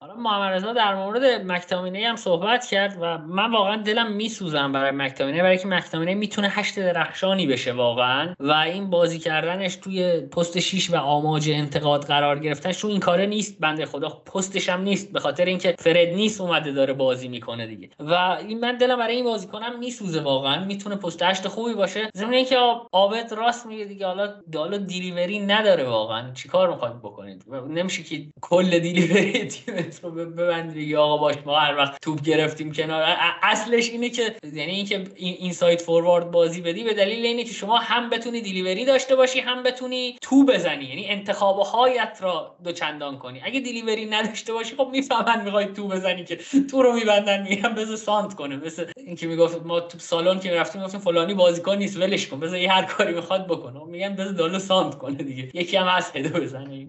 [0.01, 4.91] حالا محمد رضا در مورد مکتامینه هم صحبت کرد و من واقعا دلم میسوزم برای
[4.91, 10.59] مکتامینه برای که مکتامینه می‌تونه هشت درخشانی بشه واقعا و این بازی کردنش توی پست
[10.59, 15.13] 6 و آماج انتقاد قرار گرفتنش تو این کاره نیست بنده خدا پستش هم نیست
[15.13, 17.91] به خاطر اینکه فرد نیست اومده داره بازی می‌کنه دیگه.
[17.99, 18.13] و
[18.49, 22.11] این من دلم برای این بازیکنم میسوزه واقعا می‌تونه پست هشت خوبی باشه.
[22.17, 22.57] ضمن اینکه
[22.93, 26.33] عابد راست میگه دیگه حالا حالا دیلیوری نداره واقعا.
[26.33, 29.49] چیکار می‌خواد بکنید؟ نمیشه که کل دیلیوری
[29.89, 33.17] تیم رو ببندی یا آقا باش ما هر وقت توپ گرفتیم کنار.
[33.43, 37.79] اصلش اینه که یعنی اینکه این سایت فوروارد بازی بدی به دلیل اینه که شما
[37.79, 40.85] هم بتونی دیلیوری داشته باشی هم بتونی تو بزنی.
[40.85, 43.41] یعنی انتخاب هایت را دو چندان کنی.
[43.45, 46.39] اگه دیلیوری نداشته باشی خب می‌فهمن می‌خوای تو بزنی که
[46.71, 48.57] تو رو میبندن میگن بذار سانت کنه.
[48.57, 52.41] مثل اینکه می‌گفت ما تو سالن که رفتیم گفتیم فلانی بازیکن نیست ولش کن.
[52.41, 55.51] بذار هر کاری می‌خواد بکنه میگن بذار دالو سانت کنه دیگه.
[55.55, 56.89] یکی هم هست هدو بزنه.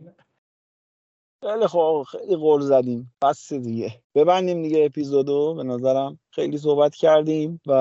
[1.44, 3.14] خیلی خوب خیلی غور زدیم.
[3.24, 4.02] بس دیگه.
[4.16, 5.54] ببندیم دیگه اپیزودو.
[5.56, 7.74] به نظرم خیلی صحبت کردیم و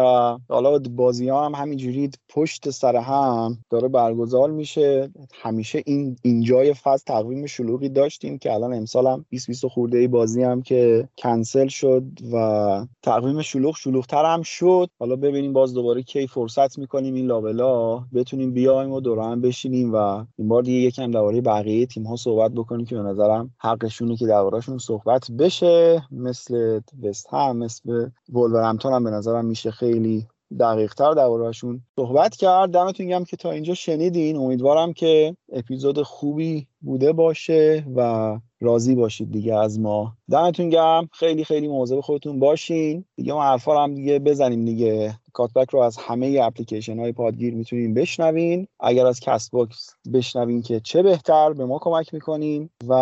[0.48, 5.10] حالا بازی ها هم همینجوری پشت سر هم داره برگزار میشه.
[5.32, 10.08] همیشه این اینجای فصل تقویم شلوغی داشتیم که الان امسال هم 20 20 خورده ای
[10.08, 14.90] بازی هم که کنسل شد و تقویم شلوغ شلوغتر هم شد.
[14.98, 17.98] حالا ببینیم باز دوباره کی فرصت می‌کنیم این لابلا.
[18.14, 22.16] بتونیم بیایم و دور هم بشینیم و این بار دیگه یکم درباره بقیه تیم ها
[22.16, 26.02] صحبت بکنیم که به نظرم حقشونه که دربارهشون صحبت بشه.
[26.10, 28.08] مثل وست هم مثل
[28.48, 30.26] ولورهمپتون هم به نظرم میشه خیلی
[30.60, 32.70] دقیق تر دربارهشون صحبت کرد.
[32.70, 34.36] دمتون گرم که تا اینجا شنیدین.
[34.36, 40.12] امیدوارم که اپیزود خوبی بوده باشه و راضی باشید دیگه از ما.
[40.30, 43.04] دمتون گرم خیلی خیلی مواظب خودتون باشین.
[43.16, 45.14] دیگه ما حرفا هم دیگه بزنیم دیگه.
[45.32, 48.66] کات‌بک رو از همه اپلیکیشن های پادگیر می‌تونین بشنوین.
[48.80, 52.70] اگر از Castbox بشنوین که چه بهتر به ما کمک می‌کنین.
[52.88, 52.92] و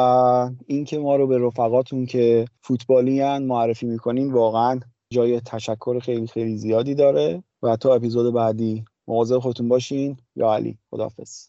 [0.66, 6.94] اینکه ما رو به رفقاتون که فوتبالی معرفی می‌کنین واقعا جای تشکر خیلی خیلی زیادی
[6.94, 7.42] داره.
[7.62, 10.16] و تا اپیزود بعدی مواظب خودتون باشین.
[10.36, 11.46] یا علی خداحافظ.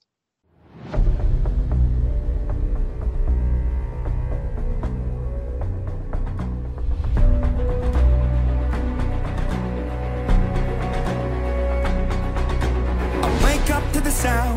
[14.24, 14.57] Sounds